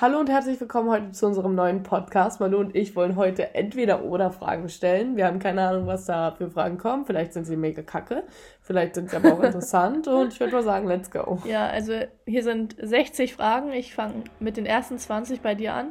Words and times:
Hallo 0.00 0.20
und 0.20 0.30
herzlich 0.30 0.60
willkommen 0.60 0.90
heute 0.90 1.10
zu 1.10 1.26
unserem 1.26 1.56
neuen 1.56 1.82
Podcast. 1.82 2.38
Manu 2.38 2.58
und 2.58 2.76
ich 2.76 2.94
wollen 2.94 3.16
heute 3.16 3.56
entweder 3.56 4.04
oder 4.04 4.30
Fragen 4.30 4.68
stellen. 4.68 5.16
Wir 5.16 5.26
haben 5.26 5.40
keine 5.40 5.66
Ahnung, 5.66 5.88
was 5.88 6.04
da 6.04 6.30
für 6.30 6.52
Fragen 6.52 6.78
kommen. 6.78 7.04
Vielleicht 7.04 7.32
sind 7.32 7.46
sie 7.46 7.56
mega 7.56 7.82
kacke, 7.82 8.22
vielleicht 8.60 8.94
sind 8.94 9.10
sie 9.10 9.16
aber 9.16 9.32
auch 9.32 9.42
interessant 9.42 10.06
und 10.06 10.32
ich 10.32 10.38
würde 10.38 10.52
mal 10.52 10.62
sagen, 10.62 10.86
let's 10.86 11.10
go. 11.10 11.42
Ja, 11.44 11.66
also 11.66 11.94
hier 12.26 12.44
sind 12.44 12.76
60 12.80 13.34
Fragen. 13.34 13.72
Ich 13.72 13.92
fange 13.92 14.22
mit 14.38 14.56
den 14.56 14.66
ersten 14.66 14.98
20 14.98 15.40
bei 15.40 15.56
dir 15.56 15.74
an. 15.74 15.88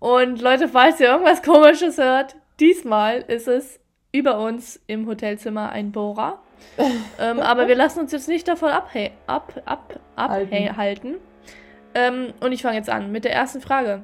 Und 0.00 0.42
Leute, 0.42 0.66
falls 0.66 0.98
ihr 0.98 1.06
irgendwas 1.06 1.44
Komisches 1.44 1.98
hört, 1.98 2.34
diesmal 2.58 3.18
ist 3.18 3.46
es 3.46 3.78
über 4.10 4.40
uns 4.40 4.80
im 4.88 5.06
Hotelzimmer 5.06 5.70
ein 5.70 5.92
Bohrer. 5.92 6.40
ähm, 7.20 7.38
aber 7.38 7.68
wir 7.68 7.76
lassen 7.76 8.00
uns 8.00 8.10
jetzt 8.10 8.26
nicht 8.26 8.48
davon 8.48 8.70
abhalten. 8.70 9.16
Ab, 9.28 9.62
ab, 9.64 10.00
abhalten. 10.16 11.18
Ähm, 11.94 12.32
und 12.40 12.52
ich 12.52 12.62
fange 12.62 12.76
jetzt 12.76 12.90
an 12.90 13.12
mit 13.12 13.24
der 13.24 13.32
ersten 13.32 13.60
Frage. 13.60 14.02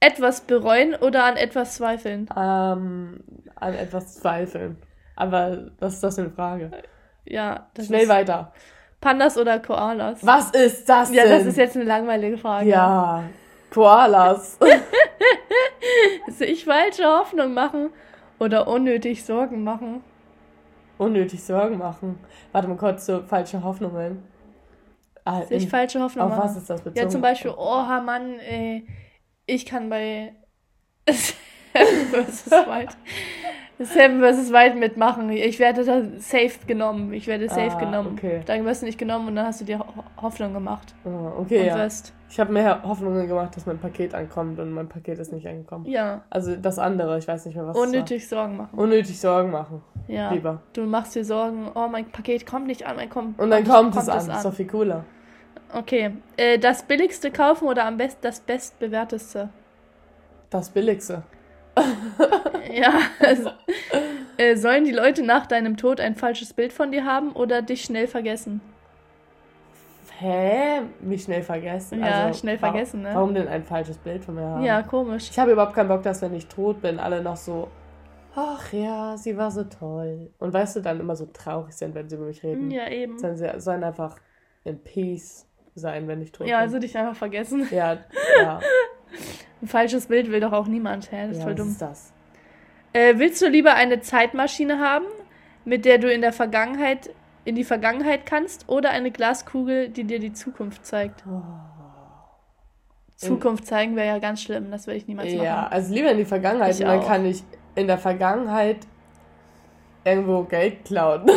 Etwas 0.00 0.42
bereuen 0.42 0.94
oder 0.96 1.24
an 1.24 1.36
etwas 1.36 1.76
zweifeln? 1.76 2.28
Ähm, 2.36 3.20
an 3.54 3.74
etwas 3.74 4.14
zweifeln. 4.14 4.76
Aber 5.14 5.70
was 5.78 5.94
ist 5.94 6.02
das 6.02 6.16
für 6.16 6.22
eine 6.22 6.30
Frage? 6.30 6.70
Ja, 7.24 7.68
das 7.74 7.86
Schnell 7.86 8.02
ist 8.02 8.08
weiter. 8.08 8.52
Pandas 9.00 9.36
oder 9.36 9.58
Koalas? 9.58 10.24
Was 10.24 10.50
ist 10.50 10.88
das 10.88 11.10
denn? 11.10 11.18
Ja, 11.18 11.24
das 11.26 11.44
ist 11.44 11.56
jetzt 11.56 11.76
eine 11.76 11.84
langweilige 11.84 12.38
Frage. 12.38 12.68
Ja, 12.68 13.24
Koalas. 13.70 14.58
Sich 16.28 16.64
falsche 16.64 17.04
Hoffnung 17.04 17.54
machen 17.54 17.90
oder 18.38 18.68
unnötig 18.68 19.24
Sorgen 19.24 19.64
machen? 19.64 20.02
Unnötig 20.98 21.42
Sorgen 21.42 21.78
machen. 21.78 22.18
Warte 22.52 22.68
mal 22.68 22.76
kurz, 22.76 23.06
so 23.06 23.22
falsche 23.22 23.62
Hoffnungen. 23.62 24.22
Ah, 25.24 25.42
Sich 25.44 25.64
in- 25.64 25.68
falsche 25.68 26.00
Hoffnung 26.00 26.24
Auf 26.26 26.36
machen. 26.36 26.44
was 26.50 26.56
ist 26.56 26.68
das 26.70 26.80
bezogen? 26.82 26.98
Ja, 26.98 27.08
zum 27.08 27.20
Beispiel, 27.20 27.52
oh 27.56 27.84
Mann, 28.04 28.38
ey, 28.40 28.86
ich 29.46 29.64
kann 29.66 29.88
bei 29.88 30.34
Seven 31.08 32.26
vs. 32.26 32.50
Wild 32.50 32.96
Seven 33.78 34.20
vs. 34.20 34.52
Wild 34.52 34.76
mitmachen. 34.78 35.30
Ich 35.30 35.58
werde 35.58 35.84
da 35.84 36.02
safe 36.18 36.66
genommen. 36.66 37.12
Ich 37.12 37.26
werde 37.26 37.48
safe 37.48 37.72
Ah, 37.76 37.80
genommen. 37.80 38.14
okay. 38.16 38.42
Dann 38.46 38.64
wirst 38.64 38.82
du 38.82 38.86
nicht 38.86 38.98
genommen 38.98 39.28
und 39.28 39.36
dann 39.36 39.46
hast 39.46 39.60
du 39.60 39.64
dir 39.64 39.78
Ho 39.80 39.84
Hoffnung 40.20 40.52
gemacht. 40.52 40.94
Ah, 41.04 41.32
okay, 41.38 41.60
und 41.60 41.66
ja. 41.66 41.88
Ich 42.30 42.40
habe 42.40 42.52
mir 42.52 42.82
Hoffnungen 42.82 43.26
gemacht, 43.26 43.56
dass 43.56 43.66
mein 43.66 43.78
Paket 43.78 44.14
ankommt 44.14 44.58
und 44.58 44.70
mein 44.72 44.88
Paket 44.88 45.18
ist 45.18 45.32
nicht 45.32 45.46
angekommen. 45.46 45.84
Ja, 45.86 46.22
Also 46.30 46.56
das 46.56 46.78
andere, 46.78 47.18
ich 47.18 47.26
weiß 47.28 47.44
nicht 47.46 47.56
mehr, 47.56 47.66
was 47.66 47.76
unnötig 47.76 48.26
Sorgen 48.28 48.56
machen. 48.56 48.78
Unnötig 48.78 49.20
Sorgen 49.20 49.50
machen. 49.50 49.82
Ja. 50.08 50.30
Lieber. 50.30 50.62
Du 50.72 50.84
machst 50.84 51.14
dir 51.14 51.24
Sorgen, 51.24 51.70
oh, 51.74 51.88
mein 51.88 52.06
Paket 52.10 52.46
kommt 52.46 52.66
nicht 52.66 52.86
an, 52.86 52.96
mein 52.96 53.10
kommt. 53.10 53.38
Und 53.38 53.50
dann 53.50 53.64
kommt, 53.64 53.96
es 53.96 54.08
an. 54.08 54.30
Ist 54.30 54.44
doch 54.44 54.54
viel 54.54 54.66
cooler. 54.66 55.04
Okay. 55.74 56.12
Äh, 56.36 56.58
das 56.58 56.82
billigste 56.84 57.30
kaufen 57.30 57.66
oder 57.68 57.84
am 57.84 57.96
besten 57.96 58.20
das 58.22 58.40
bestbewerteste? 58.40 59.48
Das 60.50 60.70
Billigste. 60.70 61.22
Ja. 62.72 62.92
Also, 63.20 63.50
äh, 64.38 64.56
sollen 64.56 64.84
die 64.84 64.92
Leute 64.92 65.22
nach 65.22 65.46
deinem 65.46 65.76
Tod 65.76 66.00
ein 66.00 66.14
falsches 66.14 66.52
Bild 66.52 66.72
von 66.72 66.90
dir 66.92 67.04
haben 67.04 67.32
oder 67.32 67.62
dich 67.62 67.82
schnell 67.84 68.06
vergessen? 68.06 68.60
Hä? 70.18 70.82
Mich 71.00 71.24
schnell 71.24 71.42
vergessen? 71.42 72.00
Ja, 72.00 72.32
schnell 72.32 72.60
warum- 72.60 72.74
vergessen, 72.74 73.02
ne? 73.02 73.10
Warum 73.12 73.34
denn 73.34 73.48
ein 73.48 73.64
falsches 73.64 73.98
Bild 73.98 74.24
von 74.24 74.34
mir 74.36 74.42
haben? 74.42 74.62
Ja, 74.62 74.82
komisch. 74.82 75.28
Ich 75.30 75.38
habe 75.38 75.52
überhaupt 75.52 75.74
keinen 75.74 75.88
Bock, 75.88 76.02
dass 76.02 76.22
wenn 76.22 76.34
ich 76.34 76.46
tot 76.46 76.80
bin, 76.80 76.98
alle 77.00 77.22
noch 77.22 77.36
so, 77.36 77.68
ach 78.36 78.72
ja, 78.72 79.16
sie 79.16 79.36
war 79.36 79.50
so 79.50 79.64
toll. 79.64 80.30
Und 80.38 80.52
weißt 80.52 80.76
du, 80.76 80.80
dann 80.80 81.00
immer 81.00 81.16
so 81.16 81.26
traurig 81.26 81.72
sind, 81.74 81.94
wenn 81.94 82.08
sie 82.08 82.16
über 82.16 82.26
mich 82.26 82.42
reden. 82.44 82.70
Ja, 82.70 82.88
eben. 82.88 83.18
Sollen 83.18 83.36
sie 83.36 83.50
sollen 83.58 83.82
einfach 83.82 84.16
in 84.64 84.82
Peace 84.82 85.46
sein, 85.74 86.06
wenn 86.06 86.20
ich 86.22 86.30
tot 86.32 86.46
Ja, 86.46 86.58
bin. 86.58 86.62
also 86.62 86.78
dich 86.78 86.96
einfach 86.96 87.16
vergessen. 87.16 87.66
Ja, 87.72 87.98
ja. 88.40 88.60
Ein 89.62 89.68
falsches 89.68 90.06
Bild 90.06 90.30
will 90.30 90.40
doch 90.40 90.52
auch 90.52 90.66
niemand. 90.66 91.10
Hä? 91.12 91.28
Das 91.28 91.32
ist 91.32 91.38
ja, 91.38 91.42
voll 91.44 91.52
was 91.52 91.58
dumm. 91.58 91.68
ist 91.68 91.82
das? 91.82 92.12
Äh, 92.92 93.14
willst 93.16 93.40
du 93.40 93.48
lieber 93.48 93.74
eine 93.74 94.00
Zeitmaschine 94.00 94.80
haben, 94.80 95.06
mit 95.64 95.84
der 95.84 95.98
du 95.98 96.12
in 96.12 96.20
der 96.20 96.32
Vergangenheit 96.32 97.10
in 97.44 97.54
die 97.56 97.64
Vergangenheit 97.64 98.24
kannst, 98.24 98.68
oder 98.68 98.90
eine 98.90 99.10
Glaskugel, 99.10 99.88
die 99.88 100.04
dir 100.04 100.20
die 100.20 100.32
Zukunft 100.32 100.86
zeigt? 100.86 101.24
Oh. 101.26 101.42
Zukunft 103.16 103.66
zeigen 103.66 103.96
wäre 103.96 104.06
ja 104.08 104.18
ganz 104.18 104.42
schlimm. 104.42 104.70
Das 104.70 104.86
will 104.86 104.96
ich 104.96 105.06
niemals 105.06 105.32
machen. 105.32 105.44
Ja, 105.44 105.66
also 105.68 105.92
lieber 105.94 106.10
in 106.10 106.18
die 106.18 106.24
Vergangenheit 106.24 106.74
Ich 106.74 106.80
und 106.80 106.86
dann 106.88 107.00
auch. 107.00 107.06
kann 107.06 107.24
ich 107.24 107.42
in 107.74 107.86
der 107.86 107.98
Vergangenheit 107.98 108.78
irgendwo 110.04 110.42
Geld 110.44 110.84
klauen. 110.84 111.22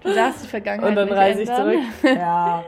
Du 0.00 0.14
darfst 0.14 0.44
die 0.44 0.48
Vergangenheit 0.48 0.90
und 0.90 0.94
dann 0.96 1.12
reise 1.12 1.42
ich 1.42 1.48
zurück. 1.52 1.80
Ja. 2.04 2.64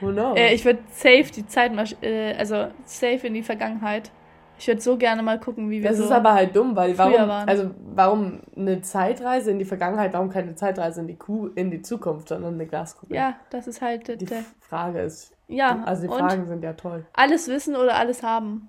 Who 0.00 0.12
knows? 0.12 0.38
Äh, 0.38 0.54
ich 0.54 0.64
würde 0.64 0.80
safe 0.90 1.30
die 1.34 1.46
Zeitmaschine, 1.46 2.00
äh, 2.02 2.36
also 2.36 2.68
safe 2.84 3.26
in 3.26 3.34
die 3.34 3.42
Vergangenheit. 3.42 4.10
Ich 4.58 4.66
würde 4.68 4.80
so 4.80 4.96
gerne 4.96 5.22
mal 5.22 5.38
gucken, 5.38 5.68
wie 5.68 5.82
wir 5.82 5.90
das 5.90 5.98
so. 5.98 6.04
ist 6.04 6.10
aber 6.10 6.32
halt 6.32 6.56
dumm, 6.56 6.74
weil 6.74 6.96
warum, 6.96 7.28
waren. 7.28 7.48
also 7.48 7.70
warum 7.94 8.40
eine 8.56 8.80
Zeitreise 8.80 9.50
in 9.50 9.58
die 9.58 9.66
Vergangenheit, 9.66 10.14
warum 10.14 10.30
keine 10.30 10.54
Zeitreise 10.54 11.02
in 11.02 11.08
die 11.08 11.16
Kuh, 11.16 11.48
in 11.54 11.70
die 11.70 11.82
Zukunft, 11.82 12.28
sondern 12.28 12.54
eine 12.54 12.66
Glaskugel? 12.66 13.16
ja, 13.16 13.34
das 13.50 13.66
ist 13.66 13.82
halt. 13.82 14.20
Die 14.20 14.24
der 14.24 14.44
Frage 14.60 15.00
ist, 15.00 15.34
ja, 15.46 15.82
also 15.84 16.02
die 16.02 16.08
Fragen 16.08 16.46
sind 16.46 16.64
ja 16.64 16.72
toll. 16.72 17.04
alles 17.12 17.48
wissen 17.48 17.76
oder 17.76 17.96
alles 17.96 18.22
haben? 18.22 18.68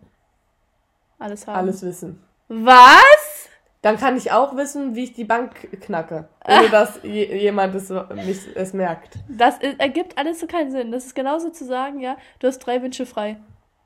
Alles 1.20 1.48
haben. 1.48 1.56
Alles 1.56 1.82
wissen. 1.84 2.22
Was? 2.50 3.50
Dann 3.88 3.98
kann 3.98 4.18
ich 4.18 4.32
auch 4.34 4.56
wissen, 4.58 4.96
wie 4.96 5.06
ich 5.06 5.14
die 5.14 5.24
Bank 5.24 5.70
knacke, 5.82 6.28
ohne 6.46 6.70
dass 6.70 7.00
je, 7.04 7.38
jemand 7.38 7.74
es, 7.76 7.90
mich, 7.90 8.40
es 8.56 8.74
merkt. 8.74 9.16
Das 9.30 9.58
ist, 9.60 9.80
ergibt 9.80 10.18
alles 10.18 10.40
so 10.42 10.48
keinen 10.48 10.72
Sinn. 10.72 10.92
Das 10.92 11.06
ist 11.06 11.16
genauso 11.16 11.50
zu 11.52 11.64
sagen, 11.66 12.00
ja, 12.02 12.18
du 12.40 12.48
hast 12.48 12.60
drei 12.60 12.82
Wünsche 12.82 13.06
frei. 13.06 13.38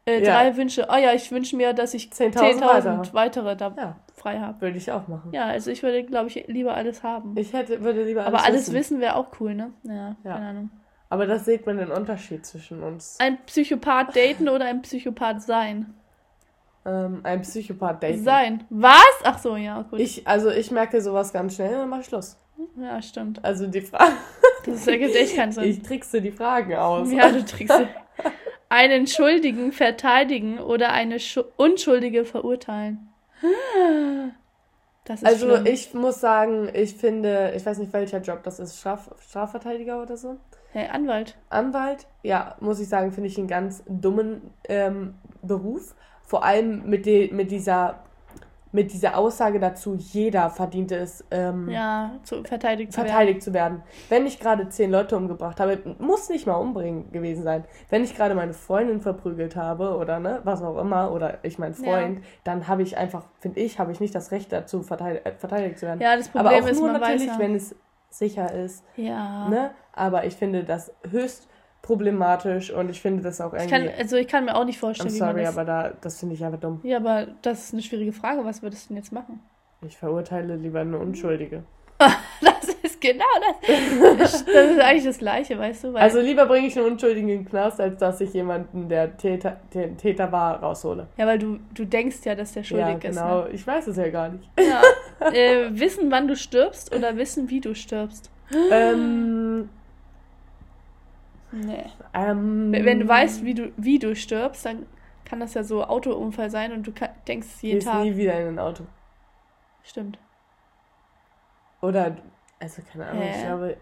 Äh, 0.06 0.24
Ja. 0.24 0.34
drei 0.34 0.58
Wünsche. 0.58 0.88
Oh 0.92 0.96
ja, 0.98 1.14
ich 1.14 1.32
wünsche 1.32 1.56
mir, 1.56 1.74
dass 1.74 1.94
ich 1.94 2.10
10.000 2.10 2.60
10.000 2.64 3.14
weitere 3.14 3.56
da 3.56 3.74
Ja, 3.78 3.96
frei 4.16 4.40
habe. 4.40 4.60
würde 4.62 4.78
ich 4.78 4.92
auch 4.92 5.08
machen. 5.08 5.32
Ja, 5.34 5.46
also 5.46 5.70
ich 5.70 5.84
würde, 5.84 6.04
glaube 6.04 6.30
ich, 6.30 6.48
lieber 6.48 6.74
alles 6.74 7.04
haben. 7.04 7.36
Ich 7.38 7.54
hätte, 7.54 7.84
würde 7.84 8.04
lieber 8.04 8.26
alles 8.26 8.34
Aber 8.34 8.44
alles 8.44 8.62
wissen. 8.62 8.74
wissen 8.74 9.00
wäre 9.02 9.16
auch 9.18 9.28
cool, 9.40 9.54
ne? 9.54 9.72
Ja, 9.84 10.16
Ja. 10.24 10.34
keine 10.34 10.46
Ahnung. 10.48 10.70
Aber 11.10 11.28
das 11.28 11.46
sieht 11.46 11.66
man 11.68 11.78
den 11.78 11.92
Unterschied 11.92 12.46
zwischen 12.46 12.82
uns. 12.82 13.18
Ein 13.20 13.38
Psychopath 13.46 14.16
daten 14.16 14.50
oder 14.50 14.66
ein 14.66 14.82
Psychopath 14.82 15.42
sein? 15.44 15.94
Ähm, 16.84 17.20
ein 17.24 17.42
Psychopath 17.42 18.02
daten. 18.02 18.24
Sein. 18.24 18.64
Was? 18.70 19.04
Ach 19.24 19.38
so, 19.38 19.56
ja, 19.56 19.84
gut. 19.84 20.00
Ich, 20.00 20.28
also 20.28 20.50
ich 20.50 20.72
merke 20.72 21.00
sowas 21.02 21.32
ganz 21.32 21.56
schnell 21.56 21.74
und 21.74 21.80
dann 21.80 21.90
mach 21.90 22.00
ich 22.00 22.08
Schluss. 22.08 22.38
ja, 22.76 23.02
stimmt. 23.02 23.44
Also 23.46 23.68
die 23.68 23.82
Frage. 23.82 24.14
Das 24.66 24.86
ergibt 24.86 25.16
echt 25.16 25.36
keinen 25.36 25.52
Sinn. 25.52 25.64
Ich 25.64 25.82
trickse 25.82 26.22
die 26.22 26.32
Fragen 26.32 26.76
aus. 26.76 27.12
ja, 27.12 27.32
du 27.32 27.44
trickst. 27.44 27.82
Einen 28.70 29.08
Schuldigen 29.08 29.72
verteidigen 29.72 30.60
oder 30.60 30.92
eine 30.92 31.20
Schu 31.20 31.42
Unschuldige 31.58 32.26
verurteilen? 32.26 33.10
Das 35.04 35.22
ist 35.24 35.26
Also 35.28 35.50
schlimm. 35.50 35.66
ich 35.66 35.94
muss 35.96 36.22
sagen, 36.22 36.70
ich 36.74 36.94
finde, 36.96 37.54
ich 37.56 37.66
weiß 37.66 37.80
nicht 37.80 37.92
welcher 37.92 38.20
Job 38.20 38.44
das 38.44 38.60
ist, 38.60 38.80
Straf, 38.80 39.10
Strafverteidiger 39.20 40.02
oder 40.02 40.16
so. 40.16 40.38
Hey, 40.74 40.88
Anwalt. 40.90 41.38
Anwalt, 41.50 42.06
ja, 42.22 42.56
muss 42.60 42.80
ich 42.80 42.88
sagen, 42.88 43.12
finde 43.12 43.30
ich 43.30 43.38
einen 43.40 43.48
ganz 43.48 43.84
dummen 43.88 44.52
ähm, 44.70 45.16
Beruf. 45.42 45.96
Vor 46.32 46.46
allem 46.46 46.84
mit, 46.86 47.06
de, 47.06 47.30
mit, 47.34 47.52
dieser, 47.52 47.96
mit 48.72 48.94
dieser 48.94 49.18
Aussage 49.18 49.60
dazu, 49.60 49.96
jeder 49.96 50.50
verdient 50.50 50.94
es, 50.94 51.26
ähm, 51.30 51.68
Ja, 51.68 52.12
zu, 52.24 52.42
verteidigt 52.46 52.94
zu 52.94 53.00
werden. 53.00 53.10
verteidigt 53.10 53.44
zu 53.44 53.54
werden. 53.54 53.84
Wenn 54.08 54.26
ich 54.26 54.40
gerade 54.40 54.70
zehn 54.70 54.92
Leute 54.92 55.18
umgebracht 55.18 55.60
habe, 55.60 55.78
muss 56.00 56.30
nicht 56.30 56.48
mal 56.48 56.54
umbringen 56.56 57.12
gewesen 57.12 57.44
sein. 57.44 57.66
Wenn 57.90 58.06
ich 58.06 58.16
gerade 58.16 58.34
meine 58.34 58.54
Freundin 58.54 59.02
verprügelt 59.02 59.58
habe 59.58 59.98
oder 59.98 60.22
ne, 60.22 60.40
was 60.46 60.62
auch 60.62 60.78
immer, 60.78 61.12
oder 61.12 61.40
ich 61.44 61.60
mein 61.60 61.74
Freund, 61.74 62.22
dann 62.46 62.70
habe 62.70 62.82
ich 62.84 62.96
einfach, 62.96 63.26
finde 63.42 63.60
ich, 63.60 63.78
habe 63.78 63.92
ich 63.92 64.00
nicht 64.00 64.16
das 64.16 64.32
Recht 64.32 64.54
dazu, 64.54 64.84
verteidigt, 64.84 65.26
äh, 65.26 65.34
verteidigt 65.34 65.80
zu 65.80 65.86
werden. 65.86 66.00
Ja, 66.00 66.16
das 66.16 66.34
Aber 66.34 66.46
Problem 66.46 66.64
auch 66.64 66.68
ist, 66.70 66.80
nur 66.80 66.94
natürlich, 66.94 67.28
weiß 67.28 67.28
ja. 67.28 67.40
wenn 67.40 67.56
es 67.56 67.76
sicher 68.10 68.54
ist. 68.54 68.86
Ja. 68.96 69.50
Ne? 69.50 69.72
Aber 69.92 70.24
ich 70.24 70.38
finde 70.38 70.64
das 70.64 70.94
höchst 71.10 71.50
problematisch 71.82 72.72
und 72.72 72.90
ich 72.90 73.02
finde 73.02 73.24
das 73.24 73.42
auch 73.42 73.54
Ich 73.54 73.64
irgendwie. 73.64 73.88
kann, 73.88 74.00
also 74.00 74.16
ich 74.16 74.28
kann 74.28 74.46
mir 74.46 74.56
auch 74.56 74.66
nicht 74.66 74.78
I'm 74.78 74.82
vorstellen, 74.82 75.14
wie 75.14 75.20
man 75.20 75.30
sorry, 75.30 75.44
das... 75.44 75.58
aber 75.58 75.66
da, 75.66 75.94
das 76.02 76.20
finde 76.20 76.36
ich 76.36 76.46
einfach 76.46 76.60
dumm. 76.60 76.80
Ja, 76.84 76.98
aber 76.98 77.28
das 77.42 77.66
ist 77.66 77.74
eine 77.74 77.82
schwierige 77.82 78.12
Frage. 78.12 78.46
Was 78.46 78.62
würdest 78.62 78.86
du 78.86 78.88
denn 78.90 78.98
jetzt 78.98 79.12
machen? 79.12 79.40
Ich 79.86 79.98
verurteile 79.98 80.56
lieber 80.56 80.82
eine 80.82 80.98
Unschuldige. 80.98 81.64
Das 82.42 82.76
ist 82.84 83.02
genau 83.02 83.26
das. 84.18 84.44
Das 84.46 84.72
ist 84.72 84.80
eigentlich 84.80 85.04
das 85.04 85.18
Gleiche, 85.20 85.58
weißt 85.58 85.84
du? 85.84 85.96
Also 85.96 86.20
lieber 86.20 86.46
bringe 86.48 86.68
ich 86.68 86.78
einen 86.78 86.92
Unschuldigen 86.92 87.30
in 87.30 87.40
den 87.40 87.46
Knast, 87.46 87.80
als 87.80 87.98
dass 87.98 88.22
ich 88.22 88.34
jemanden, 88.34 88.90
der 88.90 89.18
Täter, 89.18 89.58
der 89.74 89.96
Täter 89.98 90.32
war, 90.32 90.62
raushole. 90.62 91.08
ja, 91.18 91.28
weil 91.28 91.38
du, 91.38 91.60
du 91.76 91.86
denkst 91.86 92.18
ja, 92.24 92.34
dass 92.34 92.54
der 92.54 92.64
schuldig 92.64 92.88
ja, 92.88 92.96
ist. 92.96 93.02
genau. 93.02 93.44
Ne? 93.44 93.50
Ich 93.52 93.66
weiß 93.66 93.88
es 93.88 93.98
ja 93.98 94.10
gar 94.10 94.30
nicht. 94.30 94.50
Ja. 94.60 94.82
äh, 95.32 95.70
wissen, 95.72 96.10
wann 96.12 96.28
du 96.28 96.36
stirbst 96.36 96.96
oder 96.96 97.18
wissen, 97.18 97.50
wie 97.50 97.62
du 97.62 97.76
stirbst? 97.76 98.32
ähm, 98.72 99.70
Nee. 101.52 101.92
ähm, 102.14 102.72
Wenn 102.72 103.00
du 103.00 103.08
weißt, 103.08 103.44
wie 103.44 103.54
du, 103.54 103.72
wie 103.78 104.00
du 104.00 104.16
stirbst, 104.16 104.66
dann 104.66 104.86
kann 105.26 105.40
das 105.40 105.54
ja 105.54 105.64
so 105.64 105.84
Autounfall 105.84 106.50
sein 106.50 106.72
und 106.72 106.88
du 106.88 106.92
ka- 106.94 107.16
denkst 107.28 107.62
jeden 107.62 107.80
gehst 107.80 107.86
Tag. 107.86 108.04
nie 108.04 108.16
wieder 108.18 108.40
in 108.40 108.48
ein 108.50 108.60
Auto. 108.60 108.86
Stimmt. 109.84 110.18
Oder, 111.82 112.18
also 112.60 112.82
keine 112.92 113.08
Ahnung, 113.08 113.28
ich 113.30 113.40
Hä? 113.40 113.42
glaube, 113.42 113.78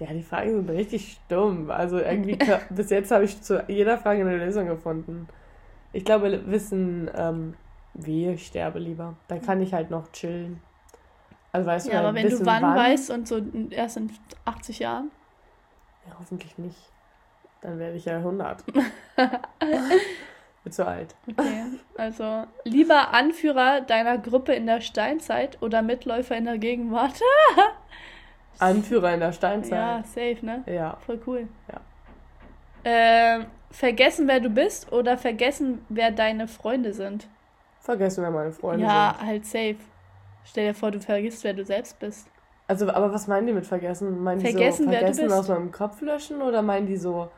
Ja, 0.00 0.14
die 0.14 0.22
Fragen 0.22 0.52
sind 0.52 0.70
richtig 0.70 1.14
stumm. 1.26 1.70
Also 1.72 1.98
irgendwie, 2.00 2.38
bis 2.70 2.90
jetzt 2.90 3.10
habe 3.12 3.24
ich 3.24 3.42
zu 3.42 3.64
jeder 3.68 3.98
Frage 3.98 4.22
eine 4.22 4.38
Lösung 4.38 4.68
gefunden. 4.68 5.28
Ich 5.92 6.04
glaube, 6.04 6.42
wissen, 6.48 7.10
ähm, 7.16 7.54
wie 7.94 8.28
ich 8.30 8.46
sterbe 8.48 8.78
lieber. 8.80 9.16
Dann 9.28 9.42
kann 9.42 9.62
ich 9.62 9.74
halt 9.74 9.90
noch 9.90 10.12
chillen. 10.12 10.62
Also 11.52 11.66
weißt 11.68 11.92
ja, 11.92 11.94
du, 11.94 11.98
aber 12.00 12.14
wenn 12.14 12.28
du 12.30 12.44
wann, 12.44 12.62
wann 12.62 12.74
weißt 12.74 13.10
und 13.10 13.28
so 13.28 13.38
erst 13.70 13.96
in 13.96 14.12
80 14.44 14.80
Jahren? 14.80 15.10
Ja, 16.06 16.18
hoffentlich 16.18 16.56
nicht. 16.58 16.90
Dann 17.60 17.78
werde 17.78 17.96
ich 17.96 18.04
ja 18.04 18.16
100. 18.16 18.64
Bin 20.64 20.72
zu 20.72 20.86
alt. 20.86 21.14
Okay, 21.30 21.62
also 21.96 22.44
lieber 22.64 23.12
Anführer 23.14 23.80
deiner 23.80 24.18
Gruppe 24.18 24.52
in 24.52 24.66
der 24.66 24.80
Steinzeit 24.80 25.62
oder 25.62 25.82
Mitläufer 25.82 26.36
in 26.36 26.44
der 26.44 26.58
Gegenwart? 26.58 27.20
Anführer 28.58 29.14
in 29.14 29.20
der 29.20 29.32
Steinzeit. 29.32 29.72
Ja, 29.72 30.02
safe, 30.04 30.38
ne? 30.44 30.64
Ja. 30.66 30.96
Voll 31.04 31.20
cool. 31.26 31.48
Ja. 31.72 31.80
Ähm, 32.84 33.46
vergessen, 33.70 34.28
wer 34.28 34.40
du 34.40 34.50
bist 34.50 34.92
oder 34.92 35.18
vergessen, 35.18 35.84
wer 35.88 36.10
deine 36.10 36.48
Freunde 36.48 36.92
sind? 36.92 37.28
Vergessen, 37.80 38.22
wer 38.22 38.30
meine 38.30 38.52
Freunde 38.52 38.84
ja, 38.84 39.10
sind. 39.10 39.20
Ja, 39.20 39.26
halt 39.26 39.46
safe. 39.46 39.76
Stell 40.44 40.68
dir 40.68 40.74
vor, 40.74 40.90
du 40.90 41.00
vergisst, 41.00 41.44
wer 41.44 41.54
du 41.54 41.64
selbst 41.64 41.98
bist. 41.98 42.28
Also, 42.68 42.88
aber 42.90 43.12
was 43.12 43.28
meinen 43.28 43.46
die 43.46 43.52
mit 43.52 43.66
vergessen? 43.66 44.22
Meinen 44.22 44.40
vergessen, 44.40 44.88
die 44.88 44.94
so 44.94 44.98
vergessen 44.98 45.32
aus 45.32 45.48
meinem 45.48 45.70
Kopf 45.70 46.00
löschen 46.00 46.42
oder 46.42 46.62
meinen 46.62 46.86
die 46.86 46.96
so 46.96 47.28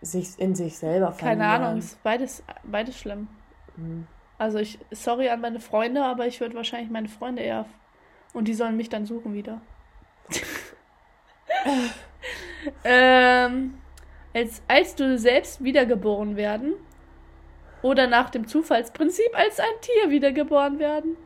sich 0.00 0.38
in 0.38 0.54
sich 0.54 0.78
selber 0.78 1.12
verlieren? 1.12 1.40
Keine 1.40 1.64
Ahnung, 1.64 1.78
ist 1.78 2.02
beides, 2.02 2.42
beides 2.64 2.98
schlimm. 2.98 3.28
Mhm. 3.76 4.06
Also 4.38 4.58
ich, 4.58 4.78
sorry 4.90 5.28
an 5.28 5.40
meine 5.40 5.60
Freunde, 5.60 6.04
aber 6.04 6.26
ich 6.26 6.40
würde 6.40 6.54
wahrscheinlich 6.54 6.90
meine 6.90 7.08
Freunde 7.08 7.42
eher 7.42 7.66
und 8.34 8.48
die 8.48 8.54
sollen 8.54 8.76
mich 8.76 8.88
dann 8.88 9.06
suchen 9.06 9.32
wieder. 9.32 9.60
ähm, 12.84 13.74
als, 14.34 14.62
als 14.68 14.94
du 14.94 15.16
selbst 15.18 15.64
wiedergeboren 15.64 16.36
werden 16.36 16.74
oder 17.82 18.06
nach 18.06 18.28
dem 18.30 18.46
Zufallsprinzip 18.46 19.30
als 19.34 19.58
ein 19.58 19.80
Tier 19.80 20.10
wiedergeboren 20.10 20.78
werden? 20.78 21.16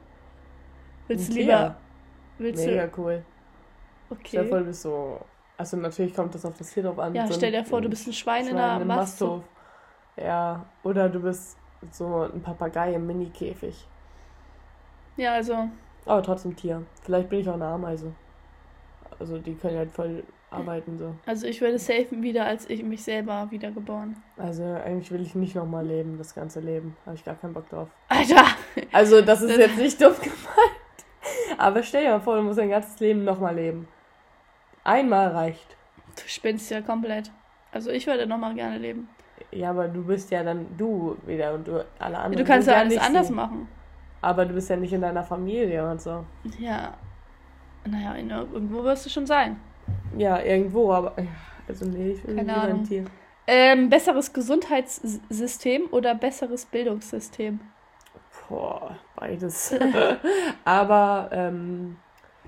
Willst 1.09 1.31
du 1.31 1.39
lieber. 1.39 1.77
Willst 2.39 2.65
Mega 2.65 2.87
du? 2.87 3.01
cool. 3.01 3.25
Okay. 4.11 4.23
Stell 4.29 4.49
du 4.49 4.65
bist 4.65 4.83
so. 4.83 5.21
Also 5.61 5.77
natürlich 5.77 6.15
kommt 6.15 6.35
das 6.35 6.47
auf 6.47 6.57
das 6.57 6.71
Tier 6.71 6.85
drauf 6.85 6.99
an. 6.99 7.15
Ja, 7.15 7.27
so 7.27 7.35
stell 7.35 7.53
dir 7.53 7.67
vor, 7.67 7.83
du 7.83 7.91
bist 7.91 8.07
ein 8.07 8.15
Schwein, 8.15 8.45
Schwein 8.45 8.55
in 8.55 8.59
einer 8.59 8.83
Masthof. 8.83 9.45
Ja, 10.17 10.65
oder 10.83 11.11
du 11.11 11.21
bist 11.21 11.59
so 11.91 12.23
ein 12.23 12.41
Papagei 12.41 12.95
im 12.95 13.07
Mini-Käfig. 13.07 13.87
Ja, 15.19 15.35
also. 15.35 15.69
Aber 16.07 16.23
trotzdem 16.23 16.57
Tier. 16.57 16.83
Vielleicht 17.03 17.29
bin 17.29 17.41
ich 17.41 17.49
auch 17.51 17.55
eine 17.55 17.67
Ameise. 17.67 18.11
Also 19.19 19.37
die 19.37 19.55
können 19.55 19.77
halt 19.77 19.93
voll 19.93 20.25
arbeiten 20.51 20.97
so. 20.97 21.15
Also 21.27 21.47
ich 21.47 21.61
würde 21.61 21.79
safen 21.79 22.23
wieder, 22.23 22.47
als 22.47 22.71
ich 22.71 22.83
mich 22.83 23.05
selber 23.05 23.47
wiedergeboren. 23.51 24.17
Also 24.39 24.65
eigentlich 24.65 25.13
will 25.13 25.21
ich 25.21 25.35
nicht 25.35 25.55
nochmal 25.55 25.87
leben, 25.87 26.17
das 26.17 26.35
ganze 26.35 26.61
Leben. 26.61 26.97
Habe 27.05 27.17
ich 27.17 27.25
gar 27.25 27.35
keinen 27.35 27.53
Bock 27.53 27.69
drauf. 27.69 27.89
Alter! 28.09 28.47
Also 28.93 29.21
das 29.21 29.43
ist 29.43 29.59
jetzt 29.59 29.77
nicht 29.77 30.01
dumm 30.01 30.15
gemeint. 30.15 31.59
Aber 31.59 31.83
stell 31.83 32.05
dir 32.05 32.13
mal 32.13 32.21
vor, 32.21 32.37
du 32.37 32.43
musst 32.45 32.59
dein 32.59 32.71
ganzes 32.71 32.99
Leben 32.99 33.25
nochmal 33.25 33.55
leben. 33.55 33.87
Einmal 34.85 35.29
reicht. 35.29 35.77
Du 36.17 36.23
spinnst 36.27 36.71
ja 36.71 36.81
komplett. 36.81 37.31
Also 37.73 37.91
ich 37.91 38.07
würde 38.07 38.27
nochmal 38.27 38.55
gerne 38.55 38.79
leben. 38.79 39.09
Ja, 39.53 39.71
aber 39.71 39.89
du 39.89 40.05
bist 40.05 40.31
ja 40.31 40.43
dann 40.43 40.67
du 40.77 41.17
wieder 41.27 41.55
und 41.55 41.67
du 41.67 41.85
alle 41.99 42.19
anderen. 42.19 42.45
Du 42.45 42.45
kannst 42.45 42.69
ja 42.69 42.75
alles 42.75 42.99
anders 42.99 43.29
sehen. 43.29 43.37
machen. 43.37 43.69
Aber 44.23 44.45
du 44.45 44.55
bist 44.55 44.69
ja 44.69 44.77
nicht 44.77 44.93
in 44.93 45.01
deiner 45.01 45.23
Familie 45.23 45.89
und 45.89 46.01
so. 46.01 46.25
Ja. 46.59 46.95
Naja, 47.87 48.15
irgendwo 48.17 48.85
wirst 48.85 49.07
du 49.07 49.11
schon 49.11 49.27
sein. 49.27 49.59
Ja, 50.17 50.41
irgendwo, 50.41 50.93
aber. 50.93 51.15
Also 51.67 51.87
nee, 51.87 52.13
ich 52.13 52.27
will 52.27 52.37
Keine 52.37 52.55
Ahnung. 52.55 52.85
Tier. 52.85 53.05
Ähm, 53.47 53.89
besseres 53.89 54.33
Gesundheitssystem 54.33 55.89
oder 55.91 56.15
besseres 56.15 56.67
Bildungssystem? 56.67 57.61
Boah, 58.49 58.97
beides. 59.17 59.75
aber 60.65 61.31
ähm, 61.33 61.97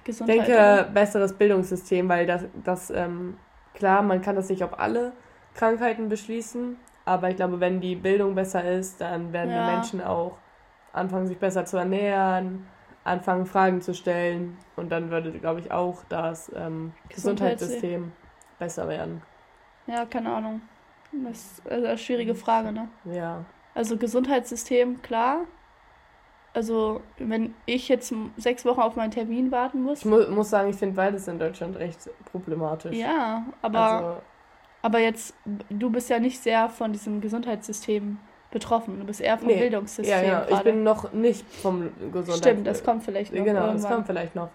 ich 0.04 0.18
denke, 0.18 0.88
besseres 0.92 1.32
Bildungssystem, 1.34 2.08
weil 2.08 2.26
das, 2.26 2.44
das 2.64 2.90
ähm, 2.90 3.36
klar, 3.74 4.02
man 4.02 4.20
kann 4.22 4.36
das 4.36 4.48
nicht 4.48 4.64
auf 4.64 4.78
alle 4.78 5.12
Krankheiten 5.54 6.08
beschließen, 6.08 6.76
aber 7.04 7.30
ich 7.30 7.36
glaube, 7.36 7.60
wenn 7.60 7.80
die 7.80 7.96
Bildung 7.96 8.34
besser 8.34 8.64
ist, 8.64 9.00
dann 9.00 9.32
werden 9.32 9.50
ja. 9.50 9.66
die 9.66 9.72
Menschen 9.74 10.00
auch 10.02 10.38
anfangen, 10.92 11.26
sich 11.26 11.38
besser 11.38 11.64
zu 11.64 11.76
ernähren, 11.76 12.66
anfangen, 13.04 13.46
Fragen 13.46 13.80
zu 13.80 13.94
stellen 13.94 14.56
und 14.76 14.90
dann 14.90 15.10
würde, 15.10 15.32
glaube 15.32 15.60
ich, 15.60 15.72
auch 15.72 16.04
das 16.08 16.50
ähm, 16.54 16.92
Gesundheitssystem 17.08 18.12
besser 18.58 18.88
werden. 18.88 19.22
Ja, 19.86 20.06
keine 20.06 20.32
Ahnung. 20.32 20.62
Das 21.24 21.38
ist 21.38 21.70
eine 21.70 21.98
schwierige 21.98 22.34
Frage, 22.34 22.72
ne? 22.72 22.88
Ja. 23.04 23.44
Also 23.74 23.96
Gesundheitssystem, 23.96 25.02
klar. 25.02 25.40
Also, 26.54 27.00
wenn 27.18 27.54
ich 27.64 27.88
jetzt 27.88 28.12
sechs 28.36 28.64
Wochen 28.64 28.80
auf 28.80 28.94
meinen 28.94 29.10
Termin 29.10 29.50
warten 29.50 29.82
muss. 29.82 30.00
Ich 30.00 30.04
mu 30.04 30.18
muss 30.30 30.50
sagen, 30.50 30.68
ich 30.68 30.76
finde 30.76 30.96
beides 30.96 31.26
in 31.26 31.38
Deutschland 31.38 31.76
recht 31.78 32.10
problematisch. 32.30 32.94
Ja, 32.94 33.46
aber, 33.62 33.78
also, 33.78 34.16
aber 34.82 34.98
jetzt, 34.98 35.34
du 35.70 35.88
bist 35.90 36.10
ja 36.10 36.18
nicht 36.18 36.38
sehr 36.38 36.68
von 36.68 36.92
diesem 36.92 37.22
Gesundheitssystem 37.22 38.18
betroffen. 38.50 39.00
Du 39.00 39.06
bist 39.06 39.22
eher 39.22 39.38
vom 39.38 39.48
nee. 39.48 39.58
Bildungssystem. 39.58 40.24
Ja, 40.24 40.46
ja. 40.46 40.46
ich 40.50 40.60
bin 40.60 40.82
noch 40.82 41.12
nicht 41.14 41.46
vom 41.50 41.90
Gesundheitssystem. 41.98 42.36
Stimmt, 42.36 42.66
das 42.66 42.84
kommt 42.84 43.02
vielleicht 43.02 43.32
noch. 43.32 43.44
Genau, 43.44 43.60
irgendwann. 43.60 43.82
das 43.82 43.90
kommt 43.90 44.06
vielleicht 44.06 44.34
noch. 44.34 44.50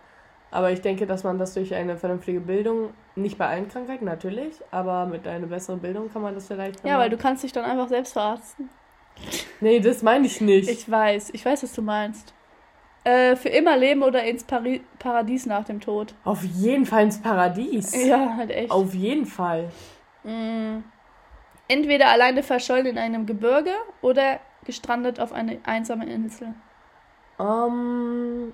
Aber 0.51 0.71
ich 0.71 0.81
denke, 0.81 1.05
dass 1.05 1.23
man 1.23 1.37
das 1.37 1.53
durch 1.55 1.73
eine 1.73 1.97
vernünftige 1.97 2.39
Bildung, 2.39 2.91
nicht 3.15 3.37
bei 3.37 3.47
allen 3.47 3.67
Krankheiten 3.67 4.05
natürlich, 4.05 4.55
aber 4.71 5.05
mit 5.05 5.27
einer 5.27 5.47
besseren 5.47 5.79
Bildung 5.79 6.11
kann 6.11 6.21
man 6.21 6.35
das 6.35 6.47
vielleicht. 6.47 6.85
Ja, 6.85 6.99
weil 6.99 7.09
du 7.09 7.17
kannst 7.17 7.43
dich 7.43 7.51
dann 7.51 7.65
einfach 7.65 7.89
selbst 7.89 8.13
verarzten. 8.13 8.69
Nee, 9.61 9.79
das 9.79 10.03
meine 10.03 10.27
ich 10.27 10.41
nicht. 10.41 10.69
Ich 10.69 10.89
weiß, 10.89 11.31
ich 11.33 11.45
weiß, 11.45 11.63
was 11.63 11.73
du 11.73 11.81
meinst. 11.81 12.33
Äh, 13.03 13.35
für 13.35 13.49
immer 13.49 13.77
leben 13.77 14.03
oder 14.03 14.23
ins 14.23 14.43
Pari 14.43 14.81
Paradies 14.99 15.45
nach 15.45 15.63
dem 15.63 15.79
Tod? 15.79 16.13
Auf 16.23 16.43
jeden 16.43 16.85
Fall 16.85 17.03
ins 17.03 17.21
Paradies. 17.21 17.95
Ja, 18.05 18.35
halt 18.37 18.51
echt. 18.51 18.71
Auf 18.71 18.93
jeden 18.93 19.25
Fall. 19.25 19.71
Mhm 20.23 20.83
entweder 21.67 22.09
alleine 22.09 22.43
verschollen 22.43 22.85
in 22.85 22.97
einem 22.97 23.25
Gebirge 23.25 23.71
oder 24.01 24.39
gestrandet 24.63 25.19
auf 25.19 25.33
eine 25.33 25.59
einsame 25.63 26.05
Insel? 26.05 26.53
Um, 27.37 28.53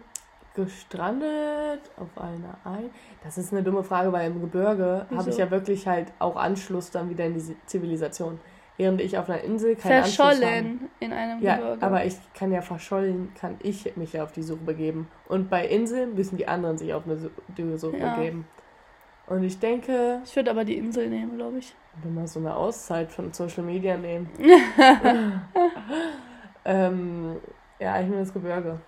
gestrandet 0.56 1.82
auf 1.98 2.18
einer 2.18 2.58
Ein. 2.66 2.90
Das 3.24 3.38
ist 3.38 3.54
eine 3.54 3.64
dumme 3.64 3.84
Frage, 3.84 4.12
weil 4.12 4.30
im 4.30 4.42
Gebirge 4.42 5.06
habe 5.16 5.30
ich 5.30 5.38
ja 5.38 5.50
wirklich 5.50 5.88
halt 5.88 6.12
auch 6.20 6.36
Anschluss 6.36 6.92
dann 6.92 7.10
wieder 7.10 7.26
in 7.26 7.36
die 7.36 7.56
Zivilisation. 7.66 8.40
Während 8.78 9.02
ich 9.02 9.18
auf 9.18 9.30
einer 9.30 9.42
Insel 9.42 9.76
keinen 9.76 10.04
verschollen 10.04 10.90
in 11.00 11.14
einem 11.14 11.42
ja, 11.44 11.58
Gebirge. 11.58 11.86
Aber 11.86 12.06
ich 12.06 12.16
kann 12.34 12.52
ja 12.52 12.62
verschollen, 12.62 13.32
kann 13.40 13.58
ich 13.62 13.96
mich 13.96 14.14
ja 14.14 14.24
auf 14.24 14.32
die 14.32 14.42
Suche 14.42 14.64
begeben. 14.64 15.08
Und 15.28 15.50
bei 15.50 15.68
Inseln 15.68 16.16
müssen 16.16 16.38
die 16.38 16.48
anderen 16.48 16.78
sich 16.78 16.94
auf 16.94 17.04
eine 17.06 17.78
Suche 17.78 17.98
ja. 17.98 18.16
begeben. 18.16 18.48
Und 19.28 19.44
ich 19.44 19.60
denke. 19.60 20.22
Ich 20.26 20.36
würde 20.36 20.52
aber 20.52 20.66
die 20.66 20.78
Insel 20.78 21.08
nehmen, 21.08 21.38
glaube 21.38 21.60
ich. 21.60 21.76
Wenn 22.02 22.16
mal 22.16 22.28
so 22.28 22.40
eine 22.40 22.56
Auszeit 22.56 23.12
von 23.12 23.32
Social 23.32 23.64
Media 23.64 23.96
nehmen. 23.96 24.30
ähm, 26.66 27.38
ja, 27.80 28.00
ich 28.00 28.08
nehme 28.08 28.20
das 28.22 28.34
Gebirge. 28.34 28.80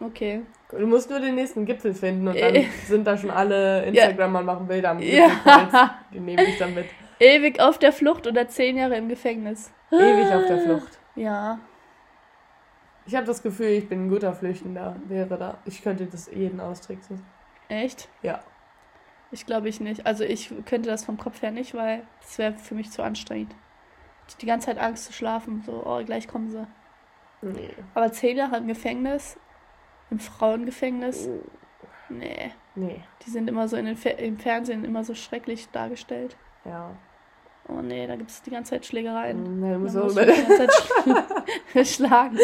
Okay. 0.00 0.42
Du 0.70 0.86
musst 0.86 1.10
nur 1.10 1.20
den 1.20 1.34
nächsten 1.34 1.64
Gipfel 1.64 1.94
finden 1.94 2.26
und 2.28 2.40
dann 2.40 2.54
sind 2.86 3.06
da 3.06 3.16
schon 3.16 3.30
alle 3.30 3.84
Instagramer 3.84 4.40
und 4.40 4.46
machen 4.46 4.66
Bilder 4.66 4.90
am 4.90 4.98
Ja. 5.00 5.98
Die 6.12 6.20
nehme 6.20 6.44
ich 6.44 6.58
dann 6.58 6.74
mit. 6.74 6.86
Ewig 7.22 7.60
auf 7.60 7.78
der 7.78 7.92
Flucht 7.92 8.26
oder 8.26 8.48
zehn 8.48 8.76
Jahre 8.76 8.96
im 8.96 9.08
Gefängnis. 9.08 9.72
Ewig 9.92 10.34
auf 10.34 10.46
der 10.46 10.58
Flucht. 10.58 10.98
Ja. 11.14 11.60
Ich 13.06 13.14
habe 13.14 13.26
das 13.26 13.42
Gefühl, 13.42 13.68
ich 13.68 13.88
bin 13.88 14.06
ein 14.06 14.08
guter 14.08 14.32
Flüchtender. 14.32 14.96
Wäre 15.06 15.38
da. 15.38 15.58
Ich 15.64 15.82
könnte 15.82 16.06
das 16.06 16.28
jeden 16.32 16.58
austricksen. 16.58 17.24
Echt? 17.68 18.08
Ja. 18.22 18.40
Ich 19.30 19.46
glaube 19.46 19.68
ich 19.68 19.80
nicht. 19.80 20.04
Also 20.04 20.24
ich 20.24 20.52
könnte 20.66 20.90
das 20.90 21.04
vom 21.04 21.16
Kopf 21.16 21.42
her 21.42 21.52
nicht, 21.52 21.74
weil 21.74 22.02
das 22.20 22.38
wäre 22.38 22.54
für 22.54 22.74
mich 22.74 22.90
zu 22.90 23.02
anstrengend. 23.02 23.54
Die 24.40 24.46
ganze 24.46 24.66
Zeit 24.66 24.78
Angst 24.78 25.04
zu 25.04 25.12
schlafen, 25.12 25.62
so, 25.64 25.84
oh, 25.86 26.02
gleich 26.04 26.26
kommen 26.26 26.50
sie. 26.50 26.66
Nee. 27.40 27.70
Aber 27.94 28.10
zehn 28.12 28.36
Jahre 28.36 28.56
im 28.56 28.66
Gefängnis, 28.66 29.38
im 30.10 30.18
Frauengefängnis, 30.18 31.28
oh. 31.28 31.40
nee. 32.08 32.52
Nee. 32.74 33.02
Die 33.24 33.30
sind 33.30 33.48
immer 33.48 33.68
so 33.68 33.76
in 33.76 33.84
den 33.84 33.96
Fer 33.96 34.18
im 34.18 34.38
Fernsehen 34.38 34.84
immer 34.84 35.04
so 35.04 35.14
schrecklich 35.14 35.68
dargestellt. 35.70 36.36
Ja. 36.64 36.96
Oh 37.72 37.82
nee, 37.82 38.06
da 38.06 38.16
gibt 38.16 38.30
es 38.30 38.42
die 38.42 38.50
ganze 38.50 38.72
Zeit 38.72 38.86
Schlägereien. 38.86 39.60
Nee, 39.60 39.72
du 39.74 39.78
musst 39.78 39.96
auch 39.96 40.08
die 40.08 40.14
ganze 40.14 40.68
Zeit 41.72 41.86
schlagen. 41.86 42.38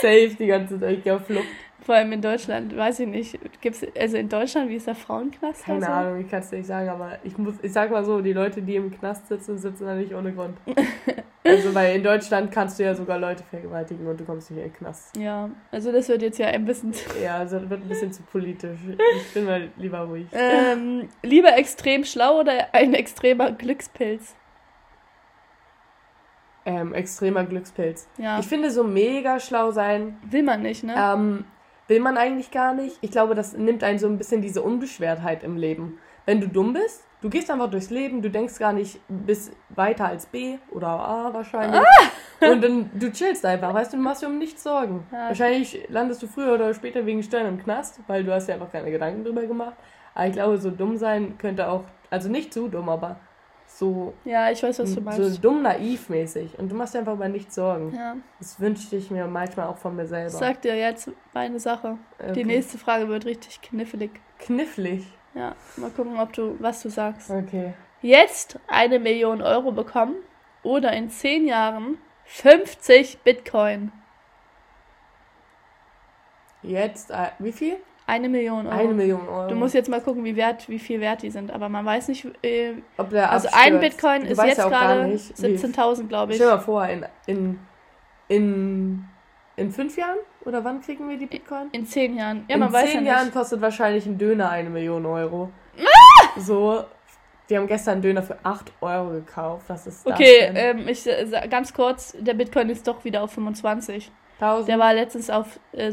Safe 0.00 0.36
die 0.38 0.46
ganze 0.46 0.78
Zeit, 0.78 0.98
ich 0.98 1.10
auf 1.10 1.26
Flucht. 1.26 1.46
Vor 1.82 1.94
allem 1.94 2.12
in 2.12 2.20
Deutschland, 2.20 2.76
weiß 2.76 3.00
ich 3.00 3.08
nicht. 3.08 3.38
Gibt's, 3.60 3.84
also 3.98 4.16
in 4.16 4.28
Deutschland, 4.28 4.68
wie 4.68 4.76
ist 4.76 4.86
der 4.86 4.94
Frauenknast? 4.94 5.64
Keine 5.64 5.86
also? 5.86 6.08
Ahnung, 6.08 6.20
ich 6.20 6.30
kann 6.30 6.40
es 6.40 6.52
nicht 6.52 6.66
sagen, 6.66 6.88
aber 6.88 7.18
ich 7.24 7.36
muss, 7.38 7.54
ich 7.62 7.72
sag 7.72 7.90
mal 7.90 8.04
so, 8.04 8.20
die 8.20 8.32
Leute, 8.32 8.60
die 8.60 8.76
im 8.76 8.90
Knast 8.90 9.28
sitzen, 9.28 9.56
sitzen 9.56 9.86
da 9.86 9.94
nicht 9.94 10.14
ohne 10.14 10.32
Grund. 10.32 10.58
also, 11.44 11.74
weil 11.74 11.96
in 11.96 12.02
Deutschland 12.02 12.52
kannst 12.52 12.78
du 12.78 12.84
ja 12.84 12.94
sogar 12.94 13.18
Leute 13.18 13.42
vergewaltigen 13.44 14.06
und 14.06 14.20
du 14.20 14.24
kommst 14.24 14.50
nicht 14.50 14.60
in 14.60 14.70
den 14.70 14.74
Knast. 14.74 15.16
Ja, 15.16 15.48
also 15.70 15.90
das 15.90 16.08
wird 16.08 16.20
jetzt 16.20 16.38
ja 16.38 16.48
ein 16.48 16.66
bisschen. 16.66 16.92
Ja, 17.22 17.38
also 17.38 17.58
das 17.58 17.70
wird 17.70 17.82
ein 17.82 17.88
bisschen 17.88 18.12
zu 18.12 18.22
politisch. 18.24 18.78
Ich 19.16 19.32
bin 19.32 19.46
mal 19.46 19.68
lieber 19.76 20.00
ruhig. 20.00 20.26
Ähm, 20.32 21.08
lieber 21.22 21.56
extrem 21.56 22.04
schlau 22.04 22.40
oder 22.40 22.74
ein 22.74 22.92
extremer 22.92 23.52
Glückspilz? 23.52 24.34
Ähm, 26.70 26.94
extremer 26.94 27.44
Glückspilz. 27.44 28.08
Ja. 28.18 28.38
Ich 28.38 28.46
finde, 28.46 28.70
so 28.70 28.84
mega 28.84 29.40
schlau 29.40 29.70
sein 29.70 30.18
Will 30.28 30.42
man 30.42 30.62
nicht, 30.62 30.84
ne? 30.84 30.94
ähm, 30.96 31.44
will 31.88 32.00
man 32.00 32.16
eigentlich 32.16 32.50
gar 32.50 32.74
nicht. 32.74 32.96
Ich 33.00 33.10
glaube, 33.10 33.34
das 33.34 33.56
nimmt 33.56 33.82
einen 33.82 33.98
so 33.98 34.06
ein 34.06 34.18
bisschen 34.18 34.42
diese 34.42 34.62
Unbeschwertheit 34.62 35.42
im 35.42 35.56
Leben. 35.56 35.98
Wenn 36.24 36.40
du 36.40 36.48
dumm 36.48 36.72
bist, 36.72 37.04
du 37.20 37.28
gehst 37.28 37.50
einfach 37.50 37.70
durchs 37.70 37.90
Leben, 37.90 38.22
du 38.22 38.30
denkst 38.30 38.58
gar 38.58 38.72
nicht 38.72 39.00
bis 39.08 39.50
weiter 39.70 40.06
als 40.06 40.26
B 40.26 40.58
oder 40.70 40.88
A 40.88 41.34
wahrscheinlich. 41.34 41.80
Ah! 41.80 42.52
Und 42.52 42.62
dann 42.62 42.90
du 42.94 43.10
chillst 43.10 43.44
einfach, 43.44 43.74
weißt 43.74 43.92
du, 43.92 43.96
du 43.96 44.02
machst 44.02 44.22
dir 44.22 44.28
um 44.28 44.38
nichts 44.38 44.62
Sorgen. 44.62 45.06
Ja. 45.12 45.28
Wahrscheinlich 45.28 45.86
landest 45.88 46.22
du 46.22 46.26
früher 46.26 46.54
oder 46.54 46.72
später 46.72 47.04
wegen 47.04 47.22
Steuern 47.22 47.46
im 47.48 47.62
Knast, 47.62 48.00
weil 48.06 48.24
du 48.24 48.32
hast 48.32 48.48
ja 48.48 48.54
einfach 48.54 48.70
keine 48.70 48.90
Gedanken 48.90 49.24
drüber 49.24 49.42
gemacht. 49.42 49.74
Aber 50.14 50.26
ich 50.26 50.32
glaube, 50.32 50.58
so 50.58 50.70
dumm 50.70 50.96
sein 50.96 51.36
könnte 51.38 51.68
auch, 51.68 51.84
also 52.10 52.28
nicht 52.28 52.54
zu 52.54 52.68
dumm, 52.68 52.88
aber 52.88 53.16
so, 53.80 54.12
ja, 54.26 54.50
ich 54.50 54.62
weiß, 54.62 54.78
was 54.78 54.90
du 54.90 54.94
so 54.96 55.00
meinst. 55.00 55.42
dumm 55.44 55.62
naiv 55.62 56.10
mäßig. 56.10 56.58
Und 56.58 56.70
du 56.70 56.76
machst 56.76 56.92
dir 56.94 56.98
einfach 56.98 57.14
über 57.14 57.28
nichts 57.28 57.54
Sorgen. 57.54 57.94
Ja. 57.94 58.14
Das 58.38 58.60
wünschte 58.60 58.94
ich 58.96 59.10
mir 59.10 59.26
manchmal 59.26 59.68
auch 59.68 59.78
von 59.78 59.96
mir 59.96 60.06
selber. 60.06 60.26
Ich 60.28 60.34
sag 60.34 60.60
dir 60.60 60.76
jetzt 60.76 61.10
eine 61.32 61.58
Sache. 61.58 61.96
Die 62.20 62.30
Okay. 62.30 62.44
nächste 62.44 62.76
Frage 62.76 63.08
wird 63.08 63.24
richtig 63.24 63.62
knifflig. 63.62 64.10
Knifflig. 64.38 65.06
Ja, 65.34 65.54
mal 65.76 65.88
gucken, 65.90 66.20
ob 66.20 66.32
du, 66.34 66.56
was 66.60 66.82
du 66.82 66.90
sagst. 66.90 67.30
Okay. 67.30 67.72
Jetzt 68.02 68.58
eine 68.68 68.98
Million 68.98 69.40
Euro 69.40 69.72
bekommen 69.72 70.16
oder 70.62 70.92
in 70.92 71.08
zehn 71.08 71.46
Jahren 71.46 71.96
50 72.26 73.18
Bitcoin. 73.24 73.92
Jetzt, 76.62 77.10
äh, 77.10 77.28
wie 77.38 77.52
viel? 77.52 77.76
Eine 78.10 78.28
Million 78.28 78.66
Euro. 78.66 78.76
Eine 78.76 78.92
Million 78.94 79.28
Euro. 79.28 79.48
Du 79.48 79.54
musst 79.54 79.74
jetzt 79.74 79.88
mal 79.88 80.00
gucken, 80.00 80.24
wie, 80.24 80.34
wert, 80.34 80.68
wie 80.68 80.78
viel 80.80 81.00
wert 81.00 81.22
die 81.22 81.30
sind. 81.30 81.52
Aber 81.52 81.68
man 81.68 81.84
weiß 81.86 82.08
nicht, 82.08 82.26
äh, 82.42 82.72
Ob 82.96 83.10
der 83.10 83.30
also 83.30 83.46
abstürzt. 83.48 83.66
ein 83.74 83.80
Bitcoin 83.80 84.24
Du 84.24 84.28
ist 84.30 84.42
jetzt 84.44 84.58
ja 84.58 84.68
gerade 84.68 85.06
nicht, 85.06 85.42
wie- 85.42 85.56
17.000, 85.56 86.08
glaube 86.08 86.32
ich. 86.32 86.36
Stell 86.36 86.48
dir 86.50 86.56
mal 86.56 86.60
vor, 86.60 86.86
in, 86.88 87.06
in, 87.26 87.58
in, 88.28 89.04
in 89.56 89.70
fünf 89.70 89.96
Jahren? 89.96 90.18
Oder 90.44 90.64
wann 90.64 90.80
kriegen 90.80 91.08
wir 91.08 91.18
die 91.18 91.26
Bitcoin? 91.26 91.68
In 91.72 91.86
zehn 91.86 92.16
Jahren. 92.16 92.44
Ja, 92.48 92.54
in 92.54 92.60
man 92.60 92.72
ja 92.72 92.80
zehn 92.84 93.00
nicht. 93.02 93.08
Jahren 93.12 93.32
kostet 93.32 93.60
wahrscheinlich 93.60 94.06
ein 94.06 94.18
Döner 94.18 94.50
eine 94.50 94.70
Million 94.70 95.04
Euro. 95.06 95.50
So, 96.36 96.84
wir 97.48 97.58
haben 97.58 97.66
gestern 97.66 97.92
einen 97.94 98.02
Döner 98.02 98.22
für 98.22 98.38
8 98.42 98.72
Euro 98.80 99.10
gekauft. 99.10 99.64
Was 99.68 99.86
ist 99.86 100.06
das 100.06 100.12
Okay, 100.14 100.50
ähm, 100.54 100.88
ich 100.88 101.06
äh, 101.06 101.26
ganz 101.48 101.72
kurz, 101.74 102.16
der 102.18 102.34
Bitcoin 102.34 102.70
ist 102.70 102.86
doch 102.86 103.04
wieder 103.04 103.22
auf 103.22 103.32
25. 103.32 104.10
1000? 104.40 104.68
Der 104.68 104.78
war 104.78 104.94
letztens 104.94 105.28
auf 105.30 105.58
äh, 105.72 105.90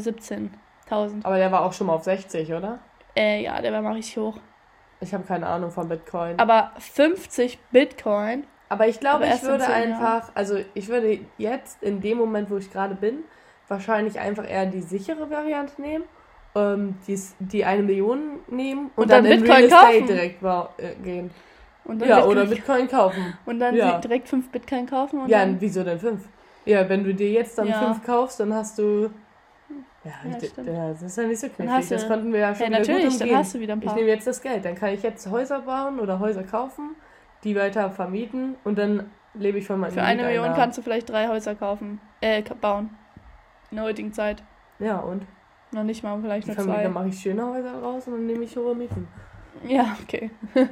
17.000. 0.90 1.24
Aber 1.24 1.36
der 1.36 1.52
war 1.52 1.62
auch 1.64 1.72
schon 1.72 1.86
mal 1.88 1.94
auf 1.94 2.04
60, 2.04 2.52
oder? 2.52 2.78
Äh, 3.16 3.42
ja, 3.42 3.60
der 3.60 3.72
war 3.72 3.82
mal 3.82 3.92
richtig 3.94 4.16
hoch. 4.16 4.38
Ich 5.00 5.14
habe 5.14 5.24
keine 5.24 5.46
Ahnung 5.46 5.70
von 5.70 5.88
Bitcoin. 5.88 6.38
Aber 6.38 6.72
50 6.78 7.58
Bitcoin, 7.70 8.44
Aber 8.68 8.88
ich 8.88 8.98
glaube, 9.00 9.24
Aber 9.24 9.34
ich 9.34 9.42
würde 9.42 9.66
einfach, 9.66 10.30
also 10.34 10.58
ich 10.74 10.88
würde 10.88 11.20
jetzt 11.38 11.82
in 11.82 12.00
dem 12.00 12.18
Moment, 12.18 12.50
wo 12.50 12.56
ich 12.56 12.70
gerade 12.72 12.94
bin, 12.94 13.20
wahrscheinlich 13.68 14.18
einfach 14.18 14.48
eher 14.48 14.66
die 14.66 14.82
sichere 14.82 15.30
Variante 15.30 15.80
nehmen, 15.80 16.04
ähm, 16.54 16.96
dies, 17.06 17.36
die 17.38 17.64
eine 17.64 17.82
Million 17.82 18.40
nehmen 18.48 18.90
und, 18.96 19.04
Und 19.04 19.10
dann, 19.10 19.24
dann 19.24 19.32
in 19.32 19.40
Bitcoin 19.40 19.56
Real 19.58 19.64
Estate 19.68 19.92
kaufen. 19.92 20.06
direkt 20.06 20.42
äh, 20.78 20.94
gehen. 21.02 21.30
und 21.84 21.98
dann, 22.00 22.08
Ja, 22.08 22.16
Bitcoin, 22.16 22.38
oder 22.38 22.46
Bitcoin 22.54 22.88
kaufen. 22.88 23.38
und 23.46 23.60
dann 23.60 23.76
ja. 23.76 23.98
direkt 23.98 24.28
5 24.28 24.50
Bitcoin 24.50 24.86
kaufen 24.86 25.20
und 25.20 25.28
Ja, 25.28 25.46
wieso 25.60 25.84
denn 25.84 26.00
fünf? 26.00 26.28
Ja, 26.64 26.88
wenn 26.88 27.04
du 27.04 27.14
dir 27.14 27.30
jetzt 27.30 27.56
dann 27.56 27.68
Ja. 27.68 27.78
fünf 27.78 28.04
kaufst, 28.04 28.40
dann 28.40 28.52
hast 28.52 28.78
du. 28.78 29.10
Ja, 30.08 30.30
Ja, 30.30 30.36
ich- 30.40 30.48
stimmt. 30.48 30.66
ja 30.68 30.88
das 30.90 31.02
ist 31.02 31.16
ja 31.18 31.24
nicht 31.24 31.40
so 31.40 31.48
Dann 31.48 31.56
knifflig. 31.66 31.88
Das 31.88 32.08
konnten 32.08 32.32
wir 32.32 32.40
ja 32.40 32.54
schon 32.54 32.72
Ja, 32.72 32.78
natürlich, 32.78 33.10
gut 33.18 33.20
dann 33.20 33.36
hast 33.36 33.54
du 33.54 33.60
wieder 33.60 33.72
ein 33.74 33.78
Ich 33.80 33.86
paar. 33.86 33.94
nehme 33.96 34.08
jetzt 34.08 34.26
das 34.26 34.40
Geld, 34.42 34.64
dann 34.64 34.74
kann 34.74 34.90
ich 34.94 35.02
jetzt 35.02 35.28
Häuser 35.30 35.60
bauen 35.60 36.00
oder 36.00 36.18
Häuser 36.18 36.42
kaufen, 36.44 36.96
die 37.44 37.54
weiter 37.56 37.90
vermieten 37.90 38.56
und 38.64 38.78
dann 38.78 39.10
lebe 39.34 39.58
ich 39.58 39.66
von 39.66 39.78
meinen 39.80 39.92
Für 39.92 40.02
eine 40.02 40.22
Million 40.24 40.52
kannst 40.54 40.78
du 40.78 40.82
vielleicht 40.82 41.08
drei 41.10 41.28
Häuser 41.28 41.54
kaufen, 41.54 42.00
äh, 42.20 42.42
bauen. 42.60 42.90
In 43.70 43.76
der 43.76 43.84
heutigen 43.84 44.12
Zeit. 44.12 44.42
Ja, 44.78 44.98
und? 44.98 45.26
Noch 45.72 45.84
nicht 45.84 46.02
mal, 46.02 46.18
vielleicht 46.22 46.46
Die 46.46 46.52
nur 46.52 46.56
Familie 46.56 46.82
zwei. 46.84 46.88
mache 46.88 47.08
ich 47.08 47.20
schöne 47.20 47.44
Häuser 47.46 47.74
raus 47.82 48.06
und 48.06 48.14
dann 48.14 48.26
nehme 48.26 48.44
ich 48.44 48.56
hohe 48.56 48.74
Mieten. 48.74 49.06
Ja, 49.66 49.96
okay. 50.02 50.30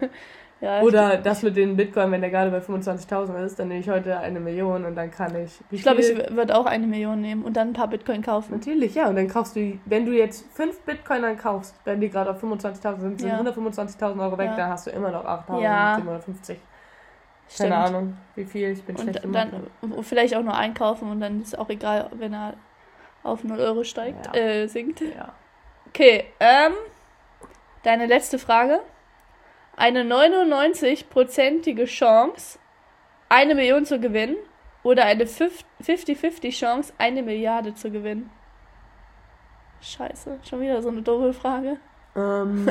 ja, 0.61 0.81
Oder 0.81 1.19
das 1.19 1.43
mit 1.43 1.55
den 1.57 1.77
Bitcoin, 1.77 2.11
wenn 2.13 2.23
der 2.23 2.31
gerade 2.31 2.51
bei 2.51 2.59
25.000 2.61 3.45
ist, 3.45 3.59
dann 3.59 3.69
nehme 3.69 3.81
ich 3.81 3.91
heute 3.91 4.19
eine 4.19 4.41
Million 4.41 4.85
und 4.87 4.95
dann 4.97 5.11
kann 5.11 5.37
ich. 5.37 5.61
Ich 5.71 5.83
glaube, 5.83 6.01
ich 6.01 6.17
würde 6.35 6.57
auch 6.57 6.65
eine 6.65 6.87
Million 6.87 7.21
nehmen 7.21 7.45
und 7.45 7.57
dann 7.59 7.69
ein 7.69 7.73
paar 7.75 7.89
Bitcoin 7.89 8.23
kaufen. 8.23 8.53
Natürlich, 8.55 8.95
ja. 8.95 9.09
Und 9.09 9.17
dann 9.17 9.29
kaufst 9.29 9.55
du, 9.57 9.79
wenn 9.85 10.07
du 10.07 10.13
jetzt 10.13 10.47
fünf 10.55 10.81
Bitcoin 10.81 11.23
dann 11.23 11.37
kaufst, 11.37 11.75
wenn 11.85 12.01
die 12.01 12.09
gerade 12.09 12.31
auf 12.31 12.43
25.000 12.43 13.01
sind, 13.01 13.21
sind 13.21 13.29
Ja. 13.29 13.39
125.000 13.41 14.19
Euro 14.23 14.39
weg, 14.39 14.51
Ja. 14.51 14.57
dann 14.57 14.71
hast 14.71 14.87
du 14.87 14.91
immer 14.93 15.11
noch 15.11 15.25
8.750. 15.25 16.55
Ja. 16.55 16.57
Keine 16.57 16.57
Stimmt. 17.49 17.73
Ahnung, 17.73 18.17
wie 18.35 18.45
viel, 18.45 18.71
ich 18.71 18.83
bin 18.83 18.97
schlecht 18.97 19.19
Und 19.19 19.25
im 19.27 19.33
dann 19.33 19.51
Mathe. 19.83 20.03
vielleicht 20.03 20.35
auch 20.35 20.43
nur 20.43 20.57
einkaufen 20.57 21.11
und 21.11 21.21
dann 21.21 21.43
ist 21.43 21.57
auch 21.57 21.69
egal, 21.69 22.11
wenn 22.15 22.33
er 22.33 22.55
auf 23.23 23.45
0 23.45 23.61
Euro 23.61 23.85
steigt, 23.85 24.35
Ja. 24.35 24.41
äh, 24.41 24.67
sinkt. 24.67 25.01
Ja. 25.03 25.33
Okay, 25.89 26.25
ähm, 26.41 26.73
deine 27.85 28.07
letzte 28.07 28.39
Frage. 28.39 28.81
Eine 29.77 30.03
99-prozentige 30.05 31.85
Chance, 31.85 32.59
eine 33.29 33.55
Million 33.55 33.85
zu 33.85 34.01
gewinnen 34.01 34.37
oder 34.83 35.05
eine 35.05 35.25
50-50 35.25 36.51
Chance, 36.51 36.95
eine 36.97 37.23
Milliarde 37.23 37.75
zu 37.75 37.91
gewinnen? 37.91 38.31
Scheiße, 39.83 40.39
schon 40.49 40.61
wieder 40.61 40.81
so 40.81 40.89
eine 40.89 41.03
doofe 41.03 41.35
Frage. 41.35 41.77
Ähm, 42.17 42.67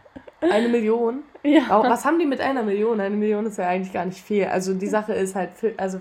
eine 0.40 0.68
Million. 0.68 1.22
Ja. 1.42 1.62
Aber 1.70 1.88
was 1.88 2.04
haben 2.04 2.18
die 2.18 2.26
mit 2.26 2.40
einer 2.40 2.62
Million? 2.62 3.00
Eine 3.00 3.16
Million 3.16 3.46
ist 3.46 3.56
ja 3.56 3.66
eigentlich 3.66 3.92
gar 3.94 4.04
nicht 4.04 4.20
viel. 4.20 4.44
Also 4.44 4.74
die 4.74 4.86
Sache 4.86 5.14
ist 5.14 5.34
halt, 5.34 5.52
also 5.78 6.00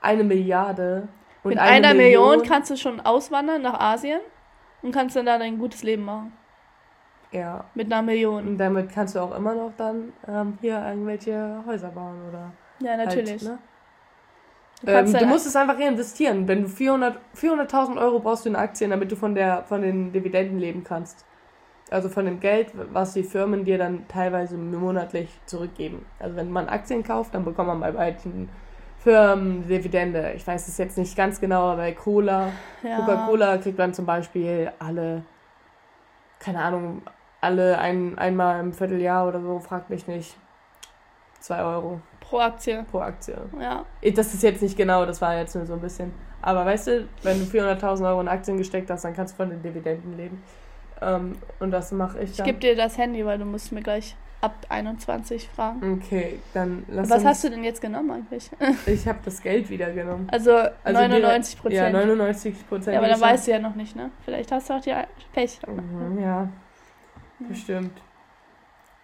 eine 0.00 0.24
Milliarde. 0.24 1.08
Und 1.42 1.50
Mit 1.50 1.58
eine 1.58 1.88
einer 1.88 1.94
Million 1.94 2.42
kannst 2.42 2.70
du 2.70 2.76
schon 2.76 3.00
auswandern 3.00 3.60
nach 3.60 3.78
Asien 3.78 4.20
und 4.80 4.92
kannst 4.92 5.14
dann 5.14 5.26
da 5.26 5.36
ein 5.36 5.58
gutes 5.58 5.82
Leben 5.82 6.04
machen. 6.04 6.32
Ja. 7.32 7.64
Mit 7.74 7.92
einer 7.92 8.02
Million. 8.02 8.48
Und 8.48 8.58
damit 8.58 8.90
kannst 8.90 9.14
du 9.14 9.20
auch 9.20 9.36
immer 9.36 9.54
noch 9.54 9.72
dann 9.76 10.12
ähm, 10.26 10.58
hier 10.60 10.82
irgendwelche 10.86 11.62
Häuser 11.66 11.88
bauen 11.88 12.16
oder. 12.28 12.52
Ja, 12.80 12.96
natürlich. 12.96 13.42
Halt, 13.42 13.42
ne? 13.42 13.58
Du 14.82 14.92
ähm, 14.92 15.12
du 15.12 15.26
musst 15.26 15.46
es 15.46 15.56
einfach 15.56 15.78
reinvestieren. 15.78 16.46
Wenn 16.46 16.62
du 16.62 16.68
400 16.68 17.18
400.000 17.36 18.00
Euro 18.00 18.20
brauchst 18.20 18.44
du 18.44 18.50
in 18.50 18.56
Aktien, 18.56 18.90
damit 18.90 19.10
du 19.10 19.16
von, 19.16 19.34
der, 19.34 19.64
von 19.64 19.82
den 19.82 20.12
Dividenden 20.12 20.58
leben 20.58 20.84
kannst. 20.84 21.24
Also 21.90 22.08
von 22.08 22.26
dem 22.26 22.38
Geld, 22.38 22.72
was 22.92 23.14
die 23.14 23.22
Firmen 23.22 23.64
dir 23.64 23.78
dann 23.78 24.06
teilweise 24.08 24.56
monatlich 24.56 25.28
zurückgeben. 25.46 26.04
Also 26.18 26.36
wenn 26.36 26.50
man 26.50 26.68
Aktien 26.68 27.02
kauft, 27.02 27.34
dann 27.34 27.44
bekommt 27.44 27.68
man 27.68 27.80
bei 27.80 27.92
beiden 27.92 28.50
Firmen 28.98 29.66
Dividende. 29.66 30.32
Ich 30.36 30.46
weiß 30.46 30.68
es 30.68 30.76
jetzt 30.76 30.98
nicht 30.98 31.16
ganz 31.16 31.40
genau, 31.40 31.62
aber 31.62 31.76
bei 31.76 31.92
Cola, 31.92 32.52
ja. 32.82 32.96
Coca-Cola 32.98 33.56
kriegt 33.58 33.78
man 33.78 33.94
zum 33.94 34.04
Beispiel 34.04 34.70
alle, 34.78 35.22
keine 36.40 36.60
Ahnung, 36.60 37.02
alle 37.40 37.78
ein, 37.78 38.18
einmal 38.18 38.60
im 38.60 38.72
Vierteljahr 38.72 39.26
oder 39.28 39.40
so, 39.40 39.58
fragt 39.60 39.90
mich 39.90 40.06
nicht, 40.06 40.36
2 41.40 41.62
Euro 41.62 42.00
Pro 42.20 42.40
Aktie. 42.40 42.84
pro 42.90 42.98
Aktie. 42.98 43.36
Ja. 43.60 43.84
Das 44.14 44.34
ist 44.34 44.42
jetzt 44.42 44.60
nicht 44.60 44.76
genau, 44.76 45.06
das 45.06 45.20
war 45.22 45.36
jetzt 45.36 45.54
nur 45.54 45.64
so 45.66 45.74
ein 45.74 45.80
bisschen. 45.80 46.12
Aber 46.42 46.64
weißt 46.66 46.86
du, 46.88 47.08
wenn 47.22 47.38
du 47.38 47.44
400.000 47.46 48.06
Euro 48.08 48.20
in 48.20 48.28
Aktien 48.28 48.58
gesteckt 48.58 48.90
hast, 48.90 49.04
dann 49.04 49.14
kannst 49.14 49.34
du 49.34 49.36
von 49.38 49.50
den 49.50 49.62
Dividenden 49.62 50.16
leben. 50.16 50.42
Ähm, 51.00 51.36
und 51.60 51.70
das 51.70 51.90
mache 51.92 52.18
ich 52.20 52.30
Ich 52.32 52.36
dann. 52.36 52.46
gebe 52.46 52.58
dir 52.58 52.76
das 52.76 52.98
Handy, 52.98 53.24
weil 53.24 53.38
du 53.38 53.44
musst 53.44 53.72
mir 53.72 53.80
gleich 53.82 54.14
ab 54.40 54.54
21 54.68 55.48
fragen. 55.48 56.00
okay, 56.04 56.38
dann 56.54 56.84
lass 56.88 57.08
Was 57.10 57.24
hast 57.24 57.44
du 57.44 57.50
denn 57.50 57.64
jetzt 57.64 57.80
genommen 57.80 58.10
eigentlich? 58.10 58.50
Ich 58.86 59.08
habe 59.08 59.18
das 59.24 59.40
Geld 59.42 59.68
wieder 59.70 59.90
genommen. 59.92 60.28
Also, 60.30 60.52
Also 60.84 61.00
99% 61.00 61.14
Ja, 61.14 61.60
Prozent. 61.60 61.92
99 61.94 62.68
Prozent. 62.68 62.94
Ja, 62.94 63.00
aber 63.00 63.08
dann 63.08 63.20
weißt 63.20 63.46
du 63.46 63.50
ja 63.52 63.58
noch 63.58 63.74
nicht, 63.74 63.96
ne? 63.96 64.10
Vielleicht 64.24 64.52
hast 64.52 64.70
du 64.70 64.74
auch 64.74 64.80
die 64.80 64.94
Pech. 65.32 65.58
Mhm, 65.66 66.20
ja, 66.20 66.48
bestimmt. 67.38 68.02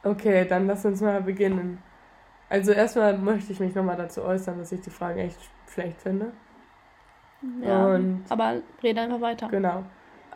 Okay, 0.02 0.44
dann 0.46 0.66
lass 0.66 0.84
uns 0.84 1.00
mal 1.00 1.22
beginnen. 1.22 1.82
Also 2.48 2.72
erstmal 2.72 3.16
möchte 3.16 3.52
ich 3.52 3.60
mich 3.60 3.74
nochmal 3.74 3.96
dazu 3.96 4.22
äußern, 4.22 4.58
dass 4.58 4.70
ich 4.72 4.80
die 4.80 4.90
Fragen 4.90 5.18
echt 5.18 5.38
schlecht 5.72 6.00
finde. 6.00 6.32
Ja. 7.62 7.86
Und 7.86 8.24
aber 8.28 8.62
rede 8.82 9.00
einfach 9.00 9.20
weiter. 9.20 9.48
genau. 9.48 9.84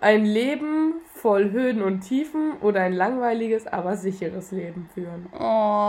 Ein 0.01 0.25
Leben 0.25 0.95
voll 1.07 1.51
Höhen 1.51 1.83
und 1.83 2.03
Tiefen 2.03 2.53
oder 2.61 2.83
ein 2.83 2.93
langweiliges, 2.93 3.67
aber 3.67 3.97
sicheres 3.97 4.53
Leben 4.53 4.89
führen. 4.95 5.27
Oh, 5.33 5.39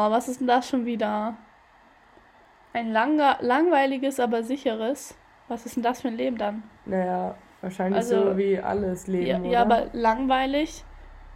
was 0.09 0.27
ist 0.27 0.39
denn 0.39 0.47
das 0.47 0.67
schon 0.67 0.85
wieder? 0.85 1.37
Ein 2.73 2.91
langer, 2.91 3.37
langweiliges, 3.41 4.19
aber 4.19 4.41
sicheres. 4.43 5.15
Was 5.47 5.65
ist 5.65 5.75
denn 5.75 5.83
das 5.83 6.01
für 6.01 6.07
ein 6.07 6.17
Leben 6.17 6.37
dann? 6.37 6.63
Naja, 6.85 7.35
Wahrscheinlich 7.61 7.97
also, 7.97 8.31
so 8.31 8.37
wie 8.37 8.59
alles 8.59 9.07
Leben. 9.07 9.25
Ja, 9.27 9.39
oder? 9.39 9.49
ja, 9.49 9.61
aber 9.61 9.87
langweilig, 9.91 10.85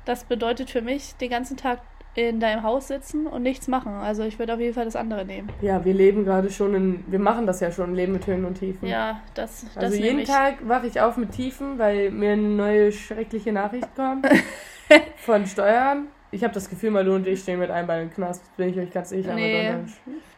das 0.05 0.23
bedeutet 0.23 0.69
für 0.69 0.81
mich 0.81 1.15
den 1.15 1.29
ganzen 1.29 1.57
Tag 1.57 1.79
in 2.15 2.39
deinem 2.39 2.63
Haus 2.63 2.89
sitzen 2.89 3.25
und 3.25 3.41
nichts 3.41 3.67
machen. 3.67 3.93
Also 3.93 4.23
ich 4.23 4.37
würde 4.37 4.53
auf 4.53 4.59
jeden 4.59 4.73
Fall 4.73 4.85
das 4.85 4.95
andere 4.95 5.25
nehmen. 5.25 5.49
Ja, 5.61 5.83
wir 5.83 5.93
leben 5.93 6.25
gerade 6.25 6.51
schon 6.51 6.75
in, 6.75 7.03
wir 7.07 7.19
machen 7.19 7.47
das 7.47 7.59
ja 7.59 7.71
schon, 7.71 7.95
leben 7.95 8.13
mit 8.13 8.27
Höhen 8.27 8.45
und 8.45 8.59
Tiefen. 8.59 8.87
Ja, 8.87 9.21
das, 9.33 9.65
das 9.73 9.83
Also 9.83 9.97
jeden 9.97 10.19
ich. 10.19 10.29
Tag 10.29 10.67
wache 10.67 10.85
ich 10.87 11.01
auf 11.01 11.17
mit 11.17 11.31
Tiefen, 11.31 11.79
weil 11.79 12.11
mir 12.11 12.33
eine 12.33 12.41
neue 12.41 12.91
schreckliche 12.91 13.51
Nachricht 13.51 13.95
kommt 13.95 14.27
von 15.17 15.47
Steuern. 15.47 16.07
Ich 16.29 16.43
habe 16.43 16.53
das 16.53 16.69
Gefühl, 16.69 16.91
Malu 16.91 17.15
und 17.15 17.27
ich 17.27 17.41
stehen 17.41 17.59
mit 17.59 17.71
einem 17.71 17.87
Bein 17.87 18.03
im 18.03 18.13
Knast, 18.13 18.43
bin 18.57 18.69
ich 18.69 18.77
euch 18.77 18.91
ganz 18.91 19.09
sicher. 19.09 19.33
Nee, 19.35 19.71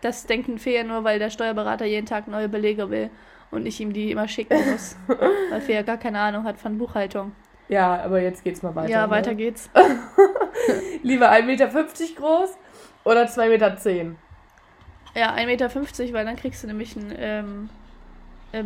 das 0.01 0.25
denken 0.25 0.59
Fee 0.59 0.75
ja 0.75 0.83
nur, 0.83 1.03
weil 1.03 1.19
der 1.19 1.29
Steuerberater 1.29 1.85
jeden 1.85 2.05
Tag 2.05 2.27
neue 2.27 2.49
Belege 2.49 2.89
will 2.89 3.09
und 3.51 3.65
ich 3.65 3.79
ihm 3.79 3.93
die 3.93 4.11
immer 4.11 4.27
schicken 4.27 4.57
muss. 4.71 4.97
weil 5.49 5.61
Fee 5.61 5.73
ja 5.73 5.81
gar 5.83 5.97
keine 5.97 6.19
Ahnung 6.19 6.43
hat 6.43 6.57
von 6.57 6.77
Buchhaltung. 6.77 7.33
Ja, 7.67 8.03
aber 8.03 8.21
jetzt 8.21 8.43
geht's 8.43 8.61
mal 8.61 8.75
weiter. 8.75 8.89
Ja, 8.89 9.05
ne? 9.07 9.11
weiter 9.11 9.35
geht's. 9.35 9.69
Lieber 11.03 11.31
1,50 11.31 11.45
Meter 11.45 11.67
groß 11.67 12.57
oder 13.03 13.23
2,10 13.25 13.47
Meter? 13.49 14.15
Ja, 15.15 15.33
1,50 15.33 15.45
Meter, 15.45 16.13
weil 16.13 16.25
dann 16.25 16.35
kriegst 16.35 16.63
du 16.63 16.67
nämlich 16.67 16.95
ein 16.95 17.13
ähm, 17.17 17.69
äh, 18.51 18.63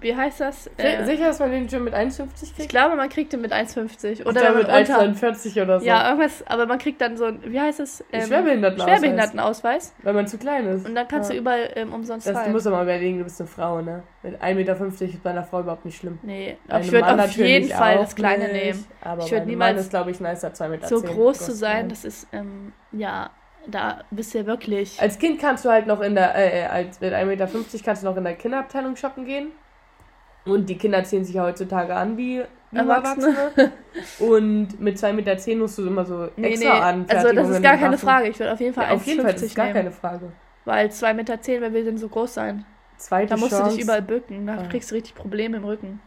wie 0.00 0.14
heißt 0.14 0.40
das? 0.40 0.68
Äh, 0.76 1.04
Sicher, 1.04 1.26
dass 1.26 1.38
man 1.38 1.50
den 1.50 1.68
schon 1.68 1.84
mit 1.84 1.94
1,50 1.94 2.26
kriegt? 2.26 2.58
Ich 2.58 2.68
glaube, 2.68 2.96
man 2.96 3.08
kriegt 3.08 3.32
den 3.32 3.40
mit 3.40 3.52
1,50. 3.52 4.26
Oder 4.26 4.42
ja, 4.42 4.50
mit 4.52 4.68
1,49 4.68 5.62
oder 5.62 5.80
so. 5.80 5.86
Ja, 5.86 6.08
irgendwas, 6.08 6.44
aber 6.46 6.66
man 6.66 6.78
kriegt 6.78 7.00
dann 7.00 7.16
so 7.16 7.26
ein, 7.26 7.40
wie 7.44 7.60
heißt 7.60 7.80
das? 7.80 8.04
Ähm, 8.12 8.26
Schwerbehindertenausweis. 8.26 8.98
Schwerbehindertenausweis. 8.98 9.94
Weil 10.02 10.14
man 10.14 10.26
zu 10.26 10.38
klein 10.38 10.66
ist. 10.66 10.86
Und 10.86 10.94
dann 10.94 11.06
kannst 11.06 11.30
ja. 11.30 11.34
du 11.34 11.40
überall 11.40 11.70
ähm, 11.76 11.92
umsonst 11.92 12.26
das, 12.26 12.44
Du 12.44 12.50
musst 12.50 12.66
aber 12.66 12.76
mal 12.76 12.82
überlegen, 12.82 13.18
du 13.18 13.24
bist 13.24 13.40
eine 13.40 13.48
Frau, 13.48 13.80
ne? 13.80 14.02
Mit 14.22 14.42
1,50 14.42 14.54
Meter 14.54 15.04
ist 15.04 15.22
bei 15.22 15.30
einer 15.30 15.44
Frau 15.44 15.60
überhaupt 15.60 15.84
nicht 15.84 15.98
schlimm. 15.98 16.18
Nee, 16.22 16.56
aber 16.68 16.80
ich 16.80 16.90
würde 16.90 17.22
auf 17.22 17.36
jeden 17.36 17.68
Fall 17.68 17.98
das 17.98 18.16
Kleine 18.16 18.44
nicht, 18.44 18.64
nehmen. 18.64 18.84
Aber 19.02 19.24
ich 19.24 19.30
würde 19.30 19.46
niemals. 19.46 19.80
ist, 19.80 19.90
glaube 19.90 20.10
ich, 20.10 20.20
nicer, 20.20 20.48
2,10 20.48 20.68
Meter. 20.68 20.88
So 20.88 21.00
groß 21.00 21.38
zu 21.38 21.52
sein, 21.52 21.88
das 21.88 22.04
ist, 22.04 22.26
ähm, 22.32 22.72
ja, 22.92 23.30
da 23.68 24.04
bist 24.10 24.34
du 24.34 24.38
ja 24.38 24.46
wirklich. 24.46 25.00
Als 25.00 25.18
Kind 25.18 25.40
kannst 25.40 25.64
du 25.64 25.70
halt 25.70 25.86
noch 25.86 26.00
in 26.00 26.14
der, 26.14 26.34
äh, 26.34 26.62
äh 26.62 26.66
als 26.66 27.00
mit 27.00 27.12
1,50 27.12 27.24
Meter 27.26 27.48
kannst 27.84 28.02
du 28.02 28.06
noch 28.06 28.16
in 28.16 28.24
der 28.24 28.34
Kinderabteilung 28.34 28.96
shoppen 28.96 29.24
gehen. 29.24 29.52
Und 30.46 30.68
die 30.68 30.78
Kinder 30.78 31.04
ziehen 31.04 31.24
sich 31.24 31.34
ja 31.34 31.44
heutzutage 31.44 31.94
an 31.94 32.16
wie 32.16 32.42
Erwachsene. 32.72 33.28
Erwachsene. 33.28 33.72
Und 34.18 34.80
mit 34.80 34.96
2,10 34.98 35.12
Meter 35.12 35.56
musst 35.56 35.78
du 35.78 35.86
immer 35.86 36.04
so 36.04 36.28
nee, 36.36 36.48
extra 36.48 36.74
nee. 36.74 36.80
an. 36.80 37.06
Also 37.08 37.32
das 37.32 37.48
ist 37.48 37.62
gar 37.62 37.76
keine 37.76 37.98
Frage. 37.98 38.28
Ich 38.28 38.38
würde 38.38 38.52
auf 38.52 38.60
jeden 38.60 38.74
Fall 38.74 38.84
ja, 38.84 38.94
Auf 38.94 39.06
jeden 39.06 39.22
Fall, 39.22 39.32
das 39.32 39.42
ist 39.42 39.54
gar 39.54 39.68
keine 39.68 39.90
Frage. 39.90 40.32
Weil 40.64 40.88
2,10 40.88 41.14
Meter, 41.14 41.38
wer 41.46 41.72
will 41.72 41.84
denn 41.84 41.98
so 41.98 42.08
groß 42.08 42.34
sein? 42.34 42.64
Zweite 42.96 43.30
da 43.30 43.36
musst 43.36 43.52
Chance. 43.52 43.70
du 43.70 43.76
dich 43.76 43.84
überall 43.84 44.02
bücken. 44.02 44.46
Da 44.46 44.56
kriegst 44.68 44.90
du 44.90 44.94
richtig 44.94 45.14
Probleme 45.14 45.58
im 45.58 45.64
Rücken. 45.64 46.00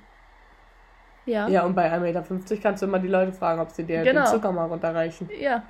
Ja. 1.26 1.48
Ja, 1.48 1.64
und 1.64 1.76
bei 1.76 1.92
1,50 1.94 2.00
Meter 2.00 2.24
kannst 2.62 2.82
du 2.82 2.88
immer 2.88 2.98
die 2.98 3.08
Leute 3.08 3.32
fragen, 3.32 3.62
ob 3.62 3.70
sie 3.70 3.84
dir 3.84 4.02
genau. 4.02 4.24
den 4.24 4.32
Zucker 4.32 4.52
mal 4.52 4.66
runterreichen. 4.66 5.30
Ja. 5.40 5.64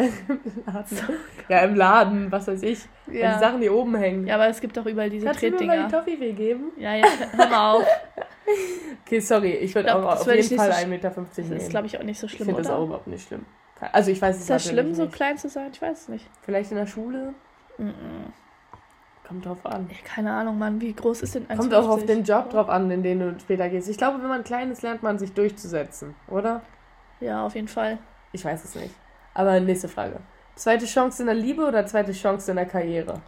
ja, 1.49 1.59
im 1.59 1.75
Laden, 1.75 2.31
was 2.31 2.47
weiß 2.47 2.63
ich. 2.63 2.79
Ja. 3.11 3.33
Die 3.33 3.39
Sachen, 3.39 3.59
die 3.59 3.69
oben 3.69 3.95
hängen. 3.95 4.25
Ja, 4.25 4.35
aber 4.35 4.47
es 4.47 4.61
gibt 4.61 4.77
doch 4.77 4.85
überall 4.85 5.09
diese 5.09 5.25
Kannst 5.25 5.41
Tretdinger. 5.41 5.75
Kannst 5.75 5.93
du 5.93 5.97
mir 5.97 6.03
mal 6.03 6.05
die 6.05 6.17
Toffee 6.17 6.33
geben? 6.33 6.71
Ja, 6.77 6.95
ja, 6.95 7.05
hör 7.35 7.49
mal 7.49 7.71
auf. 7.73 7.85
okay, 9.05 9.19
sorry, 9.19 9.51
ich 9.51 9.73
würde 9.75 9.95
auch 9.95 10.19
auf 10.19 10.27
jeden 10.27 10.57
Fall 10.57 10.71
so 10.71 10.77
1,50 10.77 10.87
Meter 10.87 11.09
nehmen. 11.09 11.27
Das 11.35 11.63
ist, 11.63 11.69
glaube 11.69 11.87
ich, 11.87 11.97
auch 11.97 12.03
nicht 12.03 12.19
so 12.19 12.27
schlimm, 12.27 12.49
Ich 12.49 12.55
finde 12.55 12.61
das 12.63 12.71
auch 12.71 12.83
überhaupt 12.83 13.07
nicht 13.07 13.27
schlimm. 13.27 13.45
Also 13.93 14.11
ich 14.11 14.21
weiß 14.21 14.35
es 14.35 14.41
Ist 14.41 14.49
das 14.49 14.65
schlimm, 14.65 14.93
so 14.93 15.07
klein 15.07 15.37
zu 15.37 15.49
sein? 15.49 15.69
Ich 15.71 15.81
weiß 15.81 16.01
es 16.01 16.07
nicht. 16.09 16.29
Vielleicht 16.41 16.71
in 16.71 16.77
der 16.77 16.87
Schule? 16.87 17.33
Mm 17.77 17.87
-mm. 17.87 17.93
Kommt 19.27 19.45
drauf 19.45 19.65
an. 19.65 19.87
Ja, 19.91 19.97
keine 20.03 20.33
Ahnung, 20.33 20.57
Mann, 20.57 20.81
wie 20.81 20.91
groß 20.91 21.21
ist 21.21 21.35
denn 21.35 21.45
1,50? 21.45 21.57
Kommt 21.57 21.73
auch 21.75 21.87
auf 21.87 22.05
den 22.05 22.23
Job 22.23 22.49
drauf 22.49 22.67
an, 22.67 22.89
in 22.89 23.03
den 23.03 23.19
du 23.19 23.39
später 23.39 23.69
gehst. 23.69 23.87
Ich 23.87 23.97
glaube, 23.97 24.21
wenn 24.21 24.27
man 24.27 24.43
klein 24.43 24.71
ist, 24.71 24.81
lernt 24.81 25.03
man 25.03 25.19
sich 25.19 25.33
durchzusetzen, 25.33 26.15
oder? 26.27 26.61
Ja, 27.19 27.45
auf 27.45 27.53
jeden 27.53 27.67
Fall. 27.67 27.99
Ich 28.31 28.43
weiß 28.43 28.65
es 28.65 28.75
nicht. 28.75 28.93
Aber 29.33 29.59
nächste 29.59 29.87
Frage. 29.87 30.19
Zweite 30.55 30.85
Chance 30.85 31.23
in 31.23 31.27
der 31.27 31.35
Liebe 31.35 31.63
oder 31.63 31.85
zweite 31.85 32.11
Chance 32.11 32.51
in 32.51 32.57
der 32.57 32.65
Karriere? 32.65 33.21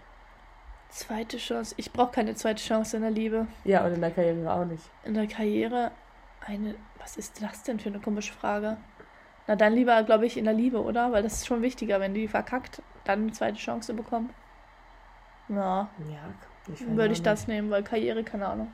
Zweite 0.92 1.38
Chance. 1.38 1.74
Ich 1.78 1.92
brauche 1.92 2.12
keine 2.12 2.36
zweite 2.36 2.62
Chance 2.62 2.98
in 2.98 3.04
der 3.04 3.12
Liebe. 3.12 3.48
Ja, 3.64 3.86
und 3.86 3.94
in 3.94 4.02
der 4.02 4.12
Karriere 4.12 4.54
auch 4.54 4.66
nicht. 4.66 4.84
In 5.04 5.14
der 5.14 5.28
Karriere 5.28 5.92
eine. 6.46 6.76
Was 7.00 7.18
ist 7.18 7.42
das 7.42 7.64
denn 7.64 7.80
für 7.80 7.90
eine 7.90 8.00
komische 8.00 8.34
Frage? 8.34 8.78
Na, 9.48 9.56
dann 9.56 9.74
lieber, 9.74 10.04
glaube 10.04 10.26
ich, 10.26 10.38
in 10.38 10.46
der 10.46 10.54
Liebe, 10.54 10.82
oder? 10.84 11.12
Weil 11.12 11.24
das 11.24 11.34
ist 11.34 11.48
schon 11.48 11.62
wichtiger, 11.62 12.00
wenn 12.00 12.14
die 12.14 12.28
verkackt, 12.28 12.82
dann 13.06 13.24
eine 13.24 13.32
zweite 13.32 13.58
Chance 13.58 13.94
bekommen. 13.94 14.30
Ja. 15.50 15.90
Ja, 16.10 16.70
ich 16.72 16.86
Würde 16.88 17.14
ich 17.14 17.22
das 17.22 17.48
nehmen, 17.48 17.70
weil 17.72 17.84
Karriere, 17.84 18.24
keine 18.24 18.48
Ahnung. 18.48 18.72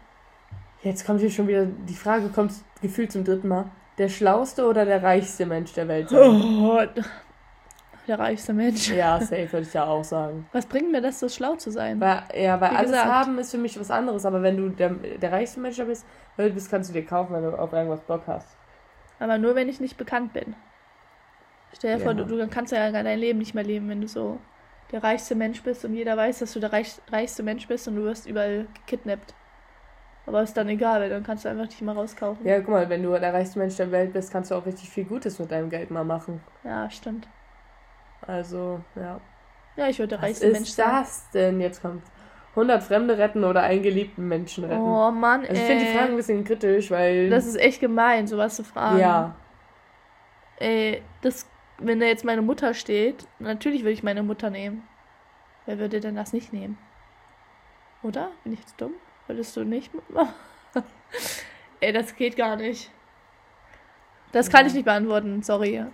Jetzt 0.84 1.06
kommt 1.06 1.22
hier 1.22 1.32
schon 1.32 1.48
wieder, 1.48 1.66
die 1.66 1.96
Frage 1.96 2.30
kommt 2.30 2.52
gefühlt 2.82 3.12
zum 3.12 3.24
dritten 3.24 3.48
Mal. 3.48 3.66
Der 3.98 4.10
schlauste 4.10 4.68
oder 4.68 4.86
der 4.86 5.02
reichste 5.02 5.46
Mensch 5.46 5.74
der 5.74 5.88
Welt 5.88 6.12
Oh, 6.12 6.82
der 8.08 8.20
reichste 8.20 8.54
Mensch. 8.54 8.90
Ja, 8.90 9.20
safe 9.20 9.52
würde 9.52 9.68
ich 9.68 9.74
ja 9.74 9.86
auch 9.86 10.04
sagen. 10.04 10.48
Was 10.54 10.66
bringt 10.66 10.92
mir 10.92 11.02
das, 11.02 11.20
so 11.20 11.30
schlau 11.30 11.56
zu 11.56 11.72
sein? 11.72 12.00
Weil, 12.00 12.24
ja, 12.36 12.60
weil 12.62 12.72
Wie 12.72 12.76
alles 12.76 12.92
gesagt. 12.92 13.10
haben 13.10 13.38
ist 13.40 13.52
für 13.52 13.58
mich 13.58 13.80
was 13.80 13.92
anderes. 13.92 14.26
Aber 14.26 14.42
wenn 14.42 14.58
du 14.58 14.70
der, 14.70 14.90
der 14.90 15.32
reichste 15.32 15.60
Mensch 15.60 15.78
bist, 15.78 16.06
bist, 16.38 16.70
kannst 16.70 16.90
du 16.90 16.94
dir 16.94 17.06
kaufen, 17.06 17.34
wenn 17.34 17.44
du 17.44 17.58
auf 17.58 17.74
irgendwas 17.74 18.02
Bock 18.02 18.24
hast. 18.28 18.58
Aber 19.20 19.38
nur, 19.38 19.56
wenn 19.56 19.70
ich 19.70 19.80
nicht 19.80 19.98
bekannt 19.98 20.34
bin. 20.34 20.56
Stell 21.74 21.96
dir 21.96 22.00
ja. 22.00 22.04
vor, 22.04 22.14
du, 22.14 22.26
du 22.26 22.48
kannst 22.48 22.72
ja 22.72 22.92
dein 22.92 23.20
Leben 23.20 23.40
nicht 23.40 23.54
mehr 23.54 23.64
leben, 23.64 23.90
wenn 23.90 24.02
du 24.02 24.08
so 24.08 24.40
der 24.92 25.04
reichste 25.04 25.36
Mensch 25.36 25.62
bist 25.64 25.84
und 25.84 25.94
jeder 25.94 26.16
weiß, 26.16 26.40
dass 26.40 26.54
du 26.54 26.60
der 26.60 26.72
reich, 26.72 27.02
reichste 27.12 27.44
Mensch 27.44 27.68
bist 27.68 27.88
und 27.88 27.96
du 27.96 28.04
wirst 28.04 28.26
überall 28.26 28.68
gekidnappt. 28.74 29.34
Aber 30.26 30.42
ist 30.42 30.56
dann 30.56 30.68
egal, 30.68 31.02
weil 31.02 31.10
dann 31.10 31.24
kannst 31.24 31.46
du 31.46 31.50
einfach 31.50 31.66
nicht 31.66 31.82
mal 31.82 31.96
rauskaufen. 31.96 32.46
Ja, 32.46 32.60
guck 32.60 32.70
mal, 32.70 32.90
wenn 32.90 33.02
du 33.02 33.18
der 33.18 33.34
reichste 33.34 33.60
Mensch 33.60 33.78
der 33.78 33.92
Welt 33.92 34.14
bist, 34.14 34.32
kannst 34.32 34.52
du 34.52 34.56
auch 34.56 34.66
richtig 34.66 34.90
viel 34.90 35.06
Gutes 35.06 35.40
mit 35.40 35.52
deinem 35.52 35.70
Geld 35.70 35.90
mal 35.90 36.04
machen. 36.04 36.42
Ja, 36.64 36.90
stimmt. 36.90 37.28
Also, 38.28 38.82
ja. 38.96 39.20
Ja, 39.76 39.88
ich 39.88 40.00
würde 40.00 40.10
der 40.10 40.24
reichste 40.24 40.52
Mensch 40.52 40.70
sein. 40.70 40.86
Was 40.92 41.10
ist 41.10 41.24
das 41.26 41.32
denn? 41.32 41.62
Jetzt 41.62 41.82
kommt 41.82 42.04
100 42.52 42.84
Fremde 42.84 43.18
retten 43.18 43.44
oder 43.44 43.62
einen 43.62 43.84
geliebten 43.84 44.28
Menschen 44.28 44.64
retten. 44.64 44.82
Oh 44.82 45.12
Mann, 45.12 45.42
also 45.42 45.54
Ich 45.54 45.62
finde 45.62 45.86
die 45.86 45.92
Frage 45.92 46.12
ein 46.12 46.16
bisschen 46.18 46.44
kritisch, 46.44 46.92
weil... 46.92 47.30
Das 47.30 47.46
ist 47.46 47.56
echt 47.56 47.80
gemein, 47.80 48.28
sowas 48.28 48.56
zu 48.56 48.64
fragen. 48.64 49.00
Ja. 49.00 49.36
Ey, 50.60 51.04
das 51.22 51.48
wenn 51.80 52.00
da 52.00 52.06
jetzt 52.06 52.26
meine 52.26 52.42
Mutter 52.42 52.74
steht, 52.74 53.28
natürlich 53.40 53.82
würde 53.82 53.92
ich 53.92 54.04
meine 54.04 54.24
Mutter 54.24 54.50
nehmen. 54.50 54.88
Wer 55.66 55.80
würde 55.80 56.00
denn 56.00 56.16
das 56.16 56.34
nicht 56.34 56.54
nehmen? 56.54 56.78
Oder? 58.04 58.32
Bin 58.44 58.54
ich 58.54 58.60
jetzt 58.60 58.80
dumm? 58.80 58.94
Würdest 59.28 59.56
du 59.56 59.64
nicht? 59.64 59.92
Ey, 61.80 61.94
das 61.94 62.16
geht 62.16 62.36
gar 62.38 62.56
nicht. 62.56 62.92
Das 64.32 64.50
kann 64.50 64.66
ich 64.66 64.74
nicht 64.74 64.86
beantworten, 64.86 65.42
sorry. 65.44 65.86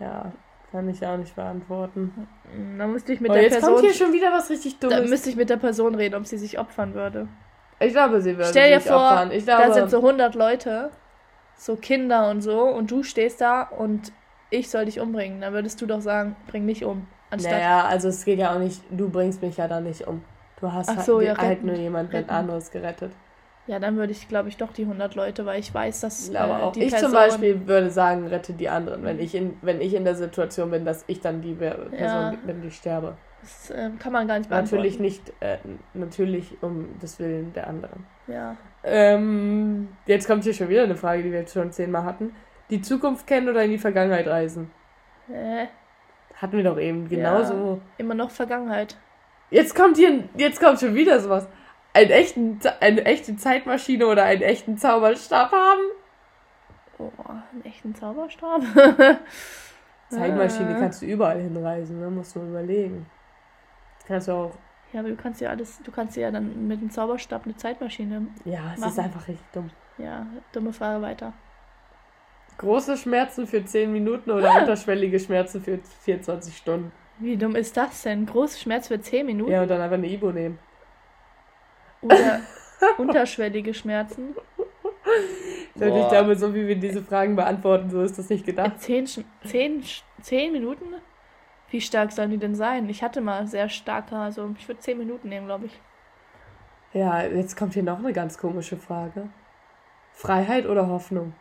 Ja, 0.00 0.32
kann 0.76 0.88
ich 0.90 1.06
auch 1.06 1.16
nicht 1.16 1.34
beantworten. 1.34 2.28
Dann 2.76 2.92
müsste 2.92 3.14
ich 3.14 3.20
mit 3.20 3.30
oh, 3.30 3.34
der 3.34 3.44
jetzt 3.44 3.52
Person. 3.54 3.70
Jetzt 3.70 3.80
kommt 3.80 3.92
hier 3.92 4.04
schon 4.06 4.12
wieder 4.12 4.30
was 4.30 4.50
richtig 4.50 4.78
Dummes. 4.78 4.96
Dann 4.98 5.08
müsste 5.08 5.30
ich 5.30 5.36
mit 5.36 5.48
der 5.48 5.56
Person 5.56 5.94
reden, 5.94 6.14
ob 6.14 6.26
sie 6.26 6.36
sich 6.36 6.58
opfern 6.58 6.92
würde. 6.92 7.28
Ich 7.80 7.92
glaube, 7.92 8.20
sie 8.20 8.36
würde 8.36 8.50
Stell 8.50 8.70
dir 8.70 8.80
sich 8.80 8.90
vor, 8.90 9.00
opfern. 9.00 9.30
Ich 9.30 9.44
glaube, 9.44 9.68
da 9.68 9.72
sind 9.72 9.90
so 9.90 9.98
100 9.98 10.34
Leute, 10.34 10.90
so 11.56 11.76
Kinder 11.76 12.28
und 12.28 12.42
so, 12.42 12.62
und 12.64 12.90
du 12.90 13.02
stehst 13.02 13.40
da 13.40 13.62
und 13.62 14.12
ich 14.50 14.68
soll 14.68 14.84
dich 14.84 15.00
umbringen, 15.00 15.40
dann 15.40 15.54
würdest 15.54 15.80
du 15.80 15.86
doch 15.86 16.02
sagen, 16.02 16.36
bring 16.46 16.66
mich 16.66 16.84
um. 16.84 17.06
Anstatt 17.30 17.52
naja, 17.52 17.86
also 17.86 18.08
es 18.08 18.24
geht 18.24 18.38
ja 18.38 18.54
auch 18.54 18.58
nicht, 18.58 18.82
du 18.90 19.08
bringst 19.08 19.40
mich 19.42 19.56
ja 19.56 19.68
dann 19.68 19.84
nicht 19.84 20.06
um. 20.06 20.22
Du 20.60 20.70
hast 20.70 20.90
Ach 20.90 21.00
so, 21.00 21.18
halt, 21.18 21.26
ja, 21.26 21.36
halt 21.38 21.64
nur 21.64 21.74
jemand 21.74 22.14
anderes 22.30 22.70
gerettet. 22.70 23.12
Ja, 23.66 23.80
dann 23.80 23.96
würde 23.96 24.12
ich, 24.12 24.28
glaube 24.28 24.48
ich, 24.48 24.56
doch 24.56 24.72
die 24.72 24.82
100 24.82 25.16
Leute, 25.16 25.44
weil 25.44 25.58
ich 25.58 25.74
weiß, 25.74 26.00
dass 26.00 26.30
äh, 26.30 26.36
auch. 26.38 26.72
die 26.72 26.84
Ich 26.84 26.92
Person 26.92 27.10
zum 27.10 27.18
Beispiel 27.18 27.66
würde 27.66 27.90
sagen, 27.90 28.26
rette 28.28 28.52
die 28.52 28.68
anderen, 28.68 29.02
wenn 29.02 29.18
ich 29.18 29.34
in, 29.34 29.56
wenn 29.62 29.80
ich 29.80 29.94
in 29.94 30.04
der 30.04 30.14
Situation 30.14 30.70
bin, 30.70 30.84
dass 30.84 31.04
ich 31.08 31.20
dann 31.20 31.42
die 31.42 31.54
Person 31.54 31.88
ja. 31.98 32.32
bin, 32.46 32.62
die 32.62 32.70
sterbe. 32.70 33.16
Das 33.40 33.70
äh, 33.70 33.90
kann 33.98 34.12
man 34.12 34.28
gar 34.28 34.38
nicht 34.38 34.48
beantworten. 34.48 34.76
Natürlich 34.76 35.00
nicht, 35.00 35.32
äh, 35.40 35.58
natürlich 35.94 36.56
um 36.62 36.98
des 37.00 37.18
Willen 37.18 37.52
der 37.54 37.66
anderen. 37.66 38.06
Ja. 38.28 38.56
Ähm, 38.84 39.88
jetzt 40.06 40.28
kommt 40.28 40.44
hier 40.44 40.54
schon 40.54 40.68
wieder 40.68 40.84
eine 40.84 40.96
Frage, 40.96 41.22
die 41.22 41.32
wir 41.32 41.40
jetzt 41.40 41.54
schon 41.54 41.72
zehnmal 41.72 42.04
hatten. 42.04 42.34
Die 42.70 42.82
Zukunft 42.82 43.26
kennen 43.26 43.48
oder 43.48 43.64
in 43.64 43.70
die 43.70 43.78
Vergangenheit 43.78 44.26
reisen? 44.26 44.70
Hä? 45.28 45.68
Hatten 46.34 46.56
wir 46.56 46.64
doch 46.64 46.78
eben, 46.78 47.08
genauso. 47.08 47.54
Ja, 47.54 47.78
immer 47.98 48.14
noch 48.14 48.30
Vergangenheit. 48.30 48.96
Jetzt 49.50 49.74
kommt 49.74 49.96
hier, 49.96 50.24
jetzt 50.36 50.60
kommt 50.60 50.80
schon 50.80 50.94
wieder 50.94 51.20
sowas. 51.20 51.48
Einen 51.96 52.10
echten, 52.10 52.60
eine 52.80 53.06
echte 53.06 53.36
Zeitmaschine 53.36 54.06
oder 54.06 54.24
einen 54.24 54.42
echten 54.42 54.76
Zauberstab 54.76 55.50
haben? 55.50 55.80
Oh, 56.98 57.10
einen 57.26 57.64
echten 57.64 57.94
Zauberstab? 57.94 58.60
Zeitmaschine 60.10 60.76
kannst 60.78 61.00
du 61.00 61.06
überall 61.06 61.40
hinreisen, 61.40 61.98
ne? 61.98 62.10
Musst 62.10 62.36
du 62.36 62.40
überlegen. 62.40 63.06
kannst 64.06 64.28
du 64.28 64.32
auch. 64.32 64.52
Ja, 64.92 65.00
aber 65.00 65.08
du 65.08 65.16
kannst 65.16 65.40
ja 65.40 65.48
alles, 65.48 65.80
du 65.82 65.90
kannst 65.90 66.18
ja 66.18 66.30
dann 66.30 66.68
mit 66.68 66.82
dem 66.82 66.90
Zauberstab 66.90 67.46
eine 67.46 67.56
Zeitmaschine. 67.56 68.26
Ja, 68.44 68.72
es 68.74 68.80
machen. 68.80 68.92
ist 68.92 68.98
einfach 68.98 69.26
richtig 69.26 69.46
dumm. 69.54 69.70
Ja, 69.96 70.26
dumme 70.52 70.74
Frage 70.74 71.00
weiter. 71.00 71.32
Große 72.58 72.98
Schmerzen 72.98 73.46
für 73.46 73.64
10 73.64 73.90
Minuten 73.90 74.30
oder 74.32 74.54
unterschwellige 74.60 75.18
Schmerzen 75.18 75.62
für 75.62 75.78
24 76.02 76.54
Stunden. 76.54 76.92
Wie 77.20 77.38
dumm 77.38 77.56
ist 77.56 77.74
das 77.74 78.02
denn? 78.02 78.26
Große 78.26 78.58
Schmerzen 78.58 78.88
für 78.88 79.00
10 79.00 79.24
Minuten? 79.24 79.50
Ja, 79.50 79.62
und 79.62 79.68
dann 79.68 79.80
einfach 79.80 79.96
eine 79.96 80.08
Ibo 80.08 80.30
nehmen. 80.30 80.58
Oder 82.02 82.40
unterschwellige 82.98 83.74
Schmerzen. 83.74 84.34
Und 85.74 85.96
ich 85.96 86.08
glaube, 86.08 86.36
so 86.36 86.54
wie 86.54 86.66
wir 86.66 86.76
diese 86.76 87.02
Fragen 87.02 87.36
beantworten, 87.36 87.90
so 87.90 88.02
ist 88.02 88.18
das 88.18 88.28
nicht 88.28 88.44
gedacht. 88.44 88.80
Zehn, 88.80 89.06
zehn, 89.44 89.82
zehn 90.20 90.52
Minuten? 90.52 90.84
Wie 91.70 91.80
stark 91.80 92.12
sollen 92.12 92.30
die 92.30 92.38
denn 92.38 92.54
sein? 92.54 92.88
Ich 92.88 93.02
hatte 93.02 93.20
mal 93.20 93.46
sehr 93.46 93.68
starke, 93.68 94.16
also 94.16 94.54
ich 94.58 94.68
würde 94.68 94.80
zehn 94.80 94.98
Minuten 94.98 95.28
nehmen, 95.28 95.46
glaube 95.46 95.66
ich. 95.66 95.80
Ja, 96.92 97.22
jetzt 97.22 97.56
kommt 97.56 97.74
hier 97.74 97.82
noch 97.82 97.98
eine 97.98 98.12
ganz 98.12 98.38
komische 98.38 98.76
Frage. 98.76 99.28
Freiheit 100.12 100.66
oder 100.66 100.88
Hoffnung? 100.88 101.34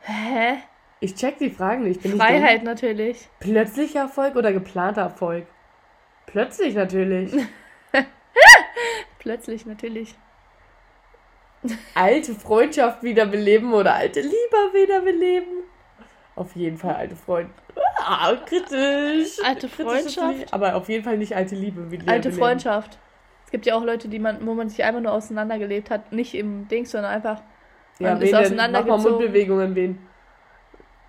Hä? 0.00 0.58
Ich 1.00 1.14
check 1.16 1.38
die 1.38 1.50
Fragen 1.50 1.82
nicht. 1.82 2.02
Bin 2.02 2.16
Freiheit 2.16 2.62
natürlich. 2.62 3.28
Plötzlicher 3.40 4.00
Erfolg 4.00 4.36
oder 4.36 4.52
geplanter 4.52 5.02
Erfolg? 5.02 5.46
Plötzlich 6.26 6.74
natürlich. 6.74 7.32
Plötzlich 9.22 9.66
natürlich. 9.66 10.16
Alte 11.94 12.34
Freundschaft 12.34 13.04
wiederbeleben 13.04 13.72
oder 13.72 13.94
alte 13.94 14.20
Liebe 14.20 14.56
wiederbeleben? 14.72 15.62
Auf 16.34 16.56
jeden 16.56 16.76
Fall 16.76 16.96
alte 16.96 17.14
Freund. 17.14 17.48
Ah, 17.98 18.34
kritisch. 18.34 19.38
Alte 19.44 19.68
Freundschaft. 19.68 20.52
Aber 20.52 20.74
auf 20.74 20.88
jeden 20.88 21.04
Fall 21.04 21.18
nicht 21.18 21.36
alte 21.36 21.54
Liebe 21.54 21.92
wiederbeleben. 21.92 22.08
Alte 22.08 22.32
Freundschaft. 22.32 22.98
Es 23.44 23.52
gibt 23.52 23.64
ja 23.64 23.76
auch 23.76 23.84
Leute, 23.84 24.08
die 24.08 24.18
man, 24.18 24.44
wo 24.44 24.54
man 24.54 24.68
sich 24.68 24.82
einfach 24.82 25.00
nur 25.00 25.12
auseinandergelebt 25.12 25.88
hat. 25.88 26.10
Nicht 26.10 26.34
im 26.34 26.66
Ding, 26.66 26.84
sondern 26.84 27.12
einfach. 27.12 27.42
Ja, 28.00 28.18
wen 28.18 28.26
ist 28.26 28.34
auseinandergezogen. 28.34 28.96
Mach 28.96 29.04
mal 29.04 29.18
Mundbewegungen, 29.18 29.74
wen? 29.76 30.08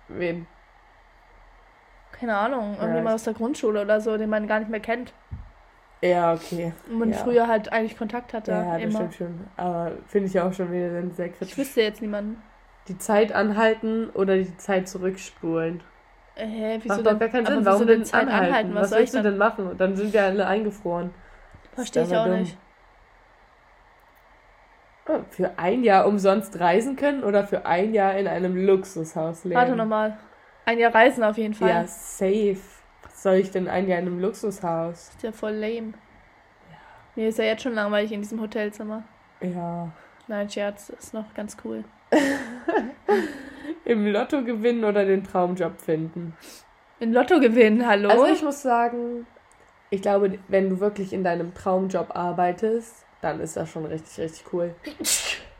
Wen? 0.06 0.46
Keine 2.12 2.36
Ahnung. 2.36 2.74
Irgendjemand 2.74 3.08
ja, 3.08 3.14
aus 3.14 3.24
der 3.24 3.34
Grundschule 3.34 3.82
oder 3.82 4.00
so, 4.00 4.16
den 4.16 4.30
man 4.30 4.46
gar 4.46 4.60
nicht 4.60 4.70
mehr 4.70 4.78
kennt. 4.78 5.12
Ja, 6.04 6.34
okay. 6.34 6.72
Und 6.90 6.98
man 6.98 7.10
ja. 7.12 7.16
früher 7.16 7.48
halt 7.48 7.72
eigentlich 7.72 7.96
Kontakt 7.96 8.34
hatte. 8.34 8.50
Ja, 8.50 8.74
das 8.74 8.82
immer. 8.82 8.92
stimmt 8.96 9.14
schon. 9.14 9.40
Aber 9.56 9.92
finde 10.06 10.28
ich 10.28 10.38
auch 10.38 10.52
schon 10.52 10.70
wieder 10.70 10.90
sehr 11.14 11.30
kritisch. 11.30 11.52
Ich 11.52 11.58
wüsste 11.58 11.80
jetzt 11.80 12.02
niemanden. 12.02 12.42
Die 12.88 12.98
Zeit 12.98 13.32
anhalten 13.32 14.10
oder 14.10 14.36
die 14.36 14.54
Zeit 14.58 14.86
zurückspulen? 14.86 15.82
Äh, 16.36 16.46
hä, 16.46 16.78
wieso 16.82 16.96
Macht 16.96 17.06
doch 17.06 17.18
gar 17.18 17.28
keinen 17.30 17.46
Sinn. 17.46 17.64
Warum 17.64 17.86
denn 17.86 18.04
Zeit 18.04 18.26
anhalten? 18.26 18.46
anhalten? 18.46 18.74
Was, 18.74 18.82
Was 18.82 18.90
soll 18.90 18.98
willst 18.98 19.14
du 19.14 19.22
denn 19.22 19.38
machen? 19.38 19.70
Dann 19.78 19.96
sind 19.96 20.12
wir 20.12 20.24
alle 20.24 20.46
eingefroren. 20.46 21.10
Verstehe 21.74 22.02
ich 22.02 22.14
auch 22.14 22.26
dumm. 22.26 22.40
nicht. 22.40 22.58
Oh, 25.08 25.20
für 25.30 25.58
ein 25.58 25.84
Jahr 25.84 26.06
umsonst 26.06 26.60
reisen 26.60 26.96
können 26.96 27.24
oder 27.24 27.44
für 27.44 27.64
ein 27.64 27.94
Jahr 27.94 28.14
in 28.16 28.26
einem 28.26 28.56
Luxushaus 28.66 29.44
leben? 29.44 29.56
Warte 29.56 29.74
nochmal. 29.74 30.18
Ein 30.66 30.78
Jahr 30.78 30.94
reisen 30.94 31.24
auf 31.24 31.38
jeden 31.38 31.54
Fall. 31.54 31.68
Ja, 31.68 31.86
safe 31.86 32.83
soll 33.24 33.36
ich 33.36 33.50
denn 33.50 33.68
ein 33.68 33.88
Jahr 33.88 34.00
in 34.00 34.06
einem 34.06 34.20
Luxushaus? 34.20 35.08
ist 35.08 35.22
ja 35.22 35.32
voll 35.32 35.52
lame. 35.52 35.94
Ja. 36.70 36.76
Mir 37.16 37.28
ist 37.28 37.38
ja 37.38 37.44
jetzt 37.46 37.62
schon 37.62 37.72
langweilig 37.72 38.12
in 38.12 38.20
diesem 38.20 38.38
Hotelzimmer. 38.38 39.02
Ja. 39.40 39.90
Nein, 40.28 40.50
Scherz, 40.50 40.90
ist 40.90 41.14
noch 41.14 41.32
ganz 41.32 41.56
cool. 41.64 41.84
Im 43.86 44.06
Lotto 44.08 44.44
gewinnen 44.44 44.84
oder 44.84 45.06
den 45.06 45.24
Traumjob 45.24 45.80
finden? 45.80 46.36
Im 47.00 47.14
Lotto 47.14 47.40
gewinnen, 47.40 47.86
hallo? 47.86 48.10
Also 48.10 48.26
ich 48.26 48.42
muss 48.42 48.60
sagen, 48.60 49.26
ich 49.88 50.02
glaube, 50.02 50.38
wenn 50.48 50.68
du 50.68 50.80
wirklich 50.80 51.14
in 51.14 51.24
deinem 51.24 51.54
Traumjob 51.54 52.14
arbeitest, 52.14 53.06
dann 53.22 53.40
ist 53.40 53.56
das 53.56 53.70
schon 53.70 53.86
richtig, 53.86 54.18
richtig 54.22 54.52
cool. 54.52 54.74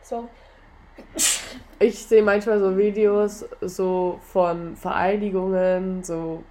So. 0.02 0.28
Ich 1.78 2.04
sehe 2.04 2.22
manchmal 2.22 2.60
so 2.60 2.76
Videos 2.76 3.46
so 3.62 4.20
von 4.20 4.76
Vereinigungen, 4.76 6.04
so 6.04 6.44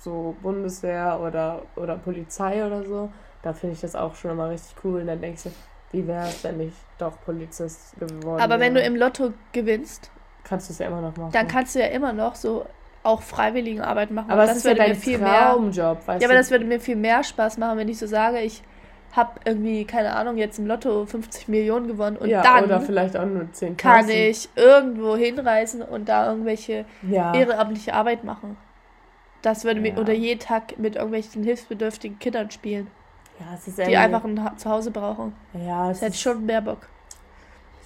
so 0.00 0.34
Bundeswehr 0.42 1.20
oder, 1.22 1.62
oder 1.76 1.96
Polizei 1.96 2.64
oder 2.64 2.82
so, 2.84 3.10
da 3.42 3.52
finde 3.52 3.74
ich 3.74 3.80
das 3.80 3.94
auch 3.94 4.14
schon 4.14 4.32
immer 4.32 4.50
richtig 4.50 4.74
cool. 4.84 5.00
Und 5.00 5.06
dann 5.06 5.20
denkst 5.20 5.44
du, 5.44 5.50
wie 5.92 6.06
wäre 6.06 6.26
es, 6.26 6.42
wenn 6.44 6.60
ich 6.60 6.72
doch 6.98 7.20
Polizist 7.24 7.98
geworden 7.98 8.40
Aber 8.40 8.60
wenn 8.60 8.74
du 8.74 8.80
im 8.80 8.96
Lotto 8.96 9.32
gewinnst, 9.52 10.10
kannst 10.44 10.68
du 10.68 10.72
es 10.72 10.78
ja 10.78 10.86
immer 10.86 11.00
noch 11.00 11.16
machen. 11.16 11.32
Dann 11.32 11.48
kannst 11.48 11.74
du 11.74 11.80
ja 11.80 11.86
immer 11.86 12.12
noch 12.12 12.34
so 12.34 12.66
auch 13.02 13.22
freiwillige 13.22 13.86
Arbeit 13.86 14.10
machen. 14.10 14.30
Aber 14.30 14.46
das 14.46 14.58
ist 14.58 14.64
würde 14.64 14.80
ja 14.80 14.86
dein 14.86 14.94
mir 14.94 15.00
viel 15.00 15.18
Traumjob, 15.18 16.06
weißt 16.06 16.22
Ja, 16.22 16.28
aber 16.28 16.36
das 16.36 16.50
würde 16.50 16.64
mir 16.64 16.80
viel 16.80 16.96
mehr 16.96 17.24
Spaß 17.24 17.58
machen, 17.58 17.78
wenn 17.78 17.88
ich 17.88 17.98
so 17.98 18.06
sage, 18.06 18.40
ich 18.40 18.62
habe 19.12 19.40
irgendwie, 19.44 19.84
keine 19.84 20.14
Ahnung, 20.14 20.36
jetzt 20.36 20.58
im 20.58 20.66
Lotto 20.66 21.04
50 21.06 21.48
Millionen 21.48 21.88
gewonnen 21.88 22.16
und 22.16 22.28
ja, 22.28 22.42
dann 22.42 22.64
oder 22.64 22.80
vielleicht 22.80 23.16
auch 23.16 23.24
nur 23.24 23.50
10 23.50 23.76
kann 23.76 24.08
ich 24.08 24.48
irgendwo 24.54 25.16
hinreisen 25.16 25.82
und 25.82 26.08
da 26.08 26.28
irgendwelche 26.28 26.84
ja. 27.02 27.34
ehrenamtliche 27.34 27.94
Arbeit 27.94 28.22
machen. 28.22 28.56
Das 29.42 29.64
würde 29.64 29.80
ja. 29.80 29.92
mir, 29.92 30.00
oder 30.00 30.12
jeden 30.12 30.40
Tag 30.40 30.78
mit 30.78 30.96
irgendwelchen 30.96 31.42
hilfsbedürftigen 31.42 32.18
Kindern 32.18 32.50
spielen. 32.50 32.88
Ja, 33.38 33.54
es 33.54 33.66
ist 33.66 33.78
Die 33.78 33.96
einfach 33.96 34.24
ein 34.24 34.38
Zuhause 34.58 34.90
brauchen. 34.90 35.34
Ja, 35.54 35.90
es 35.90 36.02
hätte 36.02 36.16
schon 36.16 36.44
mehr 36.44 36.60
Bock. 36.60 36.88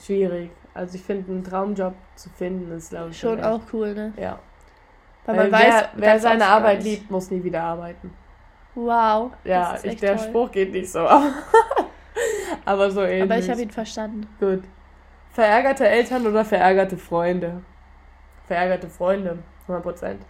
Schwierig. 0.04 0.50
Also 0.74 0.96
ich 0.96 1.02
finde, 1.02 1.30
einen 1.30 1.44
Traumjob 1.44 1.94
zu 2.16 2.28
finden, 2.30 2.72
ist, 2.72 2.90
glaube 2.90 3.10
ich, 3.10 3.18
schon, 3.18 3.38
schon 3.38 3.44
auch 3.44 3.60
cool, 3.72 3.94
ne? 3.94 4.12
Ja. 4.16 4.40
Weil, 5.24 5.36
Weil 5.36 5.50
man 5.50 5.60
wer, 5.60 5.68
weiß, 5.68 5.88
wer 5.94 6.20
seine 6.20 6.46
Arbeit 6.46 6.82
liebt, 6.82 7.10
muss 7.10 7.30
nie 7.30 7.42
wieder 7.42 7.62
arbeiten. 7.62 8.12
Wow. 8.74 9.30
Ja, 9.44 9.78
ich, 9.82 9.96
der 10.00 10.16
toll. 10.16 10.26
Spruch 10.26 10.50
geht 10.50 10.72
nicht 10.72 10.90
so. 10.90 11.08
aber 12.64 12.90
so 12.90 13.02
ähnlich. 13.02 13.22
Aber 13.22 13.38
ich 13.38 13.48
habe 13.48 13.62
ihn 13.62 13.70
verstanden. 13.70 14.26
Gut. 14.40 14.64
Verärgerte 15.30 15.88
Eltern 15.88 16.26
oder 16.26 16.44
verärgerte 16.44 16.96
Freunde? 16.96 17.62
Verärgerte 18.46 18.88
Freunde, 18.88 19.38
100 19.62 19.82
Prozent. 19.82 20.22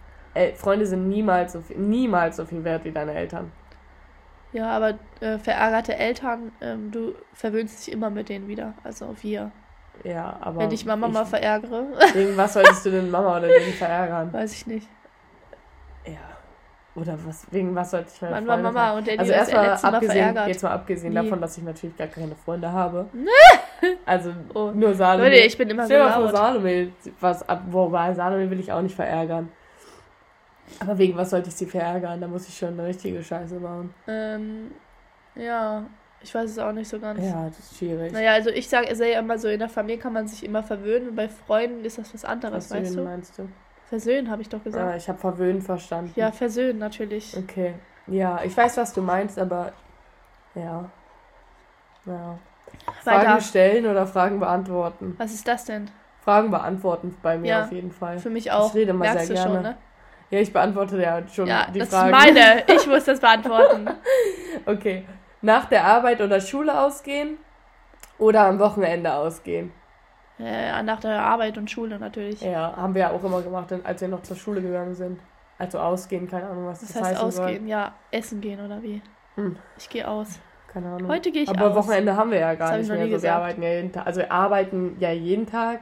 Freunde 0.54 0.86
sind 0.86 1.08
niemals 1.08 1.52
so 1.52 1.60
viel, 1.60 1.76
niemals 1.76 2.36
so 2.36 2.44
viel 2.44 2.64
wert 2.64 2.84
wie 2.84 2.92
deine 2.92 3.14
Eltern. 3.14 3.52
Ja, 4.52 4.70
aber 4.70 4.94
äh, 5.20 5.38
verärgerte 5.38 5.96
Eltern, 5.96 6.52
ähm, 6.60 6.90
du 6.92 7.14
verwöhnst 7.32 7.86
dich 7.86 7.92
immer 7.92 8.10
mit 8.10 8.28
denen 8.28 8.46
wieder. 8.46 8.74
Also 8.84 9.14
wir. 9.20 9.50
Ja, 10.04 10.38
aber. 10.40 10.60
Wenn 10.60 10.70
ich 10.70 10.86
Mama 10.86 11.08
ich, 11.08 11.12
mal 11.12 11.24
verärgere. 11.24 11.86
Wegen 12.14 12.36
was 12.36 12.54
solltest 12.54 12.86
du 12.86 12.90
denn 12.90 13.10
Mama 13.10 13.38
oder 13.38 13.48
den 13.48 13.72
verärgern? 13.72 14.32
Weiß 14.32 14.52
ich 14.52 14.66
nicht. 14.66 14.88
Ja. 16.06 16.34
Oder 16.96 17.18
was, 17.24 17.46
wegen 17.50 17.74
was 17.74 17.90
sollte 17.90 18.10
ich 18.14 18.22
meine 18.22 18.34
Mann, 18.34 18.46
Freunde 18.46 18.62
Mama 18.62 18.92
und 18.96 19.18
Also 19.18 19.32
erstmal 19.32 19.70
abgesehen, 19.70 20.36
jetzt 20.46 20.62
mal 20.62 20.70
abgesehen 20.70 21.10
Wie? 21.10 21.16
davon, 21.16 21.40
dass 21.40 21.58
ich 21.58 21.64
natürlich 21.64 21.96
gar 21.96 22.06
keine 22.06 22.36
Freunde 22.36 22.70
habe. 22.70 23.06
also 24.06 24.32
oh. 24.54 24.70
nur 24.72 24.94
Salome. 24.94 25.28
Leute, 25.28 25.42
ich 25.42 25.58
bin 25.58 25.68
immer 25.70 25.88
so 25.88 25.94
laut. 25.94 26.30
Salome, 26.30 26.92
was, 27.18 27.44
wobei 27.66 28.14
Salome 28.14 28.48
will 28.48 28.60
ich 28.60 28.70
auch 28.70 28.82
nicht 28.82 28.94
verärgern. 28.94 29.48
Aber 30.80 30.98
wegen 30.98 31.16
was 31.16 31.30
sollte 31.30 31.48
ich 31.48 31.54
sie 31.54 31.66
verärgern? 31.66 32.20
Da 32.20 32.26
muss 32.26 32.48
ich 32.48 32.56
schon 32.56 32.70
eine 32.70 32.86
richtige 32.86 33.22
Scheiße 33.22 33.60
bauen. 33.60 33.94
Ähm, 34.06 34.70
ja, 35.34 35.84
ich 36.22 36.34
weiß 36.34 36.50
es 36.50 36.58
auch 36.58 36.72
nicht 36.72 36.88
so 36.88 36.98
ganz. 36.98 37.22
Ja, 37.22 37.46
das 37.46 37.58
ist 37.58 37.76
schwierig. 37.76 38.12
Naja, 38.12 38.32
also 38.32 38.50
ich 38.50 38.68
sage, 38.68 38.88
ich 38.90 38.98
ja 38.98 39.18
immer 39.18 39.38
so, 39.38 39.48
in 39.48 39.58
der 39.58 39.68
Familie 39.68 39.98
kann 39.98 40.12
man 40.12 40.26
sich 40.26 40.44
immer 40.44 40.62
verwöhnen 40.62 41.08
und 41.10 41.16
bei 41.16 41.28
Freunden 41.28 41.84
ist 41.84 41.98
das 41.98 42.14
was 42.14 42.24
anderes, 42.24 42.70
was 42.70 42.78
weißt 42.78 42.96
du? 42.96 43.02
meinst 43.02 43.38
du? 43.38 43.48
Versöhnen, 43.88 44.30
habe 44.30 44.42
ich 44.42 44.48
doch 44.48 44.64
gesagt. 44.64 44.92
Ah, 44.92 44.96
ich 44.96 45.08
habe 45.08 45.18
verwöhnen 45.18 45.60
verstanden. 45.60 46.12
Ja, 46.16 46.32
versöhnen 46.32 46.78
natürlich. 46.78 47.36
Okay. 47.36 47.74
Ja, 48.06 48.40
ich 48.42 48.56
weiß, 48.56 48.76
was 48.76 48.92
du 48.92 49.02
meinst, 49.02 49.38
aber 49.38 49.72
ja. 50.54 50.90
Ja. 52.06 52.38
Weiter. 53.04 53.20
Fragen 53.22 53.40
stellen 53.40 53.86
oder 53.86 54.06
Fragen 54.06 54.40
beantworten? 54.40 55.14
Was 55.18 55.32
ist 55.32 55.46
das 55.46 55.64
denn? 55.64 55.90
Fragen 56.22 56.50
beantworten 56.50 57.16
bei 57.22 57.36
mir 57.36 57.48
ja, 57.48 57.64
auf 57.64 57.72
jeden 57.72 57.92
Fall. 57.92 58.18
Für 58.18 58.30
mich 58.30 58.50
auch. 58.50 58.70
Ich 58.70 58.74
rede 58.74 58.94
mal 58.94 59.04
Merkst 59.04 59.26
sehr 59.26 59.36
gerne. 59.36 59.54
Schon, 59.54 59.62
ne? 59.62 59.76
Ja, 60.34 60.40
ich 60.40 60.52
beantworte 60.52 61.00
ja 61.00 61.22
schon 61.28 61.46
ja, 61.46 61.68
die 61.72 61.78
das 61.78 61.90
Fragen. 61.90 62.10
Das 62.10 62.24
ist 62.24 62.34
meine. 62.34 62.64
Ich 62.74 62.86
muss 62.88 63.04
das 63.04 63.20
beantworten. 63.20 63.88
okay. 64.66 65.06
Nach 65.42 65.66
der 65.66 65.84
Arbeit 65.84 66.20
oder 66.20 66.40
Schule 66.40 66.76
ausgehen 66.76 67.38
oder 68.18 68.46
am 68.46 68.58
Wochenende 68.58 69.14
ausgehen? 69.14 69.72
Äh, 70.40 70.82
nach 70.82 70.98
der 70.98 71.22
Arbeit 71.22 71.56
und 71.56 71.70
Schule 71.70 72.00
natürlich. 72.00 72.40
Ja, 72.40 72.74
haben 72.76 72.94
wir 72.94 73.02
ja 73.02 73.10
auch 73.10 73.22
immer 73.22 73.42
gemacht, 73.42 73.72
als 73.84 74.00
wir 74.00 74.08
noch 74.08 74.24
zur 74.24 74.34
Schule 74.36 74.60
gegangen 74.60 74.96
sind. 74.96 75.20
Also 75.56 75.78
ausgehen, 75.78 76.28
keine 76.28 76.48
Ahnung, 76.48 76.66
was, 76.66 76.82
was 76.82 76.92
das 76.92 77.02
heißt. 77.02 77.22
ausgehen? 77.22 77.60
Soll. 77.60 77.68
Ja, 77.68 77.94
essen 78.10 78.40
gehen 78.40 78.58
oder 78.58 78.82
wie? 78.82 79.00
Hm. 79.36 79.56
Ich 79.78 79.88
gehe 79.88 80.08
aus. 80.08 80.40
Keine 80.72 80.88
Ahnung. 80.88 81.08
Heute 81.08 81.30
gehe 81.30 81.42
ich 81.42 81.48
Aber 81.48 81.60
aus. 81.60 81.66
Aber 81.66 81.76
Wochenende 81.76 82.16
haben 82.16 82.32
wir 82.32 82.40
ja 82.40 82.54
gar 82.56 82.70
das 82.76 82.88
nicht 82.88 82.90
mehr. 82.90 83.18
So, 83.18 83.22
wir 83.22 83.34
arbeiten 83.34 83.62
ja 83.62 83.70
jeden 83.70 83.92
Tag. 83.92 84.04
Also 84.04 84.20
wir 84.20 84.32
arbeiten 84.32 84.96
ja 84.98 85.12
jeden 85.12 85.46
Tag 85.46 85.78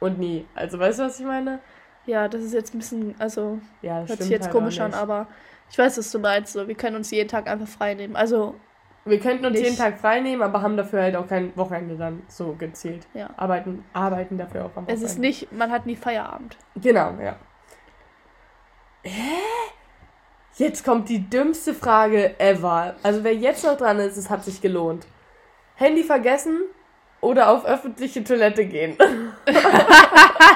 und 0.00 0.18
nie. 0.18 0.44
Also 0.56 0.80
weißt 0.80 0.98
du, 0.98 1.04
was 1.04 1.20
ich 1.20 1.26
meine? 1.26 1.60
Ja, 2.06 2.28
das 2.28 2.42
ist 2.42 2.54
jetzt 2.54 2.74
ein 2.74 2.78
bisschen, 2.78 3.14
also 3.18 3.58
ja, 3.82 4.04
hört 4.06 4.22
sich 4.22 4.30
jetzt 4.30 4.44
halt 4.44 4.52
komisch 4.52 4.80
an, 4.80 4.94
aber 4.94 5.26
ich 5.70 5.78
weiß, 5.78 5.98
was 5.98 6.10
du 6.12 6.18
meinst. 6.18 6.52
So, 6.52 6.68
wir 6.68 6.74
können 6.74 6.96
uns 6.96 7.10
jeden 7.10 7.28
Tag 7.28 7.48
einfach 7.48 7.68
frei 7.68 7.94
nehmen. 7.94 8.16
Also 8.16 8.54
wir 9.04 9.20
könnten 9.20 9.46
uns 9.46 9.54
nicht. 9.54 9.64
jeden 9.64 9.76
Tag 9.76 9.98
frei 9.98 10.20
nehmen, 10.20 10.42
aber 10.42 10.62
haben 10.62 10.76
dafür 10.76 11.02
halt 11.02 11.16
auch 11.16 11.28
kein 11.28 11.56
Wochenende 11.56 11.96
dann 11.96 12.22
so 12.28 12.54
gezählt. 12.54 13.06
Ja. 13.14 13.30
Arbeiten, 13.36 13.84
arbeiten 13.92 14.36
dafür 14.36 14.62
auch 14.62 14.76
am 14.76 14.84
Wochenende. 14.84 14.94
Es 14.94 15.02
ist 15.02 15.18
nicht, 15.18 15.52
man 15.52 15.70
hat 15.70 15.86
nie 15.86 15.96
Feierabend. 15.96 16.56
Genau, 16.74 17.14
ja. 17.22 17.36
Hä? 19.02 19.36
Jetzt 20.56 20.84
kommt 20.84 21.08
die 21.08 21.28
dümmste 21.28 21.72
Frage 21.74 22.38
ever. 22.40 22.96
Also 23.02 23.22
wer 23.22 23.34
jetzt 23.34 23.64
noch 23.64 23.76
dran 23.76 23.98
ist, 24.00 24.16
es 24.16 24.28
hat 24.28 24.44
sich 24.44 24.60
gelohnt. 24.60 25.06
Handy 25.76 26.02
vergessen 26.02 26.62
oder 27.20 27.50
auf 27.50 27.64
öffentliche 27.64 28.24
Toilette 28.24 28.64
gehen? 28.66 28.96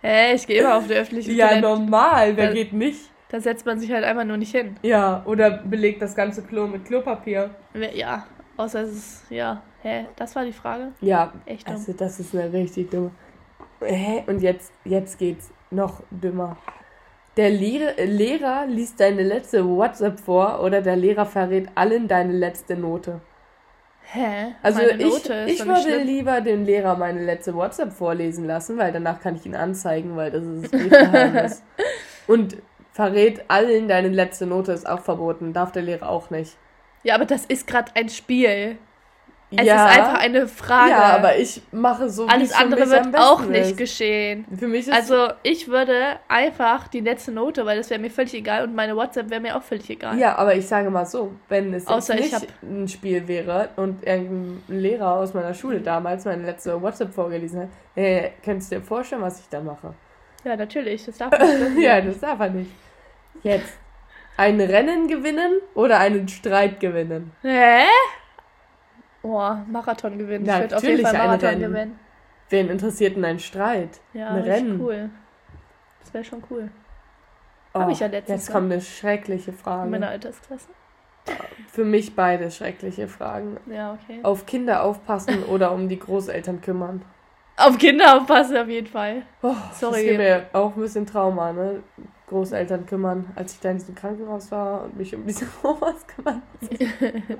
Hä, 0.00 0.34
ich 0.34 0.46
gehe 0.46 0.60
immer 0.60 0.76
auf 0.76 0.86
die 0.86 0.94
öffentliche 0.94 1.32
ja, 1.32 1.48
Toilette. 1.48 1.66
Ja, 1.66 1.76
normal, 1.76 2.36
wer 2.36 2.46
da, 2.48 2.52
geht 2.52 2.72
nicht? 2.72 3.10
Da 3.30 3.40
setzt 3.40 3.66
man 3.66 3.78
sich 3.78 3.90
halt 3.90 4.04
einfach 4.04 4.24
nur 4.24 4.36
nicht 4.36 4.52
hin. 4.52 4.76
Ja, 4.82 5.22
oder 5.26 5.50
belegt 5.50 6.00
das 6.00 6.14
ganze 6.14 6.42
Klo 6.42 6.66
mit 6.66 6.84
Klopapier. 6.84 7.50
Ja, 7.94 8.26
Außer 8.58 8.80
es 8.82 8.92
ist, 8.92 9.30
ja, 9.30 9.62
hä, 9.82 10.06
das 10.16 10.34
war 10.34 10.44
die 10.44 10.52
Frage? 10.52 10.90
Ja, 11.00 11.32
Echt 11.46 11.68
dumm. 11.68 11.76
also 11.76 11.92
das 11.92 12.18
ist 12.18 12.34
eine 12.34 12.52
richtig 12.52 12.90
dumme. 12.90 13.12
Hä? 13.80 14.24
Und 14.26 14.42
jetzt, 14.42 14.72
jetzt 14.84 15.16
geht's 15.16 15.52
noch 15.70 16.02
dümmer. 16.10 16.56
Der 17.36 17.50
Lehrer, 17.50 17.94
Lehrer 18.04 18.66
liest 18.66 18.98
deine 18.98 19.22
letzte 19.22 19.64
WhatsApp 19.64 20.18
vor 20.18 20.60
oder 20.60 20.82
der 20.82 20.96
Lehrer 20.96 21.24
verrät 21.24 21.68
allen 21.76 22.08
deine 22.08 22.32
letzte 22.32 22.76
Note. 22.76 23.20
Hä? 24.10 24.54
Also 24.62 24.80
ich, 24.80 25.30
ich 25.46 25.66
würde 25.66 25.98
lieber 25.98 26.40
den 26.40 26.64
Lehrer 26.64 26.96
meine 26.96 27.22
letzte 27.22 27.54
WhatsApp 27.54 27.92
vorlesen 27.92 28.46
lassen, 28.46 28.78
weil 28.78 28.90
danach 28.90 29.20
kann 29.20 29.36
ich 29.36 29.44
ihn 29.44 29.54
anzeigen, 29.54 30.16
weil 30.16 30.30
das 30.30 30.44
ist 30.44 30.64
das 30.64 30.70
Briefgeheimnis. 30.70 31.62
Und 32.26 32.56
verrät 32.92 33.44
allen 33.48 33.86
deine 33.86 34.08
letzte 34.08 34.46
Note 34.46 34.72
ist 34.72 34.88
auch 34.88 35.00
verboten, 35.00 35.52
darf 35.52 35.72
der 35.72 35.82
Lehrer 35.82 36.08
auch 36.08 36.30
nicht. 36.30 36.56
Ja, 37.02 37.14
aber 37.16 37.26
das 37.26 37.44
ist 37.44 37.66
gerade 37.66 37.92
ein 37.94 38.08
Spiel. 38.08 38.78
Es 39.50 39.64
ja, 39.64 39.86
ist 39.88 39.98
einfach 39.98 40.20
eine 40.20 40.46
Frage. 40.46 40.90
Ja, 40.90 41.16
aber 41.16 41.36
ich 41.38 41.62
mache 41.72 42.10
so, 42.10 42.26
Alles 42.26 42.52
andere 42.52 42.90
wird 42.90 43.16
auch 43.16 43.40
nicht 43.46 43.70
ist. 43.70 43.76
geschehen. 43.78 44.44
Für 44.54 44.66
mich 44.68 44.86
ist 44.86 44.92
Also 44.92 45.28
ich 45.42 45.68
würde 45.68 46.18
einfach 46.28 46.88
die 46.88 47.00
letzte 47.00 47.32
Note, 47.32 47.64
weil 47.64 47.78
das 47.78 47.88
wäre 47.88 47.98
mir 47.98 48.10
völlig 48.10 48.34
egal 48.34 48.64
und 48.64 48.74
meine 48.74 48.94
WhatsApp 48.94 49.30
wäre 49.30 49.40
mir 49.40 49.56
auch 49.56 49.62
völlig 49.62 49.88
egal. 49.88 50.18
Ja, 50.18 50.36
aber 50.36 50.54
ich 50.54 50.66
sage 50.66 50.90
mal 50.90 51.06
so, 51.06 51.32
wenn 51.48 51.72
es 51.72 51.86
Außer 51.86 52.14
nicht 52.16 52.34
ein 52.62 52.88
Spiel 52.88 53.26
wäre 53.26 53.70
und 53.76 54.06
irgendein 54.06 54.62
Lehrer 54.68 55.14
aus 55.14 55.32
meiner 55.32 55.54
Schule 55.54 55.80
damals 55.80 56.26
meine 56.26 56.44
letzte 56.44 56.80
WhatsApp 56.82 57.14
vorgelesen 57.14 57.62
hat, 57.62 57.68
äh, 57.94 58.30
könntest 58.44 58.70
du 58.70 58.76
dir 58.76 58.82
vorstellen, 58.82 59.22
was 59.22 59.40
ich 59.40 59.48
da 59.48 59.60
mache? 59.62 59.94
Ja, 60.44 60.56
natürlich, 60.56 61.06
das 61.06 61.16
darf 61.16 61.32
nicht. 61.74 61.82
ja, 61.82 62.00
das 62.02 62.20
darf 62.20 62.38
er 62.40 62.50
nicht. 62.50 62.70
Jetzt. 63.42 63.72
Ein 64.36 64.60
Rennen 64.60 65.08
gewinnen 65.08 65.52
oder 65.74 65.98
einen 65.98 66.28
Streit 66.28 66.80
gewinnen? 66.80 67.32
Hä? 67.42 67.86
Oh, 69.22 69.52
Marathon 69.66 70.18
gewinnen. 70.18 70.46
Ich 70.46 70.58
würde 70.58 70.76
auf 70.76 70.82
jeden 70.82 71.02
Fall 71.04 71.12
Marathon 71.12 71.48
Rennen. 71.48 71.60
gewinnen. 71.72 71.98
Wen 72.50 72.68
interessiert 72.70 73.16
denn 73.16 73.24
ein 73.24 73.38
Streit? 73.38 74.00
Ja, 74.14 74.28
ein 74.28 74.42
Rennen. 74.42 74.80
cool. 74.80 75.10
Das 76.00 76.14
wäre 76.14 76.24
schon 76.24 76.42
cool. 76.50 76.70
Oh, 77.74 77.80
Hab 77.80 77.90
ich 77.90 78.00
ja 78.00 78.06
letztens, 78.06 78.46
Jetzt 78.46 78.52
kommt 78.52 78.72
eine 78.72 78.80
schreckliche 78.80 79.50
In 79.50 79.56
Frage. 79.56 79.90
meiner 79.90 80.08
Altersklasse. 80.08 80.68
Für 81.70 81.84
mich 81.84 82.16
beide 82.16 82.50
schreckliche 82.50 83.06
Fragen. 83.08 83.58
Ja, 83.66 83.92
okay. 83.92 84.20
Auf 84.22 84.46
Kinder 84.46 84.82
aufpassen 84.82 85.44
oder 85.44 85.72
um 85.72 85.88
die 85.88 85.98
Großeltern 85.98 86.62
kümmern? 86.62 87.02
Auf 87.58 87.76
Kinder 87.76 88.16
aufpassen 88.16 88.56
auf 88.56 88.68
jeden 88.68 88.86
Fall. 88.86 89.22
Oh, 89.42 89.54
Sorry. 89.72 89.92
Das 89.94 90.02
gibt 90.04 90.18
mir 90.18 90.46
auch 90.54 90.74
ein 90.74 90.80
bisschen 90.80 91.04
Trauma, 91.06 91.52
ne? 91.52 91.82
Großeltern 92.28 92.86
kümmern, 92.86 93.30
als 93.34 93.54
ich 93.54 93.60
da 93.60 93.70
in 93.70 93.78
diesem 93.78 93.94
Krankenhaus 93.94 94.50
war 94.52 94.84
und 94.84 94.96
mich 94.96 95.14
um 95.14 95.26
diese 95.26 95.46
Omas 95.62 96.06
kümmern. 96.06 96.42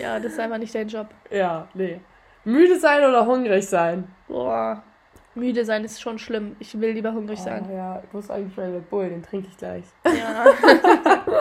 Ja, 0.00 0.18
das 0.20 0.32
ist 0.32 0.40
einfach 0.40 0.58
nicht 0.58 0.74
dein 0.74 0.88
Job. 0.88 1.08
Ja, 1.30 1.66
nee. 1.74 2.00
Müde 2.44 2.78
sein 2.78 3.02
oder 3.02 3.26
hungrig 3.26 3.66
sein? 3.66 4.04
Boah. 4.28 4.82
Müde 5.34 5.64
sein 5.64 5.84
ist 5.84 6.00
schon 6.00 6.18
schlimm. 6.18 6.54
Ich 6.60 6.78
will 6.80 6.90
lieber 6.92 7.12
hungrig 7.12 7.38
Oh, 7.40 7.44
sein. 7.44 7.66
ja, 7.74 8.02
ist 8.18 8.30
eigentlich 8.30 8.56
mein 8.56 8.72
Red 8.72 8.88
Bull? 8.90 9.08
Den 9.08 9.22
trinke 9.22 9.48
ich 9.48 9.56
gleich. 9.56 9.84
Ja. 10.04 10.44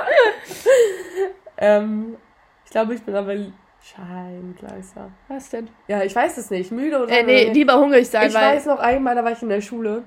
Ähm, 1.58 2.18
ich 2.66 2.72
glaube, 2.72 2.94
ich 2.96 3.02
bin 3.04 3.16
aber 3.16 3.34
Scheingleiser. 3.82 5.10
Was 5.30 5.50
denn? 5.50 5.70
Ja, 5.88 6.04
ich 6.04 6.14
weiß 6.16 6.38
es 6.38 6.50
nicht. 6.50 6.72
Müde 6.72 7.02
oder 7.02 7.10
Äh, 7.18 7.24
nee, 7.24 7.52
lieber 7.54 7.80
hungrig 7.80 8.10
sein, 8.10 8.28
Ich 8.28 8.34
weiß 8.34 8.66
noch 8.66 8.80
einmal, 8.80 9.16
da 9.16 9.24
war 9.24 9.32
ich 9.32 9.42
in 9.42 9.48
der 9.50 9.62
Schule. 9.62 10.04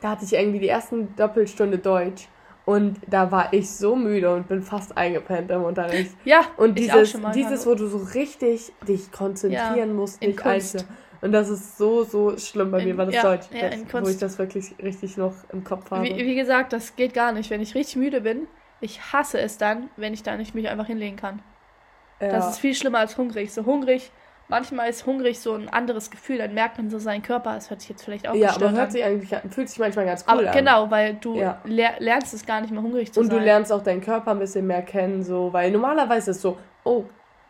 Da 0.00 0.10
hatte 0.10 0.24
ich 0.24 0.32
irgendwie 0.32 0.60
die 0.60 0.68
ersten 0.68 1.14
Doppelstunde 1.16 1.78
Deutsch. 1.78 2.28
Und 2.64 2.98
da 3.06 3.32
war 3.32 3.52
ich 3.52 3.70
so 3.70 3.96
müde 3.96 4.34
und 4.34 4.46
bin 4.46 4.62
fast 4.62 4.96
eingepennt 4.96 5.50
im 5.50 5.62
Unterricht. 5.62 6.12
Ja, 6.24 6.42
Und 6.58 6.78
ich 6.78 6.92
auch 6.92 6.96
dieses, 6.96 7.10
schon 7.12 7.22
mal. 7.22 7.32
dieses, 7.32 7.66
wo 7.66 7.74
du 7.74 7.86
so 7.86 7.96
richtig 8.14 8.72
dich 8.86 9.10
konzentrieren 9.10 9.88
Ja, 9.88 9.94
musst, 9.94 10.20
nicht 10.20 10.44
einzeln. 10.44 10.84
Und 11.22 11.32
das 11.32 11.48
ist 11.48 11.78
so, 11.78 12.04
so 12.04 12.36
schlimm. 12.36 12.70
Bei 12.70 12.80
In- 12.80 12.88
mir 12.88 12.96
war 12.98 13.06
das 13.06 13.14
ja, 13.14 13.22
Deutsch, 13.22 13.46
ja, 13.52 13.70
das, 13.70 13.80
wo 14.02 14.08
ich 14.08 14.18
das 14.18 14.38
wirklich 14.38 14.74
richtig 14.82 15.16
noch 15.16 15.32
im 15.50 15.64
Kopf 15.64 15.90
habe. 15.90 16.04
Wie, 16.04 16.16
wie 16.26 16.34
gesagt, 16.34 16.72
das 16.72 16.94
geht 16.94 17.14
gar 17.14 17.32
nicht. 17.32 17.50
Wenn 17.50 17.60
ich 17.60 17.74
richtig 17.74 17.96
müde 17.96 18.20
bin, 18.20 18.46
ich 18.80 19.12
hasse 19.12 19.40
es 19.40 19.56
dann, 19.58 19.88
wenn 19.96 20.12
ich 20.14 20.22
da 20.22 20.36
nicht 20.36 20.54
mich 20.54 20.68
einfach 20.68 20.86
hinlegen 20.86 21.16
kann. 21.16 21.42
ja. 22.20 22.28
Das 22.28 22.50
ist 22.50 22.58
viel 22.58 22.74
schlimmer 22.74 22.98
als 22.98 23.16
hungrig. 23.16 23.52
So 23.52 23.64
hungrig, 23.64 24.10
manchmal 24.48 24.88
ist 24.90 25.06
hungrig 25.06 25.38
so 25.40 25.54
ein 25.54 25.68
anderes 25.68 26.10
Gefühl, 26.10 26.38
dann 26.38 26.54
merkt 26.54 26.76
man 26.78 26.90
so 26.90 26.98
seinen 26.98 27.22
Körper. 27.22 27.54
Das 27.54 27.70
hört 27.70 27.80
sich 27.80 27.90
jetzt 27.90 28.02
vielleicht 28.04 28.26
auch 28.28 28.34
ja, 28.34 28.50
aber 28.54 28.70
hört 28.70 28.78
an. 28.86 28.90
sich 28.90 29.04
eigentlich, 29.04 29.34
fühlt 29.50 29.68
sich 29.68 29.78
manchmal 29.78 30.06
ganz 30.06 30.24
cool 30.26 30.38
Aber 30.40 30.48
an. 30.50 30.56
genau, 30.56 30.90
weil 30.90 31.14
du 31.14 31.36
Ja. 31.36 31.60
ler 31.64 31.92
lernst 31.98 32.34
es 32.34 32.44
gar 32.46 32.60
nicht 32.60 32.70
mehr 32.72 32.82
hungrig 32.82 33.12
zu 33.12 33.20
Und 33.20 33.26
sein. 33.26 33.36
du 33.38 33.44
lernst 33.44 33.72
auch 33.72 33.82
deinen 33.82 34.00
Körper 34.00 34.30
ein 34.32 34.38
bisschen 34.38 34.66
mehr 34.66 34.82
kennen, 34.82 35.22
so, 35.22 35.52
weil 35.52 35.70
normalerweise 35.70 36.30
ist 36.30 36.36
es 36.38 36.42
so, 36.42 36.58
oh, 36.84 37.04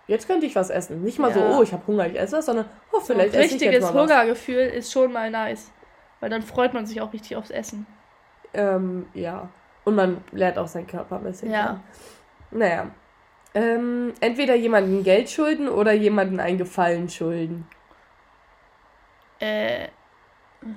jetzt 0.06 0.26
könnte 0.26 0.46
ich 0.46 0.56
was 0.56 0.70
essen. 0.70 1.02
Nicht 1.02 1.18
mal 1.18 1.28
Ja. 1.30 1.34
so, 1.34 1.58
oh, 1.58 1.62
ich 1.62 1.72
habe 1.72 1.86
Hunger, 1.86 2.06
ich 2.06 2.18
esse 2.18 2.36
was, 2.38 2.46
sondern, 2.46 2.66
oh, 2.92 3.00
so 3.00 3.12
ein 3.12 3.18
vielleicht 3.20 3.34
esse 3.34 3.44
ich 3.44 3.50
jetzt 3.52 3.62
richtiges 3.62 3.84
mal 3.84 3.94
was. 3.94 4.02
Hungergefühl 4.02 4.60
ist 4.66 4.92
schon 4.92 5.12
mal 5.12 5.30
nice. 5.30 5.70
Weil 6.20 6.30
dann 6.30 6.42
freut 6.42 6.74
man 6.74 6.84
sich 6.84 7.00
auch 7.00 7.12
richtig 7.12 7.36
aufs 7.36 7.50
Essen. 7.50 7.86
Ähm, 8.54 9.06
ja. 9.14 9.48
Und 9.84 9.94
man 9.94 10.18
lernt 10.32 10.58
auch 10.58 10.66
seinen 10.66 10.86
Körper 10.86 11.16
ein 11.16 11.22
bisschen 11.24 11.50
Ja. 11.50 11.66
kennen. 11.66 11.80
Naja. 12.50 12.86
Ähm, 13.54 14.12
entweder 14.20 14.54
jemanden 14.54 15.02
Geld 15.02 15.30
schulden 15.30 15.68
oder 15.68 15.92
jemanden 15.92 16.38
einen 16.40 16.58
Gefallen 16.58 17.08
schulden. 17.08 17.66
Äh, 19.40 19.88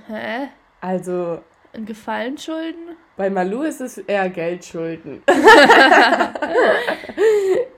hä? 0.08 0.48
Also, 0.80 1.42
Ein 1.74 1.86
Gefallen 1.86 2.38
schulden? 2.38 2.96
bei 3.18 3.30
Malu 3.30 3.62
ist 3.64 3.82
es 3.82 3.98
eher 4.00 4.30
Geld 4.30 4.66
schulden. 4.66 5.22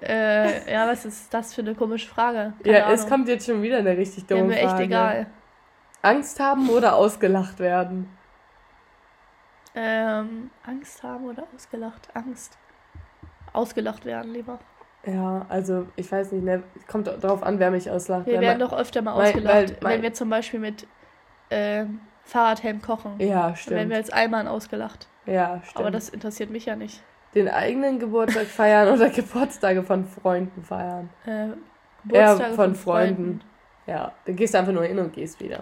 Äh, 0.01 0.69
ja, 0.71 0.85
was 0.87 1.05
ist 1.05 1.33
das 1.33 1.53
für 1.53 1.61
eine 1.61 1.75
komische 1.75 2.09
Frage? 2.09 2.53
Keine 2.61 2.77
ja, 2.77 2.83
Ahnung. 2.85 2.95
es 2.95 3.07
kommt 3.07 3.27
jetzt 3.29 3.45
schon 3.45 3.61
wieder 3.61 3.77
eine 3.77 3.95
richtig 3.95 4.25
dumme 4.25 4.43
mir 4.43 4.57
echt 4.57 4.71
Frage. 4.71 4.83
egal. 4.83 5.27
Angst 6.01 6.39
haben 6.41 6.69
oder 6.69 6.95
ausgelacht 6.95 7.59
werden? 7.59 8.09
Ähm, 9.75 10.51
Angst 10.65 11.01
haben 11.03 11.23
oder 11.25 11.47
ausgelacht? 11.55 12.09
Angst. 12.13 12.57
Ausgelacht 13.53 14.03
werden 14.03 14.33
lieber. 14.33 14.59
Ja, 15.05 15.45
also, 15.49 15.85
ich 15.97 16.09
weiß 16.11 16.31
nicht, 16.31 16.43
ne, 16.45 16.63
kommt 16.89 17.07
drauf 17.21 17.43
an, 17.43 17.59
wer 17.59 17.71
mich 17.71 17.89
auslacht. 17.91 18.25
Wir 18.25 18.39
werden 18.39 18.59
doch 18.59 18.71
öfter 18.73 19.01
mal 19.01 19.13
ausgelacht, 19.13 19.55
weil- 19.55 19.77
weil- 19.81 19.93
wenn 19.95 20.01
wir 20.03 20.13
zum 20.13 20.29
Beispiel 20.29 20.59
mit 20.59 20.87
ähm, 21.51 21.99
Fahrradhelm 22.23 22.81
kochen. 22.81 23.15
Ja, 23.19 23.27
Dann 23.27 23.41
werden 23.43 23.55
stimmt. 23.57 23.89
wir 23.89 23.97
jetzt 23.97 24.13
einmal 24.13 24.47
ausgelacht. 24.47 25.07
Ja, 25.25 25.59
stimmt. 25.63 25.77
Aber 25.77 25.91
das 25.91 26.09
interessiert 26.09 26.49
mich 26.49 26.65
ja 26.65 26.75
nicht. 26.75 27.03
Den 27.35 27.49
eigenen 27.49 27.99
Geburtstag 27.99 28.45
feiern 28.45 28.87
oder 28.93 29.09
Geburtstage 29.09 29.83
von 29.83 30.05
Freunden 30.05 30.63
feiern. 30.63 31.09
Äh, 31.25 31.47
Geburtstage 32.07 32.53
von 32.53 32.75
Freunden. 32.75 33.41
Ja, 33.85 34.13
dann 34.25 34.35
gehst 34.37 34.53
du 34.53 34.59
einfach 34.59 34.71
nur 34.71 34.83
hin 34.83 34.97
und 34.99 35.11
gehst 35.13 35.41
wieder. 35.41 35.59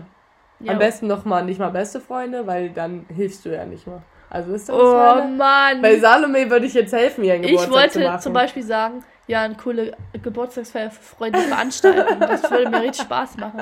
Ja. 0.59 0.73
Am 0.73 0.77
besten 0.79 1.07
noch 1.07 1.25
mal 1.25 1.43
nicht 1.43 1.59
mal 1.59 1.71
beste 1.71 1.99
Freunde, 1.99 2.45
weil 2.45 2.69
dann 2.69 3.05
hilfst 3.09 3.43
du 3.45 3.49
ja 3.49 3.65
nicht 3.65 3.87
mal. 3.87 4.03
Also 4.29 4.53
ist 4.53 4.69
das 4.69 4.75
Oh 4.75 4.93
meine? 4.93 5.35
Mann! 5.35 5.81
Bei 5.81 5.97
Salome 5.99 6.49
würde 6.49 6.67
ich 6.67 6.73
jetzt 6.75 6.93
helfen, 6.93 7.23
ihren 7.23 7.43
ich 7.43 7.49
Geburtstag 7.51 7.71
zu 7.91 7.99
wollte 7.99 8.07
machen. 8.11 8.21
zum 8.21 8.33
Beispiel 8.33 8.63
sagen, 8.63 9.03
ja, 9.31 9.41
eine 9.43 9.55
coole 9.55 9.95
Geburtstagsfeier 10.21 10.91
für 10.91 11.01
Freunde 11.01 11.39
veranstalten. 11.39 12.19
das 12.19 12.49
würde 12.49 12.69
mir 12.69 12.81
richtig 12.81 13.05
Spaß 13.05 13.37
machen. 13.37 13.61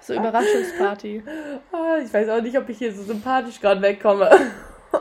So 0.00 0.14
Überraschungsparty. 0.14 1.22
Ah, 1.72 1.98
ich 2.04 2.12
weiß 2.12 2.28
auch 2.30 2.42
nicht, 2.42 2.56
ob 2.58 2.68
ich 2.68 2.78
hier 2.78 2.92
so 2.92 3.02
sympathisch 3.02 3.60
gerade 3.60 3.80
wegkomme. 3.82 4.28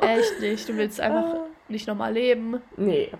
Echt 0.02 0.39
nicht. 0.41 0.67
Du 0.69 0.75
willst 0.78 0.99
einfach 1.02 1.36
nicht 1.67 1.88
nochmal 1.88 2.13
leben, 2.13 2.62
Nee, 2.78 3.12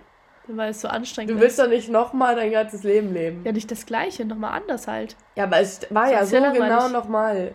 weil 0.46 0.70
es 0.70 0.80
so 0.80 0.88
anstrengend 0.88 1.30
du 1.30 1.34
ist. 1.36 1.40
willst 1.42 1.58
doch 1.58 1.68
nicht 1.68 1.88
noch 1.88 2.12
mal 2.12 2.34
dein 2.36 2.50
ganzes 2.50 2.82
Leben 2.82 3.12
leben. 3.12 3.42
Ja, 3.44 3.52
nicht 3.52 3.70
das 3.70 3.86
Gleiche, 3.86 4.24
nochmal 4.24 4.52
anders 4.60 4.86
halt. 4.88 5.16
Ja, 5.36 5.44
aber 5.44 5.60
es 5.60 5.80
war 5.90 6.10
ja 6.10 6.18
so 6.24 6.36
ist 6.36 6.42
ja 6.42 6.50
genau 6.52 6.66
langweilig. 6.68 6.92
noch 6.92 7.08
mal. 7.08 7.54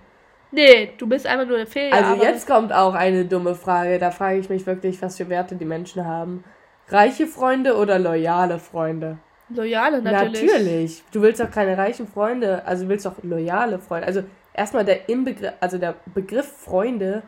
Nee, 0.52 0.94
du 0.98 1.08
bist 1.08 1.28
einfach 1.28 1.46
nur 1.46 1.58
eine 1.58 1.66
Fehler. 1.66 1.94
Also 1.96 2.24
jetzt 2.24 2.48
kommt 2.48 2.72
auch 2.72 2.94
eine 2.94 3.26
dumme 3.26 3.56
Frage. 3.56 4.00
Da 4.00 4.12
frage 4.12 4.40
ich 4.40 4.50
mich 4.50 4.66
wirklich, 4.66 5.02
was 5.02 5.18
für 5.18 5.28
Werte 5.28 5.56
die 5.56 5.66
Menschen 5.66 6.06
haben. 6.06 6.44
Reiche 6.88 7.28
Freunde 7.28 7.76
oder 7.76 8.00
loyale 8.00 8.60
Freunde? 8.60 9.18
Loyale 9.50 10.02
natürlich. 10.02 10.52
Natürlich. 10.52 11.04
Du 11.12 11.22
willst 11.22 11.40
doch 11.40 11.52
keine 11.52 11.78
reichen 11.78 12.08
Freunde, 12.08 12.66
also 12.66 12.84
du 12.84 12.90
willst 12.90 13.06
doch 13.06 13.16
loyale 13.24 13.80
Freunde. 13.80 14.08
Also 14.08 14.24
erstmal 14.54 14.86
der 14.86 15.08
Inbegriff, 15.10 15.54
also 15.60 15.78
der 15.78 15.96
Begriff 16.14 16.48
Freunde, 16.48 17.24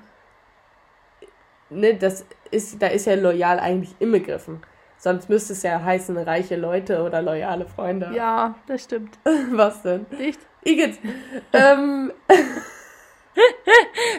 ne, 1.70 1.94
das 1.96 2.26
ist, 2.52 2.82
da 2.82 2.88
ist 2.88 3.06
ja 3.06 3.16
loyal 3.16 3.60
eigentlich 3.60 3.96
inbegriffen. 4.00 4.62
Sonst 5.00 5.30
müsste 5.30 5.54
es 5.54 5.62
ja 5.62 5.84
heißen 5.84 6.18
reiche 6.18 6.56
Leute 6.56 7.04
oder 7.04 7.22
loyale 7.22 7.68
Freunde. 7.68 8.12
Ja, 8.16 8.56
das 8.66 8.84
stimmt. 8.84 9.20
Was 9.52 9.84
denn? 9.84 10.08
Nicht? 10.18 10.40
Igitt, 10.64 10.98
ähm, 11.54 12.12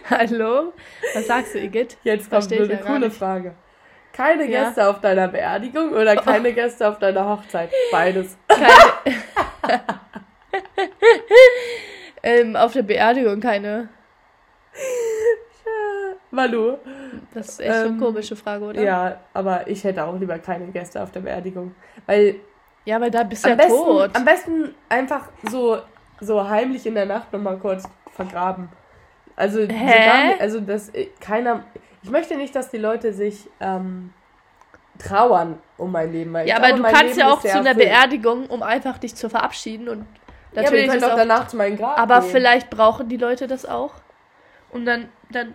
Hallo? 0.08 0.72
Was 1.14 1.26
sagst 1.26 1.54
du, 1.54 1.58
Igitt? 1.58 1.96
jetzt 2.04 2.30
kommt 2.30 2.44
Versteh 2.44 2.62
eine 2.62 2.72
ja 2.72 2.78
coole. 2.78 3.10
Frage. 3.10 3.54
Keine 4.18 4.50
Ja. 4.50 4.64
Gäste 4.64 4.88
auf 4.88 5.00
deiner 5.00 5.28
Beerdigung 5.28 5.92
oder 5.92 6.16
keine 6.16 6.52
Gäste 6.52 6.88
auf 6.88 6.98
deiner 6.98 7.24
Hochzeit? 7.24 7.70
Beides. 7.92 8.36
Keine. 8.48 9.10
ähm, 12.24 12.56
auf 12.56 12.72
der 12.72 12.82
Beerdigung 12.82 13.38
keine. 13.38 13.88
Malu. 16.32 16.78
Das 17.32 17.48
ist 17.50 17.60
echt 17.60 17.72
so 17.72 17.78
eine 17.80 17.88
Ähm, 17.90 18.00
komische 18.00 18.34
Frage, 18.34 18.64
oder? 18.64 18.82
Ja, 18.82 19.20
aber 19.34 19.68
ich 19.68 19.84
hätte 19.84 20.04
auch 20.04 20.18
lieber 20.18 20.38
keine 20.40 20.66
Gäste 20.66 21.00
auf 21.00 21.12
der 21.12 21.20
Beerdigung. 21.20 21.74
Weil 22.06 22.36
Ja, 22.84 22.96
aber 22.96 23.10
da 23.10 23.22
bist 23.22 23.44
du 23.44 23.50
am 23.52 23.58
ja 23.58 23.64
besten, 23.64 23.84
tot. 23.84 24.10
Am 24.16 24.24
besten 24.24 24.74
einfach 24.88 25.28
so, 25.48 25.78
so 26.20 26.48
heimlich 26.48 26.84
in 26.86 26.94
der 26.96 27.06
Nacht 27.06 27.32
nochmal 27.32 27.56
kurz 27.58 27.84
vergraben. 28.12 28.68
Also, 29.36 29.60
so 29.62 29.68
Hä? 29.72 30.28
nicht, 30.28 30.40
also 30.40 30.58
dass 30.60 30.88
äh, 30.90 31.06
keiner. 31.20 31.62
Ich 32.02 32.10
möchte 32.10 32.36
nicht, 32.36 32.54
dass 32.54 32.70
die 32.70 32.78
Leute 32.78 33.12
sich 33.12 33.48
ähm, 33.60 34.12
trauern 34.98 35.58
um 35.76 35.92
mein 35.92 36.12
Leben. 36.12 36.34
Ja, 36.46 36.56
aber 36.56 36.68
glaube, 36.68 36.82
du 36.82 36.88
kannst 36.88 37.16
Leben 37.16 37.18
ja 37.20 37.32
auch 37.32 37.40
zu 37.40 37.48
einer 37.52 37.70
erfüllt. 37.70 37.88
Beerdigung, 37.88 38.46
um 38.46 38.62
einfach 38.62 38.98
dich 38.98 39.14
zu 39.14 39.28
verabschieden 39.30 39.88
und 39.88 39.98
Ja, 40.00 40.04
aber 40.52 40.62
natürlich 40.62 40.88
könnt 40.88 41.02
ist 41.02 41.08
auch 41.10 41.16
danach 41.16 41.48
zu 41.48 41.56
meinem 41.56 41.76
Grab 41.76 41.98
aber 41.98 42.20
gehen. 42.20 42.30
vielleicht 42.30 42.70
brauchen 42.70 43.08
die 43.08 43.16
Leute 43.16 43.46
das 43.46 43.64
auch 43.66 43.94
und 44.70 44.84
dann 44.84 45.08
dann 45.30 45.52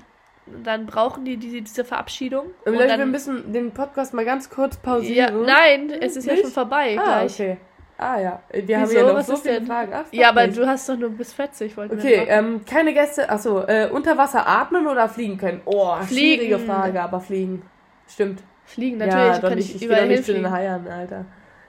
dann 0.63 0.85
brauchen 0.85 1.23
die 1.23 1.37
diese, 1.37 1.61
diese 1.61 1.85
Verabschiedung 1.85 2.47
Aber 2.61 2.71
und 2.71 2.75
Leute, 2.75 2.87
dann, 2.89 2.99
wir 2.99 3.05
müssen 3.05 3.53
den 3.53 3.71
Podcast 3.73 4.13
mal 4.13 4.25
ganz 4.25 4.49
kurz 4.49 4.75
ja, 4.75 4.81
pausieren. 4.81 5.45
nein, 5.45 5.89
es 6.01 6.17
ist 6.17 6.25
ja 6.25 6.33
Nicht? 6.33 6.43
schon 6.43 6.51
vorbei 6.51 6.97
Ah, 6.99 7.03
gleich. 7.03 7.33
okay. 7.33 7.57
Ah 8.05 8.19
ja, 8.19 8.41
wir 8.51 8.77
haben 8.79 8.89
Wieso? 8.89 8.97
ja 8.99 9.05
noch 9.07 9.13
Was 9.15 9.27
so 9.27 9.37
viele 9.37 9.55
denn? 9.55 9.65
Fragen. 9.67 9.91
Ach, 9.95 10.03
Ja, 10.11 10.29
aber 10.29 10.45
nicht. 10.45 10.57
du 10.59 10.67
hast 10.67 10.89
doch 10.89 10.97
nur 10.97 11.09
bis 11.11 11.31
40 11.33 11.77
wollten 11.77 11.95
wir 11.97 12.03
Okay, 12.03 12.25
ähm, 12.27 12.65
keine 12.65 12.93
Gäste. 12.93 13.29
Achso, 13.29 13.61
äh, 13.61 13.89
unter 13.91 14.17
Wasser 14.17 14.45
atmen 14.45 14.87
oder 14.87 15.07
fliegen 15.07 15.37
können? 15.37 15.61
Oh, 15.63 15.95
schwierige 16.07 16.57
Fliegen. 16.57 16.71
Frage, 16.73 17.01
aber 17.01 17.19
fliegen. 17.21 17.61
Stimmt. 18.07 18.43
Fliegen 18.65 18.99
ja, 18.99 19.05
natürlich, 19.05 19.35
doch 19.39 19.47
kann 19.49 19.57
nicht, 19.57 19.69
ich 19.75 19.81
ich 19.83 19.87
gehe 19.87 19.97
doch 19.97 20.05
nicht 20.05 20.25
zu 20.25 20.33
den. 20.33 20.51
Haien, 20.51 20.87
Alter. 20.87 21.25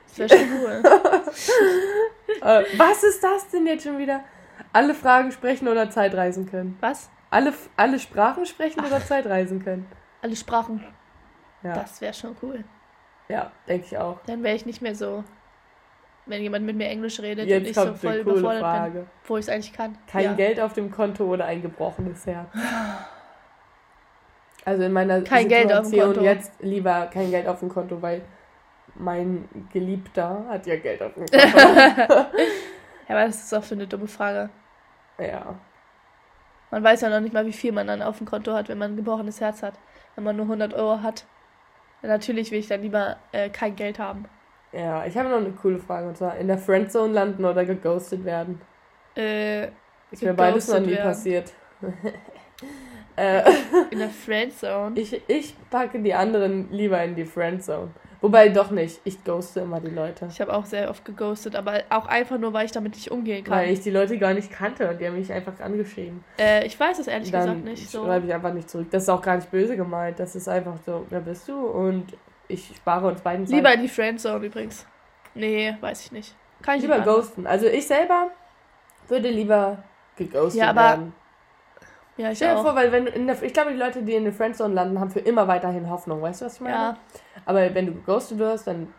Das 0.09 0.19
wäre 0.19 0.29
schon 0.29 0.49
cool. 0.61 0.83
Äh, 2.43 2.65
was 2.77 3.03
ist 3.05 3.23
das 3.23 3.49
denn 3.51 3.67
jetzt 3.67 3.85
schon 3.85 3.97
wieder? 3.99 4.21
Alle 4.73 4.95
Fragen 4.95 5.31
sprechen 5.31 5.69
oder 5.69 5.89
Zeitreisen 5.91 6.51
können? 6.51 6.77
Was? 6.81 7.09
Alle, 7.31 7.53
alle 7.77 7.99
Sprachen 7.99 8.45
sprechen 8.47 8.85
oder 8.85 9.01
Zeitreisen 9.05 9.63
können? 9.63 9.87
Alle 10.21 10.35
Sprachen. 10.37 10.85
Ja, 11.63 11.75
Das 11.75 12.01
wäre 12.01 12.13
schon 12.15 12.35
cool. 12.43 12.65
ja 13.29 13.51
denke 13.69 13.87
ich 13.87 13.97
auch. 13.99 14.19
Dann 14.27 14.43
wäre 14.43 14.57
ich 14.57 14.67
nicht 14.67 14.83
mehr 14.83 14.95
so, 14.95 15.23
wenn 16.27 16.43
jemand 16.43 16.65
mit 16.65 16.77
mir 16.77 16.89
Englisch 16.89 17.21
redet 17.21 17.45
und 17.45 17.49
Jetzt 17.51 17.69
ich 17.71 17.75
so 17.75 17.95
voll 17.95 18.15
überfordert 18.17 18.53
bin, 18.53 18.61
Frage. 18.61 19.07
wo 19.27 19.37
ich 19.37 19.45
es 19.45 19.49
eigentlich 19.49 19.73
kann. 19.73 19.97
Kein 20.07 20.25
ja. 20.25 20.33
Geld 20.35 20.61
auf 20.61 20.73
dem 20.73 20.91
Konto 20.91 21.25
oder 21.25 21.45
ein 21.47 21.63
gebrochenes 21.63 22.27
Herz? 22.27 22.49
Also 24.67 24.85
in 24.85 24.93
meiner 24.93 25.21
Kein 25.21 25.47
Geld 25.49 25.71
auf 25.71 25.81
dem 25.81 25.85
Situation 25.91 26.15
Konto. 26.15 26.31
jetzt 26.31 26.53
lieber 26.63 27.07
kein 27.13 27.31
Geld 27.31 27.47
auf 27.47 27.61
dem 27.61 27.69
Konto, 27.69 28.01
weil 28.01 28.23
mein 28.95 29.47
Geliebter 29.73 30.47
hat 30.49 30.67
ja 30.67 30.77
Geld 30.77 31.03
auf 31.03 31.13
dem 31.13 31.27
Konto. 31.27 31.37
Ja, 33.07 33.17
aber 33.17 33.27
das 33.27 33.45
ist 33.45 33.53
auch 33.55 33.63
so 33.63 33.75
eine 33.75 33.87
dumme 33.87 34.07
Frage. 34.07 34.49
ja. 35.19 35.55
Man 36.71 36.83
weiß 36.83 37.03
ja 37.03 37.11
noch 37.11 37.21
nicht 37.21 37.35
mal, 37.35 37.45
wie 37.45 37.53
viel 37.53 37.73
man 37.73 37.87
dann 37.87 38.01
auf 38.01 38.17
dem 38.17 38.27
Konto 38.27 38.55
hat, 38.55 38.69
wenn 38.71 38.79
man 38.79 38.93
ein 38.93 38.97
gebrochenes 38.97 39.41
Herz 39.41 39.63
hat. 39.63 39.75
Wenn 40.15 40.25
man 40.25 40.35
nur 40.37 40.47
100 40.47 40.73
Euro 40.73 41.03
hat. 41.03 41.25
Natürlich 42.01 42.51
will 42.51 42.59
ich 42.59 42.69
dann 42.69 42.81
lieber 42.81 43.17
äh, 43.33 43.51
kein 43.51 43.77
Geld 43.77 43.99
haben. 43.99 44.25
Ja, 44.75 45.07
ich 45.07 45.17
habe 45.17 45.29
noch 45.29 45.39
eine 45.39 45.51
coole 45.51 45.79
Frage 45.79 46.09
und 46.09 46.17
zwar 46.17 46.37
in 46.37 46.49
der 46.49 46.59
Friendzone 46.59 47.13
landen 47.13 47.45
oder 47.45 47.65
geghostet 47.65 48.25
werden. 48.25 48.61
Äh, 49.17 49.69
Ist 50.11 50.23
mir 50.23 50.35
beides 50.35 50.69
noch 50.69 50.81
nie 50.81 50.93
werden. 50.93 51.05
passiert. 51.05 51.53
äh, 53.17 53.43
in 53.91 53.99
der 54.01 54.09
Friendzone. 54.09 54.93
ich, 54.99 55.23
ich 55.29 55.55
packe 55.71 56.01
die 56.01 56.15
anderen 56.15 56.73
lieber 56.73 57.03
in 57.05 57.15
die 57.15 57.25
Friendzone. 57.25 57.91
Wobei 58.21 58.49
doch 58.49 58.71
nicht. 58.71 59.03
Ich 59.05 59.23
ghoste 59.23 59.61
immer 59.61 59.81
die 59.81 59.91
Leute. 59.91 60.29
Ich 60.31 60.41
habe 60.41 60.55
auch 60.55 60.65
sehr 60.65 60.89
oft 60.89 61.05
geghostet, 61.05 61.55
aber 61.55 61.83
auch 61.91 62.07
einfach 62.07 62.39
nur, 62.39 62.55
weil 62.55 62.65
ich 62.65 62.73
damit 62.73 62.95
nicht 62.95 63.11
umgehen 63.11 63.45
kann. 63.45 63.59
Weil 63.59 63.71
ich 63.71 63.81
die 63.81 63.91
Leute 63.91 64.17
gar 64.17 64.33
nicht 64.33 64.51
kannte 64.51 64.89
und 64.89 64.99
die 64.99 65.07
haben 65.07 65.19
mich 65.19 65.31
einfach 65.31 65.61
angeschrieben. 65.61 66.25
äh, 66.39 66.67
ich 66.67 66.81
weiß 66.81 67.01
es 67.01 67.07
ehrlich 67.07 67.31
Dann 67.31 67.43
gesagt 67.43 67.65
nicht 67.65 67.91
so. 67.91 68.03
schreibe 68.03 68.27
ich 68.27 68.33
einfach 68.33 68.55
nicht 68.55 68.71
zurück. 68.71 68.87
Das 68.91 69.03
ist 69.03 69.09
auch 69.11 69.21
gar 69.21 69.37
nicht 69.37 69.51
böse 69.51 69.77
gemeint. 69.77 70.19
Das 70.19 70.35
ist 70.35 70.49
einfach 70.49 70.79
so, 70.87 71.05
wer 71.11 71.21
bist 71.21 71.47
du? 71.49 71.55
Und 71.55 72.17
ich 72.49 72.75
spare 72.77 73.07
uns 73.07 73.21
beiden 73.21 73.47
Zeit. 73.47 73.57
Lieber 73.57 73.73
in 73.75 73.83
die 73.83 73.89
Friendzone 73.89 74.47
übrigens. 74.47 74.87
Nee, 75.35 75.77
weiß 75.81 76.05
ich 76.07 76.13
nicht. 76.13 76.35
Kann 76.63 76.77
ich 76.77 76.83
lieber 76.83 76.97
nicht 76.97 77.07
ghosten. 77.07 77.47
Also 77.47 77.67
ich 77.67 77.87
selber 77.87 78.31
würde 79.09 79.29
lieber 79.29 79.83
geghostet 80.17 80.61
Ja, 80.61 80.71
aber 80.71 80.81
werden. 80.83 81.15
Ja, 82.17 82.31
ich 82.31 82.39
Stell 82.39 82.55
dir 82.55 82.59
auch. 82.61 82.63
vor, 82.63 82.77
weil 82.77 82.93
wenn 82.93 83.27
der, 83.27 83.43
ich 83.43 83.53
glaube, 83.53 83.73
die 83.73 83.77
Leute, 83.77 84.03
die 84.03 84.15
in 84.15 84.23
der 84.25 84.33
Friendzone 84.33 84.73
landen, 84.73 85.01
haben 85.01 85.11
für 85.11 85.19
immer 85.19 85.49
weiterhin 85.49 85.91
Hoffnung. 85.91 86.23
Weißt 86.23 86.41
du, 86.43 86.47
was 86.47 86.55
ich 86.55 86.61
meine? 86.61 86.75
ja, 86.77 86.97
Aber 87.45 87.75
wenn 87.75 87.87
du 87.87 87.93
geghostet 87.95 88.39
wirst, 88.39 88.69
dann 88.69 88.93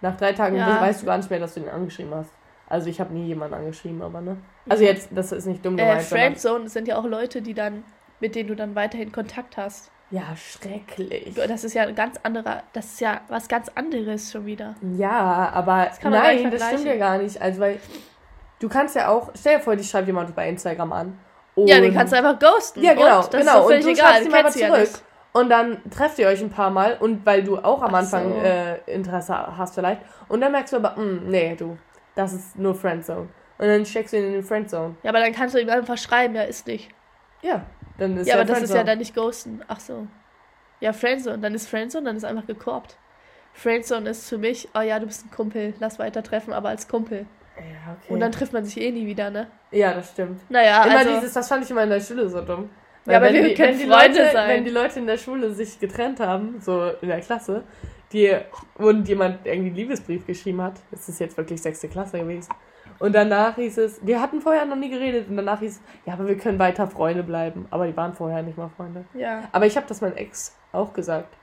nach 0.00 0.16
drei 0.16 0.32
Tagen 0.32 0.56
Ja. 0.56 0.80
weißt 0.80 1.02
du 1.02 1.06
gar 1.06 1.18
nicht 1.18 1.28
mehr, 1.28 1.40
dass 1.40 1.54
du 1.54 1.60
ihn 1.60 1.68
angeschrieben 1.68 2.14
hast. 2.14 2.32
Also 2.66 2.88
ich 2.88 3.00
habe 3.00 3.12
nie 3.12 3.26
jemanden 3.26 3.54
angeschrieben, 3.54 4.00
aber 4.02 4.20
ne? 4.22 4.38
Also 4.68 4.84
jetzt, 4.84 5.10
das 5.12 5.32
ist 5.32 5.44
nicht 5.46 5.64
dumm 5.64 5.74
äh, 5.74 5.82
gemeint. 5.82 6.02
sondern- 6.02 6.26
Friendzone 6.26 6.68
sind 6.68 6.88
ja 6.88 6.96
auch 6.98 7.04
Leute, 7.04 7.42
die 7.42 7.52
dann, 7.54 7.84
mit 8.20 8.34
denen 8.34 8.48
du 8.48 8.56
dann 8.56 8.74
weiterhin 8.74 9.12
Kontakt 9.12 9.56
hast. 9.58 9.90
Ja, 10.10 10.22
schrecklich. 10.36 11.34
Das 11.34 11.64
ist 11.64 11.74
ja 11.74 11.82
ein 11.84 11.94
ganz 11.94 12.18
anderer, 12.22 12.62
das 12.72 12.86
ist 12.86 13.00
ja 13.00 13.20
was 13.28 13.48
ganz 13.48 13.68
anderes 13.74 14.32
schon 14.32 14.46
wieder. 14.46 14.74
Ja, 14.96 15.50
aber 15.52 15.84
nicht 15.84 16.04
nein, 16.04 16.50
das 16.50 16.66
stimmt 16.68 16.84
ja 16.84 16.96
gar 16.96 17.18
nicht. 17.18 17.40
Also 17.40 17.60
weil 17.60 17.78
du 18.60 18.68
kannst 18.68 18.96
ja 18.96 19.08
auch, 19.08 19.30
stell 19.38 19.56
dir 19.58 19.62
vor, 19.62 19.76
die 19.76 19.84
schreibt 19.84 20.06
jemand 20.06 20.34
bei 20.34 20.48
Instagram 20.48 20.92
an. 20.92 21.18
Ja, 21.56 21.76
den 21.80 21.90
und- 21.90 21.94
kannst 21.96 22.12
du 22.12 22.16
einfach 22.16 22.38
ghosten. 22.38 22.82
Ja, 22.82 22.94
genau, 22.94 23.22
und 23.24 23.34
das 23.34 23.40
genau. 23.40 23.68
ist 23.68 23.76
und 23.76 23.84
du 23.84 23.90
egal, 23.90 24.12
schreibst 24.12 24.26
ihm 24.26 24.34
aber 24.34 24.48
ja 24.48 24.66
zurück. 24.68 24.80
nicht. 24.80 25.02
Und 25.32 25.50
dann 25.50 25.90
trefft 25.90 26.18
ihr 26.18 26.26
euch 26.28 26.40
ein 26.40 26.50
paar 26.50 26.70
Mal 26.70 26.96
und 26.98 27.24
weil 27.26 27.42
du 27.44 27.58
auch 27.58 27.82
am 27.82 27.94
Ach 27.94 27.98
Anfang 27.98 28.32
so. 28.32 28.38
äh, 28.40 28.78
Interesse 28.86 29.34
hast 29.56 29.74
vielleicht. 29.74 30.00
Und 30.28 30.40
dann 30.40 30.52
merkst 30.52 30.72
du 30.72 30.78
aber, 30.78 30.96
"Mm, 30.98 31.28
nee, 31.28 31.54
du, 31.54 31.76
das 32.14 32.32
ist 32.32 32.56
nur 32.58 32.74
Friendzone. 32.74 33.28
Und 33.58 33.66
dann 33.66 33.84
steckst 33.84 34.12
du 34.14 34.18
ihn 34.18 34.24
in 34.24 34.32
die 34.34 34.42
Friendzone. 34.42 34.94
Ja, 35.02 35.10
aber 35.10 35.20
dann 35.20 35.32
kannst 35.32 35.54
du 35.54 35.60
ihm 35.60 35.68
einfach 35.68 35.98
schreiben, 35.98 36.34
ja, 36.34 36.42
ist 36.42 36.66
nicht. 36.66 36.88
Ja, 37.42 37.62
dann 37.98 38.16
ist 38.16 38.26
ja, 38.26 38.34
ja 38.34 38.40
aber 38.40 38.48
das 38.48 38.62
ist 38.62 38.70
ja 38.70 38.76
Friendzone. 38.76 38.84
dann 38.84 38.98
nicht 38.98 39.14
ghosten. 39.14 39.62
Ach 39.68 39.80
so. 39.80 40.06
Ja, 40.80 40.92
Friendzone, 40.92 41.38
dann 41.38 41.54
ist 41.54 41.68
Friendzone, 41.68 42.04
dann 42.04 42.16
ist 42.16 42.24
einfach 42.24 42.46
gekorbt. 42.46 42.96
Friendzone 43.52 44.08
ist 44.10 44.28
für 44.28 44.38
mich, 44.38 44.68
oh 44.74 44.80
ja, 44.80 44.98
du 45.00 45.06
bist 45.06 45.26
ein 45.26 45.30
Kumpel, 45.30 45.74
lass 45.80 45.98
weiter 45.98 46.22
treffen, 46.22 46.52
aber 46.52 46.68
als 46.68 46.86
Kumpel. 46.86 47.26
Ja, 47.56 47.92
okay. 47.92 48.12
Und 48.12 48.20
dann 48.20 48.30
trifft 48.30 48.52
man 48.52 48.64
sich 48.64 48.80
eh 48.80 48.92
nie 48.92 49.06
wieder, 49.06 49.30
ne? 49.30 49.48
ja, 49.72 49.92
das 49.92 50.12
stimmt. 50.12 50.40
Naja, 50.48 50.84
immer 50.84 50.98
also, 50.98 51.14
dieses, 51.14 51.32
das 51.32 51.48
fand 51.48 51.64
ich 51.64 51.70
immer 51.70 51.82
in 51.82 51.90
der 51.90 52.00
Schule 52.00 52.28
so 52.28 52.40
dumm. 52.40 52.70
Ja, 53.06 53.16
aber 53.16 53.26
wenn 53.26 53.34
wir 53.34 53.48
die, 53.48 53.54
können 53.54 53.78
die 53.78 53.86
Freunde 53.86 54.18
Leute, 54.18 54.32
sein. 54.32 54.48
Wenn 54.48 54.64
die 54.64 54.70
Leute 54.70 54.98
in 55.00 55.06
der 55.06 55.16
Schule 55.16 55.52
sich 55.52 55.80
getrennt 55.80 56.20
haben, 56.20 56.60
so 56.60 56.92
in 57.00 57.08
der 57.08 57.20
Klasse, 57.20 57.64
die, 58.12 58.36
und 58.76 59.08
jemand 59.08 59.44
irgendwie 59.44 59.68
einen 59.68 59.76
Liebesbrief 59.76 60.26
geschrieben 60.26 60.62
hat, 60.62 60.74
das 60.90 61.08
ist 61.08 61.18
jetzt 61.18 61.36
wirklich 61.36 61.60
sechste 61.60 61.88
Klasse 61.88 62.20
gewesen, 62.20 62.52
und 62.98 63.14
danach 63.14 63.54
hieß 63.56 63.78
es, 63.78 64.04
wir 64.06 64.20
hatten 64.20 64.40
vorher 64.40 64.64
noch 64.64 64.76
nie 64.76 64.90
geredet, 64.90 65.28
und 65.28 65.36
danach 65.36 65.60
hieß 65.60 65.76
es, 65.76 65.80
ja, 66.06 66.14
aber 66.14 66.26
wir 66.28 66.36
können 66.36 66.58
weiter 66.58 66.86
Freunde 66.88 67.22
bleiben. 67.22 67.66
Aber 67.70 67.86
die 67.86 67.96
waren 67.96 68.12
vorher 68.14 68.42
nicht 68.42 68.58
mal 68.58 68.70
Freunde. 68.76 69.04
ja. 69.14 69.42
Aber 69.52 69.66
ich 69.66 69.76
habe 69.76 69.86
das 69.88 70.00
meinem 70.00 70.16
Ex 70.16 70.56
auch 70.72 70.92
gesagt. 70.92 71.34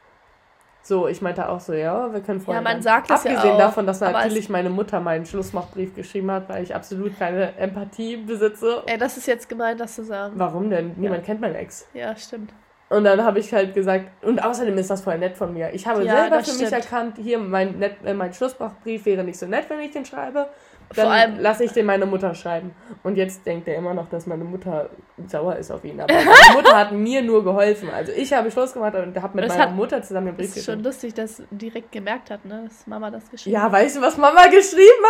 So, 0.83 1.07
ich 1.07 1.19
meinte 1.19 1.49
auch 1.49 1.59
so, 1.59 1.73
ja, 1.73 2.13
wir 2.13 2.21
können 2.21 2.39
Freunde 2.39 2.57
Ja, 2.57 2.61
man 2.61 2.63
bleiben. 2.73 2.81
sagt 2.83 3.09
das 3.09 3.23
ja 3.23 3.31
Abgesehen 3.31 3.55
auch, 3.55 3.57
davon, 3.57 3.87
dass 3.87 4.01
natürlich 4.01 4.49
meine 4.49 4.69
Mutter 4.69 4.99
meinen 4.99 5.25
Schlussmachbrief 5.25 5.95
geschrieben 5.95 6.29
hat, 6.29 6.47
weil 6.47 6.61
ich 6.61 6.75
absolut 6.75 7.17
keine 7.17 7.57
Empathie 7.57 8.17
besitze. 8.17 8.83
Ey, 8.85 8.97
das 8.99 9.17
ist 9.17 9.25
jetzt 9.25 9.49
gemein, 9.49 9.79
das 9.79 9.95
zu 9.95 10.03
sagen. 10.03 10.33
Warum 10.37 10.69
denn? 10.69 10.93
Niemand 10.97 11.23
kennt 11.25 11.41
meinen 11.41 11.55
Ex. 11.55 11.87
Ja, 11.95 12.15
stimmt. 12.15 12.53
Und 12.87 13.03
dann 13.03 13.23
habe 13.23 13.39
ich 13.39 13.51
halt 13.51 13.73
gesagt, 13.73 14.05
und 14.23 14.43
außerdem 14.43 14.77
ist 14.77 14.91
das 14.91 15.01
voll 15.01 15.17
nett 15.17 15.35
von 15.35 15.51
mir. 15.55 15.73
Ich 15.73 15.87
habe 15.87 16.03
Ja, 16.03 16.17
selber 16.21 16.43
für 16.43 16.51
mich 16.51 16.67
stimmt. 16.67 16.71
erkannt, 16.71 17.17
hier 17.17 17.39
mein, 17.39 17.79
net, 17.79 17.95
äh, 18.05 18.13
mein 18.13 18.31
Schlussbrief 18.31 19.05
wäre 19.07 19.23
nicht 19.23 19.39
so 19.39 19.47
nett, 19.47 19.65
wenn 19.69 19.79
ich 19.79 19.89
den 19.89 20.05
schreibe. 20.05 20.49
Dann 20.95 21.39
lasse 21.39 21.63
ich 21.63 21.71
den 21.71 21.86
meine 21.86 22.06
Mutter 22.06 22.34
schreiben. 22.36 22.74
Und 23.04 23.15
jetzt 23.17 23.45
denkt 23.45 23.67
er 23.67 23.76
immer 23.76 23.93
noch, 23.93 24.08
dass 24.10 24.26
meine 24.28 24.43
Mutter 24.43 24.89
sauer 25.28 25.56
ist 25.56 25.71
auf 25.71 25.84
ihn. 25.84 26.00
Aber 26.00 26.13
meine 26.13 26.54
Mutter 26.54 26.78
hat 26.78 26.91
mir 26.91 27.21
nur 27.21 27.43
geholfen. 27.43 27.89
Also 27.89 28.12
ich 28.12 28.32
habe 28.34 28.52
Schluss 28.52 28.74
gemacht 28.74 28.95
und 28.95 29.19
habe 29.21 29.36
mit 29.36 29.45
Das 29.45 29.54
meiner 29.58 29.69
hat- 29.69 29.76
Mutter 29.76 30.02
zusammen 30.02 30.28
den 30.28 30.36
Brief 30.38 30.48
Das 30.50 30.58
ist 30.58 30.65
schon 30.65 30.84
geschrieben. 30.84 30.84
lustig, 30.86 31.13
dass 31.13 31.41
direkt 31.52 31.91
gemerkt 31.91 32.30
hat, 32.30 32.45
ne, 32.45 32.63
dass 32.67 32.86
Mama 32.88 33.10
das 33.12 33.30
geschrieben 33.30 33.56
Ja, 33.56 33.71
weißt 33.71 33.98
du, 33.98 34.02
was 34.02 34.17
Mama 34.17 34.45
geschrieben 34.48 35.06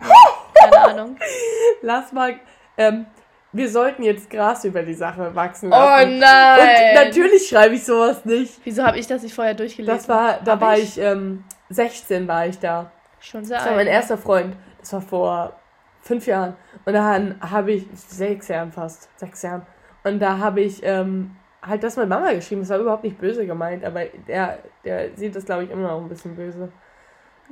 hat? 0.00 0.08
hat. 0.08 0.70
Keine 0.72 0.84
Ahnung. 1.00 1.16
Lass 1.82 2.12
mal, 2.12 2.34
ähm, 2.78 3.06
wir 3.52 3.68
sollten 3.70 4.02
jetzt 4.02 4.28
Gras 4.30 4.64
über 4.64 4.82
die 4.82 4.94
Sache 4.94 5.34
wachsen 5.34 5.68
Oh 5.72 5.76
lassen. 5.76 6.18
nein! 6.18 6.58
Und 6.98 7.04
natürlich 7.06 7.48
schreibe 7.48 7.74
ich 7.74 7.84
sowas 7.84 8.24
nicht. 8.24 8.60
Wieso 8.64 8.84
habe 8.84 8.98
ich 8.98 9.06
das 9.06 9.22
nicht 9.22 9.34
vorher 9.34 9.54
durchgelesen? 9.54 9.94
Das 9.96 10.08
war, 10.08 10.40
da 10.44 10.52
Hab 10.52 10.60
war 10.60 10.76
ich? 10.76 10.98
ich, 10.98 10.98
ähm, 10.98 11.44
16 11.70 12.28
war 12.28 12.46
ich 12.46 12.58
da. 12.58 12.90
schon 13.20 13.44
sehr 13.44 13.56
Das 13.56 13.66
war 13.66 13.72
mein 13.72 13.86
alt. 13.86 13.94
erster 13.96 14.18
Freund. 14.18 14.54
Das 14.86 14.92
war 14.92 15.00
vor 15.00 15.52
fünf 16.00 16.26
Jahren. 16.26 16.54
Und 16.84 16.92
dann 16.92 17.36
habe 17.40 17.72
ich, 17.72 17.86
sechs 17.94 18.46
Jahren 18.48 18.70
fast, 18.70 19.08
sechs 19.18 19.42
Jahren. 19.42 19.62
Und 20.04 20.20
da 20.20 20.38
habe 20.38 20.60
ich 20.60 20.80
ähm, 20.84 21.34
halt 21.60 21.82
das 21.82 21.96
mit 21.96 22.08
Mama 22.08 22.32
geschrieben. 22.32 22.60
Das 22.60 22.70
war 22.70 22.78
überhaupt 22.78 23.02
nicht 23.02 23.18
böse 23.18 23.44
gemeint, 23.46 23.84
aber 23.84 24.04
der, 24.28 24.60
der 24.84 25.16
sieht 25.16 25.34
das, 25.34 25.44
glaube 25.44 25.64
ich, 25.64 25.70
immer 25.70 25.88
noch 25.88 26.00
ein 26.00 26.08
bisschen 26.08 26.36
böse. 26.36 26.70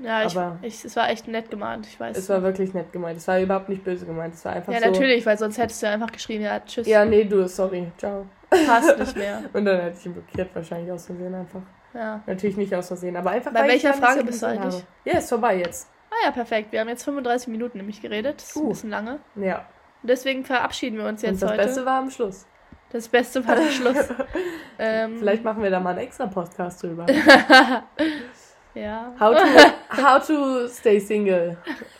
Ja, 0.00 0.24
ich, 0.24 0.36
aber- 0.36 0.58
ich, 0.62 0.84
es 0.84 0.94
war 0.94 1.08
echt 1.10 1.26
nett 1.26 1.50
gemahnt, 1.50 1.86
ich 1.88 1.98
weiß. 1.98 2.16
Es 2.16 2.28
war 2.28 2.42
wirklich 2.42 2.72
nett 2.74 2.92
gemeint. 2.92 3.16
Es 3.16 3.26
war 3.26 3.40
überhaupt 3.40 3.68
nicht 3.68 3.82
böse 3.82 4.06
gemeint. 4.06 4.34
Es 4.34 4.44
war 4.44 4.52
einfach 4.52 4.72
ja, 4.72 4.78
so. 4.80 4.86
natürlich, 4.86 5.26
weil 5.26 5.36
sonst 5.38 5.58
hättest 5.58 5.82
du 5.82 5.88
einfach 5.88 6.12
geschrieben, 6.12 6.44
ja, 6.44 6.60
tschüss, 6.60 6.86
Ja, 6.86 7.04
nee, 7.04 7.24
du, 7.24 7.48
sorry, 7.48 7.90
ciao. 7.96 8.26
passt 8.48 8.96
nicht 8.96 9.16
mehr. 9.16 9.42
Und 9.52 9.64
dann 9.64 9.80
hätte 9.80 9.98
ich 9.98 10.06
ihn 10.06 10.12
blockiert, 10.14 10.54
wahrscheinlich 10.54 10.92
aus 10.92 11.06
Versehen 11.06 11.34
einfach. 11.34 11.62
Ja. 11.92 12.20
Natürlich 12.26 12.56
nicht 12.56 12.72
aus 12.74 12.88
Versehen, 12.88 13.16
aber 13.16 13.30
einfach 13.30 13.52
Bei 13.52 13.66
welcher 13.66 13.94
Frage 13.94 14.22
bist 14.24 14.42
du 14.42 14.46
eigentlich? 14.46 14.74
habe. 14.74 14.84
Ja, 15.04 15.18
ist 15.18 15.28
vorbei 15.28 15.58
jetzt. 15.58 15.88
Ah 16.14 16.26
ja, 16.26 16.30
perfekt. 16.30 16.70
Wir 16.70 16.80
haben 16.80 16.88
jetzt 16.88 17.04
35 17.04 17.48
Minuten 17.48 17.78
nämlich 17.78 18.00
geredet. 18.00 18.36
Das 18.36 18.50
ist 18.50 18.56
uh, 18.56 18.62
ein 18.62 18.68
bisschen 18.68 18.90
lange. 18.90 19.18
Ja. 19.34 19.66
Und 20.02 20.10
deswegen 20.10 20.44
verabschieden 20.44 20.98
wir 20.98 21.06
uns 21.06 21.22
jetzt 21.22 21.42
heute. 21.42 21.56
Das 21.56 21.66
Beste 21.66 21.86
war 21.86 21.98
am 21.98 22.10
Schluss. 22.10 22.46
Das 22.90 23.08
Beste 23.08 23.46
war 23.46 23.56
am 23.56 23.70
Schluss. 23.70 23.96
ähm, 24.78 25.18
Vielleicht 25.18 25.42
machen 25.42 25.62
wir 25.62 25.70
da 25.70 25.80
mal 25.80 25.90
einen 25.90 26.00
extra 26.00 26.26
Podcast 26.26 26.82
drüber. 26.82 27.06
ja. 28.74 29.12
How 29.18 29.36
to, 29.36 30.02
how 30.02 30.24
to 30.24 30.68
stay 30.68 31.00
single. 31.00 31.56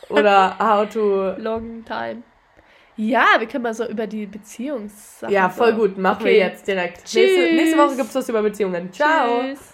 Oder 0.08 0.56
how 0.58 0.88
to. 0.88 1.32
Long 1.38 1.84
time. 1.84 2.22
Ja, 2.96 3.24
wir 3.38 3.48
können 3.48 3.64
mal 3.64 3.74
so 3.74 3.88
über 3.88 4.06
die 4.06 4.26
Beziehungssachen. 4.26 5.34
Ja, 5.34 5.48
voll 5.48 5.72
gut. 5.72 5.98
Machen 5.98 6.22
okay. 6.22 6.26
wir 6.26 6.36
jetzt 6.36 6.68
direkt. 6.68 7.04
Tschüss. 7.04 7.14
Nächste, 7.16 7.54
nächste 7.56 7.78
Woche 7.78 7.96
gibt 7.96 8.08
es 8.10 8.14
was 8.14 8.28
über 8.28 8.42
Beziehungen. 8.42 8.92
Ciao. 8.92 9.40
Tschüss. 9.40 9.73